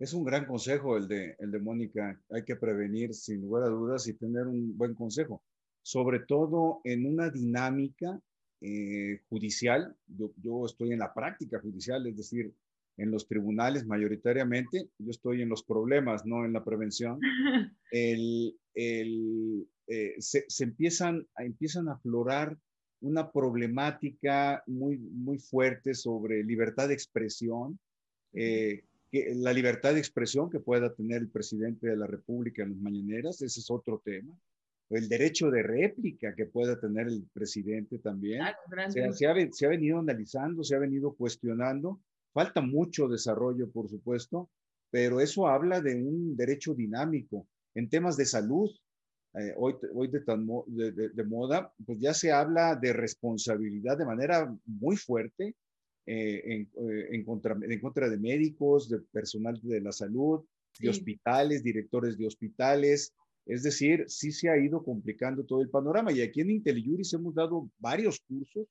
Es 0.00 0.14
un 0.14 0.24
gran 0.24 0.46
consejo 0.46 0.96
el 0.96 1.06
de, 1.06 1.36
el 1.38 1.50
de 1.50 1.58
Mónica. 1.58 2.18
Hay 2.30 2.42
que 2.42 2.56
prevenir 2.56 3.12
sin 3.12 3.42
lugar 3.42 3.64
a 3.64 3.68
dudas 3.68 4.08
y 4.08 4.14
tener 4.14 4.46
un 4.46 4.76
buen 4.78 4.94
consejo, 4.94 5.42
sobre 5.82 6.20
todo 6.20 6.80
en 6.84 7.04
una 7.04 7.28
dinámica 7.28 8.18
eh, 8.62 9.20
judicial. 9.28 9.94
Yo, 10.06 10.32
yo, 10.42 10.64
estoy 10.64 10.92
en 10.92 11.00
la 11.00 11.12
práctica 11.12 11.60
judicial, 11.60 12.06
es 12.06 12.16
decir, 12.16 12.50
en 12.96 13.10
los 13.10 13.28
tribunales 13.28 13.84
mayoritariamente. 13.84 14.88
Yo 14.98 15.10
estoy 15.10 15.42
en 15.42 15.50
los 15.50 15.62
problemas, 15.62 16.24
no 16.24 16.46
en 16.46 16.54
la 16.54 16.64
prevención. 16.64 17.20
El, 17.92 18.56
el, 18.74 19.68
eh, 19.86 20.14
se, 20.18 20.46
empiezan, 20.60 21.26
empiezan 21.36 21.88
a 21.88 21.94
aflorar 21.94 22.56
una 23.02 23.30
problemática 23.30 24.62
muy, 24.66 24.96
muy 24.96 25.38
fuerte 25.38 25.92
sobre 25.92 26.42
libertad 26.42 26.88
de 26.88 26.94
expresión, 26.94 27.78
eh, 28.32 28.84
que, 29.10 29.34
la 29.34 29.52
libertad 29.52 29.94
de 29.94 30.00
expresión 30.00 30.50
que 30.50 30.60
pueda 30.60 30.92
tener 30.94 31.18
el 31.18 31.28
presidente 31.28 31.88
de 31.88 31.96
la 31.96 32.06
República 32.06 32.62
en 32.62 32.70
las 32.70 32.78
mañaneras, 32.78 33.42
ese 33.42 33.60
es 33.60 33.70
otro 33.70 34.00
tema. 34.04 34.34
El 34.90 35.08
derecho 35.08 35.50
de 35.50 35.62
réplica 35.62 36.34
que 36.34 36.46
pueda 36.46 36.78
tener 36.80 37.06
el 37.06 37.24
presidente 37.32 37.98
también. 37.98 38.42
se, 38.88 39.04
ha, 39.04 39.12
se, 39.12 39.66
ha, 39.66 39.68
venido 39.68 39.98
analizando, 39.98 40.64
se 40.64 40.74
ha 40.74 40.80
venido 40.80 41.14
cuestionando. 41.14 42.00
Falta 42.32 42.60
mucho 42.60 43.08
desarrollo, 43.08 43.70
por 43.70 43.88
supuesto, 43.88 44.50
pero 44.90 45.20
eso 45.20 45.46
habla 45.46 45.80
de 45.80 45.94
un 45.94 46.36
derecho 46.36 46.74
dinámico. 46.74 47.46
En 47.74 47.88
temas 47.88 48.16
de 48.16 48.26
salud, 48.26 48.70
eh, 49.34 49.54
hoy, 49.56 49.74
hoy 49.94 50.08
de, 50.08 51.08
de, 51.08 51.24
moda, 51.24 51.72
pues 51.86 52.00
ya 52.00 52.12
se 52.12 52.32
habla 52.32 52.74
de 52.74 52.92
responsabilidad 52.92 53.96
de 53.96 54.04
manera 54.04 54.52
muy 54.64 54.96
fuerte 54.96 55.54
eh, 56.10 56.42
en, 56.44 56.60
eh, 56.62 57.08
en, 57.12 57.24
contra, 57.24 57.56
en 57.60 57.80
contra 57.80 58.08
de 58.08 58.18
médicos, 58.18 58.88
de 58.88 58.98
personal 59.00 59.58
de 59.62 59.80
la 59.80 59.92
salud, 59.92 60.44
de 60.78 60.88
hospitales, 60.88 61.62
directores 61.62 62.16
de 62.18 62.26
hospitales. 62.26 63.12
Es 63.46 63.62
decir, 63.62 64.04
sí 64.08 64.32
se 64.32 64.48
ha 64.48 64.58
ido 64.58 64.82
complicando 64.82 65.44
todo 65.44 65.62
el 65.62 65.70
panorama. 65.70 66.12
Y 66.12 66.22
aquí 66.22 66.40
en 66.40 66.50
IntelliJuris 66.50 67.12
hemos 67.14 67.34
dado 67.34 67.70
varios 67.78 68.20
cursos 68.20 68.66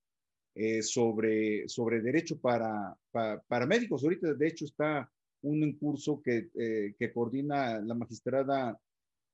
sobre, 0.82 1.68
sobre 1.70 2.02
derecho 2.02 2.38
para, 2.40 2.96
para, 3.12 3.42
para, 3.42 3.66
médicos. 3.66 4.04
Ahorita, 4.04 4.34
de 4.34 4.48
hecho, 4.48 4.66
está 4.66 5.10
un 5.42 5.72
curso 5.78 6.22
que, 6.22 6.50
que 6.98 7.14
coordina 7.14 7.80
la 7.80 7.94
magistrada 7.94 8.78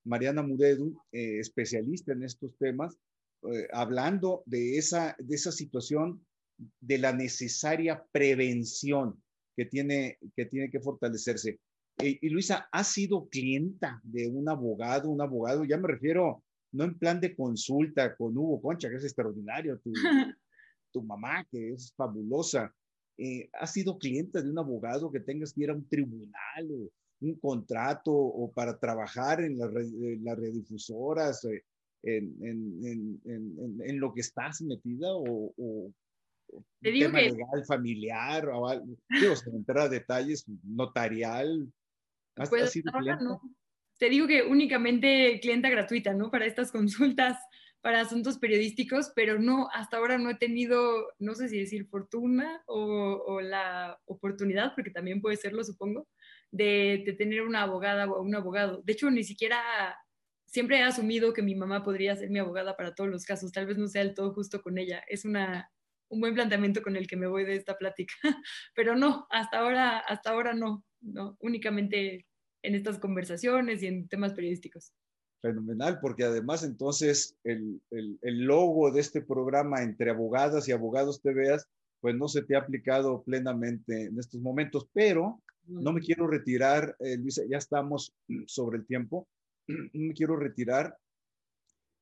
Mariana 0.06 0.44
Muredu, 0.44 1.02
eh, 1.12 1.40
especialista 1.40 2.14
en 2.14 2.24
estos 2.24 2.56
temas, 2.58 2.98
eh, 3.52 3.68
hablando 3.74 4.44
de 4.46 4.78
esa, 4.78 5.16
de 5.20 5.36
esa 5.36 5.52
situación 5.52 6.26
de 6.80 6.98
la 6.98 7.14
necesaria 7.14 8.04
prevención 8.12 9.22
que 9.56 9.66
tiene 9.66 10.18
que, 10.36 10.46
tiene 10.46 10.70
que 10.70 10.80
fortalecerse. 10.80 11.60
y 12.00 12.30
Luisa, 12.30 12.68
¿ha 12.72 12.84
sido 12.84 13.28
clienta 13.30 14.02
de 14.04 14.28
un 14.28 14.50
abogado, 14.50 15.10
un 15.10 15.22
abogado? 15.22 15.64
Ya 15.64 15.78
me 15.78 15.88
refiero, 15.88 16.44
no 16.72 16.84
en 16.84 16.98
plan 16.98 17.20
de 17.22 17.36
consulta 17.36 18.16
con 18.16 18.38
Hugo 18.38 18.62
Concha, 18.62 18.90
que 18.90 18.98
es 18.98 19.06
extraordinario, 19.06 19.80
tu, 19.80 19.92
tu 20.92 21.04
mamá, 21.04 21.46
que 21.50 21.74
es 21.74 21.94
fabulosa. 21.96 22.74
Eh, 23.18 23.50
¿Ha 23.54 23.66
sido 23.66 23.98
clienta 23.98 24.42
de 24.42 24.50
un 24.50 24.60
abogado 24.60 25.10
que 25.10 25.22
tengas 25.22 25.54
que 25.54 25.64
ir 25.64 25.70
a 25.70 25.74
un 25.74 25.88
tribunal 25.88 26.72
o, 26.72 26.92
un 27.22 27.36
contrato 27.40 28.12
o 28.12 28.52
para 28.52 28.78
trabajar 28.78 29.42
en, 29.42 29.58
las 29.58 29.72
radiodifusoras, 30.38 31.46
eh, 31.46 31.64
en, 32.04 32.36
en, 32.44 33.22
en, 33.24 33.82
en, 33.82 34.00
lo 34.00 34.14
que 34.14 34.22
estás 34.22 34.62
metida 34.62 35.16
o, 35.16 35.54
o 35.58 35.92
te 36.82 36.92
digo 36.92 37.08
tema 37.08 37.22
legal 37.22 37.66
familiar 37.68 38.48
o 38.50 38.68
algo, 38.68 38.98
digo, 39.10 39.36
sin 39.36 39.56
entrar 39.56 39.80
a 39.80 39.90
detalles, 39.90 40.46
notarial. 40.64 41.72
Pues, 42.50 42.74
Te 43.98 44.10
digo 44.10 44.28
que 44.28 44.44
únicamente 44.44 45.40
clienta 45.42 45.70
gratuita, 45.70 46.14
¿no? 46.14 46.30
Para 46.30 46.46
estas 46.46 46.72
consultas, 46.72 47.38
para 47.82 48.02
asuntos 48.02 48.40
periodísticos, 48.40 49.12
pero 49.16 49.40
no, 49.40 49.70
hasta 49.74 49.98
ahora 49.98 50.18
no 50.18 50.30
he 50.30 50.36
tenido, 50.36 51.08
no 51.20 51.36
sé 51.36 51.50
si 51.50 51.60
decir 51.60 51.88
fortuna 51.88 52.62
o, 52.66 53.24
o 53.26 53.42
la 53.42 54.00
oportunidad, 54.06 54.74
porque 54.76 54.92
también 54.92 55.22
puede 55.22 55.38
serlo, 55.38 55.64
supongo, 55.64 56.08
de, 56.56 57.16
tener 57.18 57.42
una 57.42 57.64
abogada 57.64 58.06
o 58.06 58.22
un 58.22 58.36
abogado. 58.36 58.82
De 58.84 58.94
hecho, 58.94 59.12
ni 59.12 59.24
siquiera 59.24 59.62
siempre 60.46 60.78
he 60.78 60.84
asumido 60.84 61.34
que 61.34 61.42
mi 61.42 61.56
mamá 61.56 61.84
podría 61.84 62.16
ser 62.16 62.30
mi 62.30 62.40
abogada 62.40 62.78
para 62.78 62.96
todos 62.96 63.10
los 63.10 63.26
casos. 63.26 63.52
Tal 63.52 63.66
vez 63.66 63.78
no 63.78 63.88
sea 63.88 64.02
el 64.02 64.14
todo 64.14 64.34
justo 64.34 64.62
con 64.62 64.78
ella. 64.78 65.04
Es 65.08 65.26
una, 65.26 65.70
un 66.10 66.20
buen 66.20 66.34
planteamiento 66.34 66.82
con 66.82 66.96
el 66.96 67.08
que 67.08 67.18
me 67.18 67.28
voy 67.28 67.46
de 67.46 67.56
esta 67.56 67.78
plática. 67.78 68.14
Pero 68.76 68.96
no, 68.96 69.28
hasta 69.30 69.60
ahora, 69.60 70.00
hasta 70.00 70.32
ahora 70.32 70.54
no, 70.54 70.84
no, 71.02 71.38
únicamente 71.40 72.26
en 72.64 72.76
estas 72.76 73.00
conversaciones 73.00 73.84
y 73.84 73.88
en 73.88 74.08
temas 74.08 74.34
periodísticos. 74.34 74.94
Fenomenal, 75.42 76.00
porque 76.02 76.24
además 76.24 76.64
entonces 76.64 77.38
el, 77.44 77.80
el, 77.92 78.18
el 78.22 78.40
logo 78.46 78.92
de 78.92 79.02
este 79.02 79.22
programa 79.22 79.84
entre 79.84 80.10
abogadas 80.10 80.68
y 80.68 80.72
abogados 80.72 81.22
te 81.22 81.34
veas, 81.34 81.68
pues 82.02 82.16
no 82.16 82.28
se 82.28 82.42
te 82.42 82.56
ha 82.56 82.60
aplicado 82.60 83.24
plenamente 83.24 84.06
en 84.06 84.20
estos 84.20 84.42
momentos, 84.42 84.88
pero 84.94 85.42
no 85.68 85.94
me 85.94 86.02
quiero 86.02 86.28
retirar, 86.28 86.96
eh, 87.00 87.18
Luisa, 87.18 87.44
ya 87.50 87.58
estamos 87.58 88.14
sobre 88.48 88.78
el 88.78 88.86
tiempo. 88.86 89.28
No 89.68 89.90
me 89.94 90.14
quiero 90.14 90.36
retirar 90.36 90.96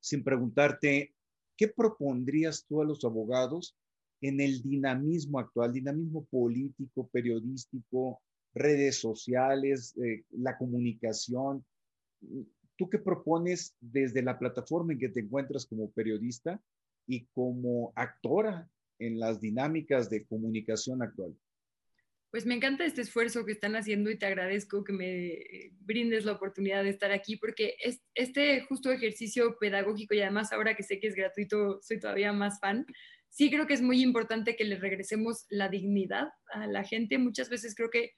sin 0.00 0.22
preguntarte, 0.22 1.14
¿qué 1.56 1.68
propondrías 1.68 2.66
tú 2.66 2.82
a 2.82 2.84
los 2.84 3.02
abogados 3.04 3.74
en 4.28 4.40
el 4.40 4.62
dinamismo 4.62 5.38
actual, 5.38 5.72
dinamismo 5.72 6.24
político, 6.24 7.08
periodístico, 7.12 8.22
redes 8.54 8.98
sociales, 8.98 9.94
eh, 9.98 10.24
la 10.30 10.56
comunicación? 10.56 11.62
¿Tú 12.76 12.88
qué 12.88 12.98
propones 12.98 13.76
desde 13.80 14.22
la 14.22 14.38
plataforma 14.38 14.94
en 14.94 14.98
que 14.98 15.10
te 15.10 15.20
encuentras 15.20 15.66
como 15.66 15.90
periodista 15.90 16.58
y 17.06 17.26
como 17.34 17.92
actora 17.96 18.66
en 18.98 19.18
las 19.18 19.42
dinámicas 19.42 20.08
de 20.08 20.24
comunicación 20.24 21.02
actual? 21.02 21.36
pues 22.34 22.46
me 22.46 22.54
encanta 22.56 22.84
este 22.84 23.00
esfuerzo 23.00 23.46
que 23.46 23.52
están 23.52 23.76
haciendo 23.76 24.10
y 24.10 24.18
te 24.18 24.26
agradezco 24.26 24.82
que 24.82 24.92
me 24.92 25.70
brindes 25.78 26.24
la 26.24 26.32
oportunidad 26.32 26.82
de 26.82 26.90
estar 26.90 27.12
aquí 27.12 27.36
porque 27.36 27.76
este 28.12 28.60
justo 28.62 28.90
ejercicio 28.90 29.56
pedagógico 29.60 30.14
y 30.14 30.20
además 30.20 30.52
ahora 30.52 30.74
que 30.74 30.82
sé 30.82 30.98
que 30.98 31.06
es 31.06 31.14
gratuito 31.14 31.78
soy 31.80 32.00
todavía 32.00 32.32
más 32.32 32.58
fan, 32.58 32.86
sí 33.34 33.50
creo 33.50 33.66
que 33.66 33.74
es 33.74 33.82
muy 33.82 34.00
importante 34.00 34.54
que 34.54 34.64
le 34.64 34.76
regresemos 34.76 35.44
la 35.50 35.68
dignidad 35.68 36.28
a 36.52 36.68
la 36.68 36.84
gente. 36.84 37.18
Muchas 37.18 37.50
veces 37.50 37.74
creo 37.74 37.90
que 37.90 38.12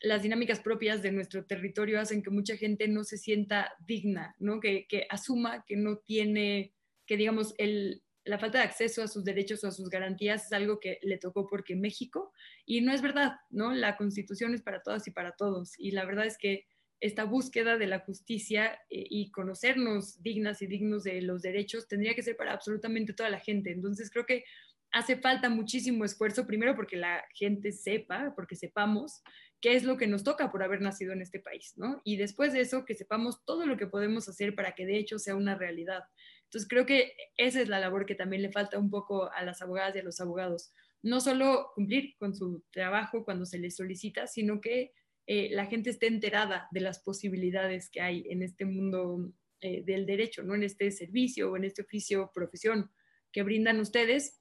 las 0.00 0.22
dinámicas 0.22 0.60
propias 0.60 1.02
de 1.02 1.12
nuestro 1.12 1.44
territorio 1.44 2.00
hacen 2.00 2.22
que 2.22 2.30
mucha 2.30 2.56
gente 2.56 2.88
no 2.88 3.04
se 3.04 3.18
sienta 3.18 3.70
digna, 3.86 4.34
¿no? 4.38 4.60
Que, 4.60 4.86
que 4.88 5.06
asuma 5.10 5.64
que 5.66 5.76
no 5.76 5.98
tiene, 5.98 6.72
que 7.06 7.18
digamos, 7.18 7.54
el, 7.58 8.02
la 8.24 8.38
falta 8.38 8.58
de 8.58 8.64
acceso 8.64 9.02
a 9.02 9.08
sus 9.08 9.22
derechos 9.22 9.62
o 9.62 9.68
a 9.68 9.70
sus 9.70 9.90
garantías 9.90 10.46
es 10.46 10.52
algo 10.54 10.80
que 10.80 10.98
le 11.02 11.18
tocó 11.18 11.46
porque 11.46 11.76
México, 11.76 12.32
y 12.64 12.80
no 12.80 12.92
es 12.92 13.02
verdad, 13.02 13.32
¿no? 13.50 13.70
La 13.72 13.98
constitución 13.98 14.54
es 14.54 14.62
para 14.62 14.80
todas 14.80 15.06
y 15.06 15.10
para 15.10 15.32
todos, 15.32 15.74
y 15.76 15.90
la 15.90 16.06
verdad 16.06 16.24
es 16.24 16.38
que 16.38 16.64
esta 17.04 17.24
búsqueda 17.24 17.76
de 17.76 17.86
la 17.86 17.98
justicia 17.98 18.80
eh, 18.88 19.04
y 19.10 19.30
conocernos 19.30 20.22
dignas 20.22 20.62
y 20.62 20.66
dignos 20.66 21.04
de 21.04 21.20
los 21.20 21.42
derechos 21.42 21.86
tendría 21.86 22.14
que 22.14 22.22
ser 22.22 22.34
para 22.34 22.54
absolutamente 22.54 23.12
toda 23.12 23.28
la 23.28 23.40
gente. 23.40 23.70
Entonces 23.70 24.10
creo 24.10 24.24
que 24.24 24.44
hace 24.90 25.16
falta 25.16 25.50
muchísimo 25.50 26.06
esfuerzo, 26.06 26.46
primero 26.46 26.74
porque 26.74 26.96
la 26.96 27.22
gente 27.34 27.72
sepa, 27.72 28.32
porque 28.34 28.56
sepamos 28.56 29.22
qué 29.60 29.74
es 29.76 29.84
lo 29.84 29.98
que 29.98 30.06
nos 30.06 30.24
toca 30.24 30.50
por 30.50 30.62
haber 30.62 30.80
nacido 30.80 31.12
en 31.12 31.20
este 31.20 31.40
país, 31.40 31.74
¿no? 31.76 32.00
Y 32.04 32.16
después 32.16 32.54
de 32.54 32.62
eso, 32.62 32.86
que 32.86 32.94
sepamos 32.94 33.44
todo 33.44 33.66
lo 33.66 33.76
que 33.76 33.86
podemos 33.86 34.26
hacer 34.30 34.54
para 34.54 34.74
que 34.74 34.86
de 34.86 34.96
hecho 34.96 35.18
sea 35.18 35.36
una 35.36 35.56
realidad. 35.56 36.04
Entonces 36.44 36.66
creo 36.66 36.86
que 36.86 37.12
esa 37.36 37.60
es 37.60 37.68
la 37.68 37.80
labor 37.80 38.06
que 38.06 38.14
también 38.14 38.40
le 38.40 38.50
falta 38.50 38.78
un 38.78 38.88
poco 38.88 39.30
a 39.30 39.42
las 39.42 39.60
abogadas 39.60 39.94
y 39.94 39.98
a 39.98 40.04
los 40.04 40.20
abogados. 40.22 40.72
No 41.02 41.20
solo 41.20 41.70
cumplir 41.74 42.16
con 42.16 42.34
su 42.34 42.64
trabajo 42.70 43.26
cuando 43.26 43.44
se 43.44 43.58
les 43.58 43.76
solicita, 43.76 44.26
sino 44.26 44.62
que 44.62 44.92
eh, 45.26 45.48
la 45.52 45.66
gente 45.66 45.90
esté 45.90 46.06
enterada 46.06 46.68
de 46.70 46.80
las 46.80 46.98
posibilidades 46.98 47.88
que 47.88 48.00
hay 48.00 48.26
en 48.28 48.42
este 48.42 48.64
mundo 48.64 49.32
eh, 49.60 49.82
del 49.84 50.04
derecho, 50.06 50.42
¿no? 50.42 50.54
En 50.54 50.62
este 50.62 50.90
servicio 50.90 51.50
o 51.50 51.56
en 51.56 51.64
este 51.64 51.82
oficio, 51.82 52.30
profesión 52.34 52.90
que 53.32 53.42
brindan 53.42 53.80
ustedes. 53.80 54.40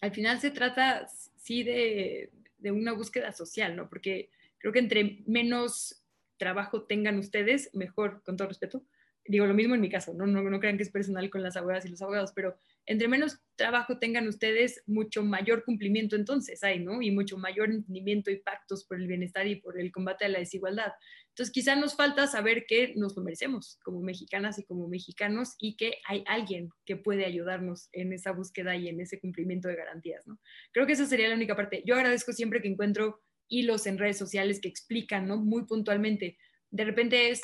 Al 0.00 0.12
final 0.12 0.40
se 0.40 0.50
trata, 0.50 1.06
sí, 1.36 1.62
de, 1.62 2.30
de 2.58 2.70
una 2.70 2.92
búsqueda 2.92 3.32
social, 3.32 3.76
¿no? 3.76 3.88
Porque 3.88 4.30
creo 4.58 4.72
que 4.72 4.78
entre 4.78 5.22
menos 5.26 6.02
trabajo 6.38 6.84
tengan 6.84 7.18
ustedes, 7.18 7.70
mejor, 7.74 8.22
con 8.24 8.36
todo 8.36 8.48
respeto, 8.48 8.84
digo 9.26 9.46
lo 9.46 9.54
mismo 9.54 9.74
en 9.74 9.80
mi 9.80 9.90
caso, 9.90 10.14
¿no? 10.14 10.26
No, 10.26 10.42
no 10.42 10.60
crean 10.60 10.76
que 10.76 10.82
es 10.82 10.90
personal 10.90 11.28
con 11.30 11.42
las 11.42 11.56
abogadas 11.56 11.84
y 11.86 11.90
los 11.90 12.02
abogados, 12.02 12.32
pero 12.34 12.56
entre 12.86 13.08
menos 13.08 13.40
trabajo 13.56 13.98
tengan 13.98 14.28
ustedes, 14.28 14.82
mucho 14.86 15.24
mayor 15.24 15.64
cumplimiento 15.64 16.14
entonces 16.14 16.62
hay, 16.62 16.78
¿no? 16.78 17.02
Y 17.02 17.10
mucho 17.10 17.36
mayor 17.36 17.70
entendimiento 17.70 18.30
y 18.30 18.36
pactos 18.36 18.84
por 18.84 19.00
el 19.00 19.08
bienestar 19.08 19.46
y 19.46 19.56
por 19.56 19.80
el 19.80 19.90
combate 19.90 20.24
a 20.24 20.28
la 20.28 20.38
desigualdad. 20.38 20.92
Entonces, 21.30 21.52
quizá 21.52 21.76
nos 21.76 21.96
falta 21.96 22.26
saber 22.26 22.64
que 22.66 22.94
nos 22.96 23.16
lo 23.16 23.22
merecemos 23.22 23.78
como 23.82 24.00
mexicanas 24.00 24.58
y 24.58 24.64
como 24.64 24.88
mexicanos 24.88 25.54
y 25.58 25.76
que 25.76 25.98
hay 26.06 26.24
alguien 26.26 26.70
que 26.84 26.96
puede 26.96 27.26
ayudarnos 27.26 27.88
en 27.92 28.12
esa 28.12 28.32
búsqueda 28.32 28.76
y 28.76 28.88
en 28.88 29.00
ese 29.00 29.20
cumplimiento 29.20 29.68
de 29.68 29.76
garantías, 29.76 30.26
¿no? 30.26 30.38
Creo 30.72 30.86
que 30.86 30.94
esa 30.94 31.06
sería 31.06 31.28
la 31.28 31.34
única 31.34 31.56
parte. 31.56 31.82
Yo 31.84 31.94
agradezco 31.94 32.32
siempre 32.32 32.62
que 32.62 32.68
encuentro 32.68 33.20
hilos 33.48 33.86
en 33.86 33.98
redes 33.98 34.16
sociales 34.16 34.60
que 34.60 34.68
explican, 34.68 35.26
¿no? 35.26 35.36
Muy 35.36 35.66
puntualmente. 35.66 36.38
De 36.70 36.84
repente 36.84 37.30
es 37.30 37.42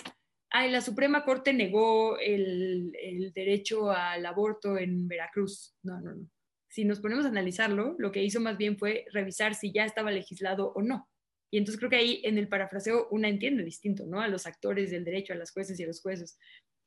ay, 0.52 0.70
la 0.70 0.82
Suprema 0.82 1.24
Corte 1.24 1.52
negó 1.52 2.18
el, 2.18 2.92
derecho 3.34 3.90
al 3.90 4.24
aborto 4.26 4.78
en 4.78 5.08
Veracruz. 5.08 5.74
No, 5.82 6.00
no, 6.00 6.14
no. 6.14 6.28
Si 6.68 6.84
nos 6.84 7.00
ponemos 7.00 7.24
a 7.24 7.28
analizarlo, 7.28 7.96
lo 7.98 8.12
que 8.12 8.22
hizo 8.22 8.40
más 8.40 8.56
bien 8.56 8.78
fue 8.78 9.06
revisar 9.12 9.54
si 9.54 9.72
ya 9.72 9.84
estaba 9.84 10.10
legislado 10.10 10.72
o 10.74 10.82
no. 10.82 11.08
Y 11.50 11.58
entonces 11.58 11.78
creo 11.78 11.90
que 11.90 11.96
ahí 11.96 12.20
en 12.24 12.38
el 12.38 12.48
parafraseo 12.48 13.08
una 13.10 13.28
entiende 13.28 13.64
distinto, 13.64 14.06
¿no? 14.06 14.20
A 14.20 14.28
los 14.28 14.46
actores 14.46 14.90
del 14.90 15.04
derecho, 15.04 15.32
a 15.32 15.36
las 15.36 15.52
jueces 15.52 15.78
y 15.78 15.84
a 15.84 15.86
los 15.86 16.00
jueces, 16.00 16.38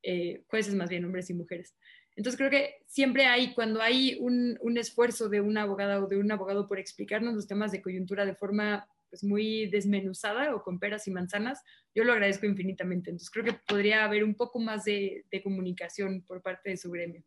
eh, 0.01 0.43
jueces 0.47 0.74
más 0.74 0.89
bien, 0.89 1.05
hombres 1.05 1.30
y 1.30 1.34
mujeres. 1.34 1.76
Entonces 2.16 2.38
creo 2.38 2.49
que 2.49 2.78
siempre 2.88 3.26
hay, 3.26 3.53
cuando 3.53 3.82
hay 3.82 4.18
un, 4.20 4.57
un 4.61 4.78
esfuerzo 4.78 5.28
de 5.30 5.41
una 5.41 5.63
abogada 5.63 6.03
o 6.03 6.07
de 6.07 6.18
un 6.18 6.32
abogado 6.32 6.68
por 6.68 6.80
explicarnos 6.80 7.36
los 7.36 7.47
temas 7.47 7.72
de 7.72 7.82
coyuntura 7.82 8.26
de 8.26 8.36
forma 8.36 8.88
pues, 9.16 9.24
muy 9.24 9.68
desmenuzada 9.68 10.53
o 10.53 10.61
con 10.61 10.78
peras 10.78 11.07
y 11.07 11.11
manzanas, 11.11 11.61
yo 11.93 12.03
lo 12.03 12.11
agradezco 12.11 12.45
infinitamente. 12.45 13.11
Entonces 13.11 13.30
creo 13.30 13.45
que 13.45 13.57
podría 13.66 14.03
haber 14.03 14.26
un 14.26 14.36
poco 14.36 14.59
más 14.59 14.84
de, 14.84 15.24
comunicación 15.41 16.22
por 16.24 16.41
parte 16.41 16.72
de 16.72 16.78
su 16.78 16.91
gremio. 16.91 17.24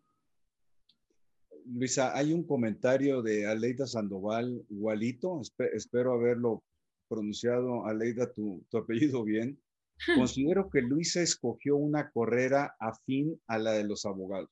Luisa, 1.64 2.14
hay 2.14 2.34
un 2.34 2.47
comentario 2.47 3.22
de 3.22 3.47
Aleida 3.47 3.86
Sandoval, 3.86 4.62
igualito, 4.68 5.41
espero 5.72 6.12
haberlo 6.12 6.62
pronunciado, 7.09 7.86
Aleida, 7.86 8.30
tu, 8.32 8.62
tu 8.68 8.76
apellido 8.76 9.24
bien. 9.24 9.59
Considero 10.14 10.68
que 10.68 10.82
Luisa 10.82 11.22
escogió 11.22 11.76
una 11.76 12.11
carrera 12.11 12.76
afín 12.78 13.41
a 13.47 13.59
la 13.59 13.72
de 13.72 13.84
los 13.84 14.05
abogados, 14.05 14.51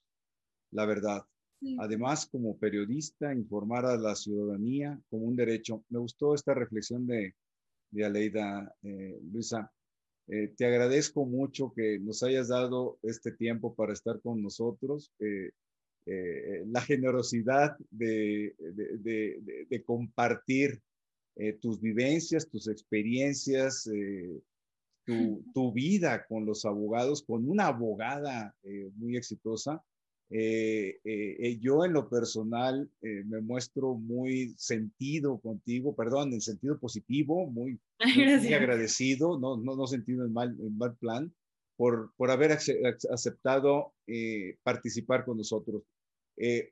la 0.70 0.86
verdad. 0.86 1.22
Además, 1.78 2.26
como 2.26 2.58
periodista, 2.58 3.32
informar 3.32 3.86
a 3.86 3.96
la 3.96 4.14
ciudadanía 4.14 5.00
como 5.08 5.24
un 5.24 5.36
derecho. 5.36 5.84
Me 5.88 5.98
gustó 5.98 6.34
esta 6.34 6.54
reflexión 6.54 7.06
de, 7.06 7.34
de 7.90 8.04
Aleida, 8.04 8.74
eh, 8.82 9.18
Luisa. 9.32 9.72
Eh, 10.28 10.48
te 10.56 10.66
agradezco 10.66 11.24
mucho 11.24 11.72
que 11.74 11.98
nos 11.98 12.22
hayas 12.22 12.48
dado 12.48 12.98
este 13.02 13.32
tiempo 13.32 13.74
para 13.74 13.92
estar 13.92 14.20
con 14.20 14.42
nosotros. 14.42 15.12
Eh, 15.18 15.50
la 16.66 16.80
generosidad 16.82 17.76
de, 17.90 18.54
de 18.58 19.82
compartir 19.84 20.80
tus 21.60 21.80
vivencias, 21.80 22.48
tus 22.48 22.68
experiencias, 22.68 23.90
tu, 25.04 25.42
tu, 25.52 25.72
vida 25.72 26.24
con 26.28 26.46
los 26.46 26.64
abogados, 26.64 27.24
con 27.24 27.48
una 27.48 27.66
abogada 27.66 28.54
muy 28.94 29.16
exitosa. 29.16 29.82
Eh, 30.28 30.98
eh, 31.04 31.36
eh, 31.38 31.58
yo 31.60 31.84
en 31.84 31.92
lo 31.92 32.08
personal 32.08 32.90
me 33.00 33.40
muestro 33.40 33.94
muy 33.94 34.54
sentido 34.56 35.38
contigo, 35.38 35.94
perdón, 35.94 36.32
en 36.32 36.40
sentido 36.40 36.78
positivo, 36.78 37.46
muy, 37.46 37.78
muy 38.44 38.54
agradecido, 38.54 39.38
no, 39.38 39.56
no, 39.56 39.76
no 39.76 39.86
sentido 39.86 40.24
en 40.24 40.32
mal, 40.32 40.56
en 40.58 40.76
mal 40.76 40.96
plan, 40.96 41.32
por, 41.76 42.12
por 42.16 42.30
haber 42.30 42.52
aceptado 42.52 43.92
participar 44.62 45.24
con 45.24 45.36
nosotros. 45.36 45.82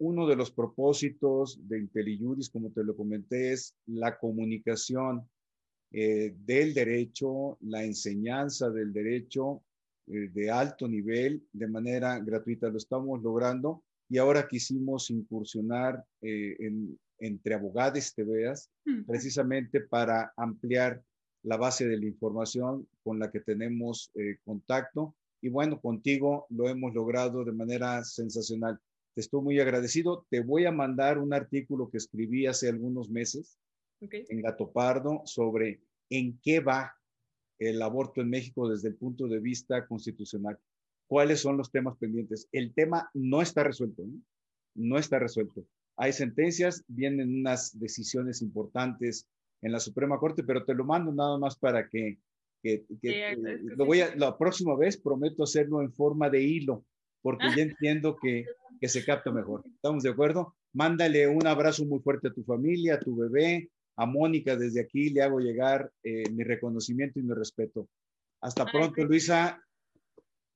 uno 0.01 0.27
de 0.27 0.37
los 0.37 0.51
propósitos 0.51 1.59
de 1.69 1.79
IntelliJuris, 1.79 2.51
como 2.51 2.71
te 2.71 2.83
lo 2.83 2.97
comenté, 2.97 3.53
es 3.53 3.77
la 3.87 4.19
comunicación 4.19 5.29
del 5.91 6.75
derecho, 6.75 7.59
la 7.61 7.85
enseñanza 7.85 8.71
del 8.71 8.93
derecho 8.93 9.63
eh, 9.63 9.74
de 10.07 10.51
alto 10.51 10.87
nivel 10.87 11.43
de 11.53 11.67
manera 11.67 12.19
gratuita. 12.19 12.69
Lo 12.69 12.79
estamos 12.79 13.23
logrando 13.23 13.83
y 14.09 14.19
ahora 14.19 14.47
quisimos 14.47 15.11
incursionar 15.11 16.05
eh, 16.21 16.57
en, 16.59 16.99
entre 17.19 17.55
abogados 17.55 18.15
te 18.15 18.25
veas, 18.25 18.71
precisamente 19.07 19.81
para 19.81 20.33
ampliar 20.37 21.03
la 21.43 21.57
base 21.57 21.87
de 21.87 21.99
la 21.99 22.07
información 22.07 22.87
con 23.03 23.19
la 23.19 23.31
que 23.31 23.41
tenemos 23.41 24.11
eh, 24.15 24.37
contacto. 24.45 25.15
Y 25.41 25.49
bueno, 25.49 25.81
contigo 25.81 26.47
lo 26.51 26.69
hemos 26.69 26.95
logrado 26.95 27.45
de 27.45 27.53
manera 27.53 28.03
sensacional. 28.05 28.79
Te 29.15 29.21
estoy 29.21 29.43
muy 29.43 29.61
agradecido. 29.61 30.27
Te 30.31 30.41
voy 30.41 30.65
a 30.65 30.73
mandar 30.73 31.19
un 31.19 31.33
artículo 31.33 31.91
que 31.91 31.99
escribí 31.99 32.47
hace 32.47 32.69
algunos 32.69 33.11
meses 33.11 33.59
en 34.01 34.43
Gato 34.43 34.71
Pardo 34.71 35.23
sobre 35.25 35.81
en 36.11 36.39
qué 36.43 36.61
va 36.61 36.95
el 37.59 37.81
aborto 37.83 38.21
en 38.21 38.31
México 38.31 38.69
desde 38.69 38.89
el 38.89 38.97
punto 38.97 39.29
de 39.29 39.41
vista 39.41 39.87
constitucional. 39.87 40.59
¿Cuáles 41.07 41.41
son 41.41 41.57
los 41.57 41.71
temas 41.71 41.97
pendientes? 41.99 42.49
El 42.53 42.73
tema 42.75 43.11
no 43.15 43.43
está 43.43 43.63
resuelto, 43.63 44.05
¿no? 44.75 44.99
está 44.99 45.19
resuelto. 45.19 45.65
Hay 45.97 46.13
sentencias, 46.13 46.83
vienen 46.89 47.41
unas 47.41 47.79
decisiones 47.79 48.43
importantes 48.43 49.29
en 49.63 49.73
la 49.73 49.81
Suprema 49.81 50.19
Corte, 50.19 50.43
pero 50.43 50.65
te 50.65 50.75
lo 50.75 50.85
mando 50.85 51.13
nada 51.13 51.39
más 51.39 51.57
para 51.57 51.89
que, 51.89 52.19
que, 52.63 52.85
lo 53.77 53.85
voy 53.85 54.01
a, 54.01 54.15
la 54.17 54.37
próxima 54.37 54.77
vez 54.77 54.97
prometo 54.97 55.45
hacerlo 55.45 55.83
en 55.83 55.93
forma 55.93 56.29
de 56.31 56.43
hilo, 56.43 56.85
porque 57.23 57.47
ya 57.57 57.63
entiendo 57.63 58.17
que, 58.21 58.47
que 58.81 58.89
se 58.89 59.05
capta 59.05 59.31
mejor. 59.31 59.63
¿Estamos 59.67 60.03
de 60.03 60.11
acuerdo? 60.11 60.55
Mándale 60.73 61.29
un 61.29 61.47
abrazo 61.47 61.85
muy 61.85 62.01
fuerte 62.01 62.29
a 62.29 62.33
tu 62.33 62.43
familia, 62.43 62.95
a 62.95 63.01
tu 63.01 63.15
bebé, 63.15 63.71
a 63.97 64.07
Mónica 64.07 64.57
desde 64.57 64.81
aquí 64.81 65.11
le 65.11 65.23
hago 65.23 65.41
llegar 65.41 65.93
eh, 66.03 66.29
mi 66.31 66.45
reconocimiento 66.45 67.19
y 67.19 67.23
mi 67.23 67.35
respeto. 67.35 67.89
Hasta 68.41 68.67
pronto, 68.67 69.05
Luisa. 69.05 69.61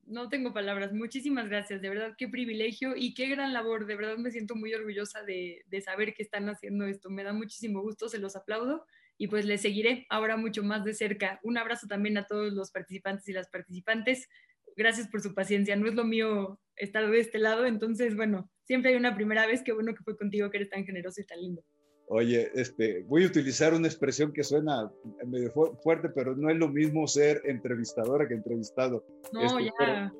No 0.04 0.28
tengo 0.28 0.52
palabras. 0.52 0.92
Muchísimas 0.92 1.48
gracias. 1.48 1.80
De 1.82 1.88
verdad, 1.88 2.14
qué 2.16 2.28
privilegio 2.28 2.94
y 2.96 3.14
qué 3.14 3.28
gran 3.28 3.52
labor. 3.52 3.86
De 3.86 3.96
verdad 3.96 4.16
me 4.16 4.30
siento 4.30 4.54
muy 4.54 4.72
orgullosa 4.74 5.22
de, 5.22 5.62
de 5.66 5.80
saber 5.80 6.14
que 6.14 6.22
están 6.22 6.48
haciendo 6.48 6.86
esto. 6.86 7.10
Me 7.10 7.24
da 7.24 7.32
muchísimo 7.32 7.82
gusto, 7.82 8.08
se 8.08 8.18
los 8.18 8.34
aplaudo 8.34 8.84
y 9.18 9.26
pues 9.26 9.44
les 9.44 9.60
seguiré 9.60 10.06
ahora 10.08 10.36
mucho 10.36 10.62
más 10.62 10.84
de 10.84 10.94
cerca. 10.94 11.40
Un 11.42 11.58
abrazo 11.58 11.86
también 11.88 12.16
a 12.16 12.26
todos 12.26 12.52
los 12.52 12.70
participantes 12.70 13.28
y 13.28 13.32
las 13.32 13.48
participantes. 13.48 14.28
Gracias 14.76 15.08
por 15.08 15.20
su 15.20 15.34
paciencia. 15.34 15.76
No 15.76 15.88
es 15.88 15.94
lo 15.94 16.04
mío 16.04 16.60
estar 16.76 17.10
de 17.10 17.18
este 17.18 17.38
lado, 17.38 17.66
entonces, 17.66 18.14
bueno, 18.14 18.48
siempre 18.62 18.92
hay 18.92 18.96
una 18.96 19.16
primera 19.16 19.46
vez. 19.46 19.62
Qué 19.62 19.72
bueno 19.72 19.94
que 19.94 20.04
fue 20.04 20.16
contigo, 20.16 20.50
que 20.50 20.58
eres 20.58 20.70
tan 20.70 20.84
generoso 20.84 21.20
y 21.20 21.26
tan 21.26 21.40
lindo. 21.40 21.64
Oye, 22.10 22.50
este, 22.54 23.04
voy 23.06 23.24
a 23.24 23.26
utilizar 23.26 23.74
una 23.74 23.86
expresión 23.86 24.32
que 24.32 24.42
suena 24.42 24.90
medio 25.26 25.50
fuerte, 25.82 26.08
pero 26.08 26.34
no 26.34 26.48
es 26.48 26.56
lo 26.56 26.68
mismo 26.68 27.06
ser 27.06 27.42
entrevistadora 27.44 28.26
que 28.26 28.34
entrevistado. 28.34 29.04
No, 29.30 29.58
este, 29.58 29.72
ya. 29.78 30.12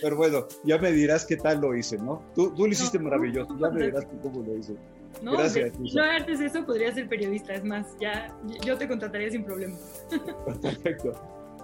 Pero, 0.00 0.16
bueno, 0.16 0.46
ya 0.64 0.78
me 0.78 0.92
dirás 0.92 1.26
qué 1.26 1.36
tal 1.36 1.60
lo 1.60 1.74
hice, 1.74 1.98
¿no? 1.98 2.22
Tú, 2.34 2.54
tú 2.54 2.66
lo 2.66 2.72
hiciste 2.72 2.98
maravilloso, 2.98 3.58
ya 3.58 3.70
me 3.70 3.86
dirás 3.86 4.06
cómo 4.22 4.44
lo 4.44 4.56
hice. 4.56 4.76
No, 5.20 5.32
Gracias. 5.32 5.72
no 5.80 6.02
antes 6.02 6.40
eso 6.40 6.64
podría 6.64 6.94
ser 6.94 7.08
periodista, 7.08 7.54
es 7.54 7.64
más, 7.64 7.96
ya 8.00 8.36
yo 8.64 8.76
te 8.78 8.86
contrataría 8.86 9.30
sin 9.30 9.44
problema. 9.44 9.76
Perfecto. 10.62 11.12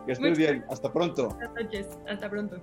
Que 0.06 0.12
estés 0.12 0.36
bien. 0.36 0.64
Hasta 0.68 0.92
pronto. 0.92 1.28
Buenas 1.28 1.54
noches. 1.54 1.86
Hasta 2.06 2.28
pronto. 2.28 2.56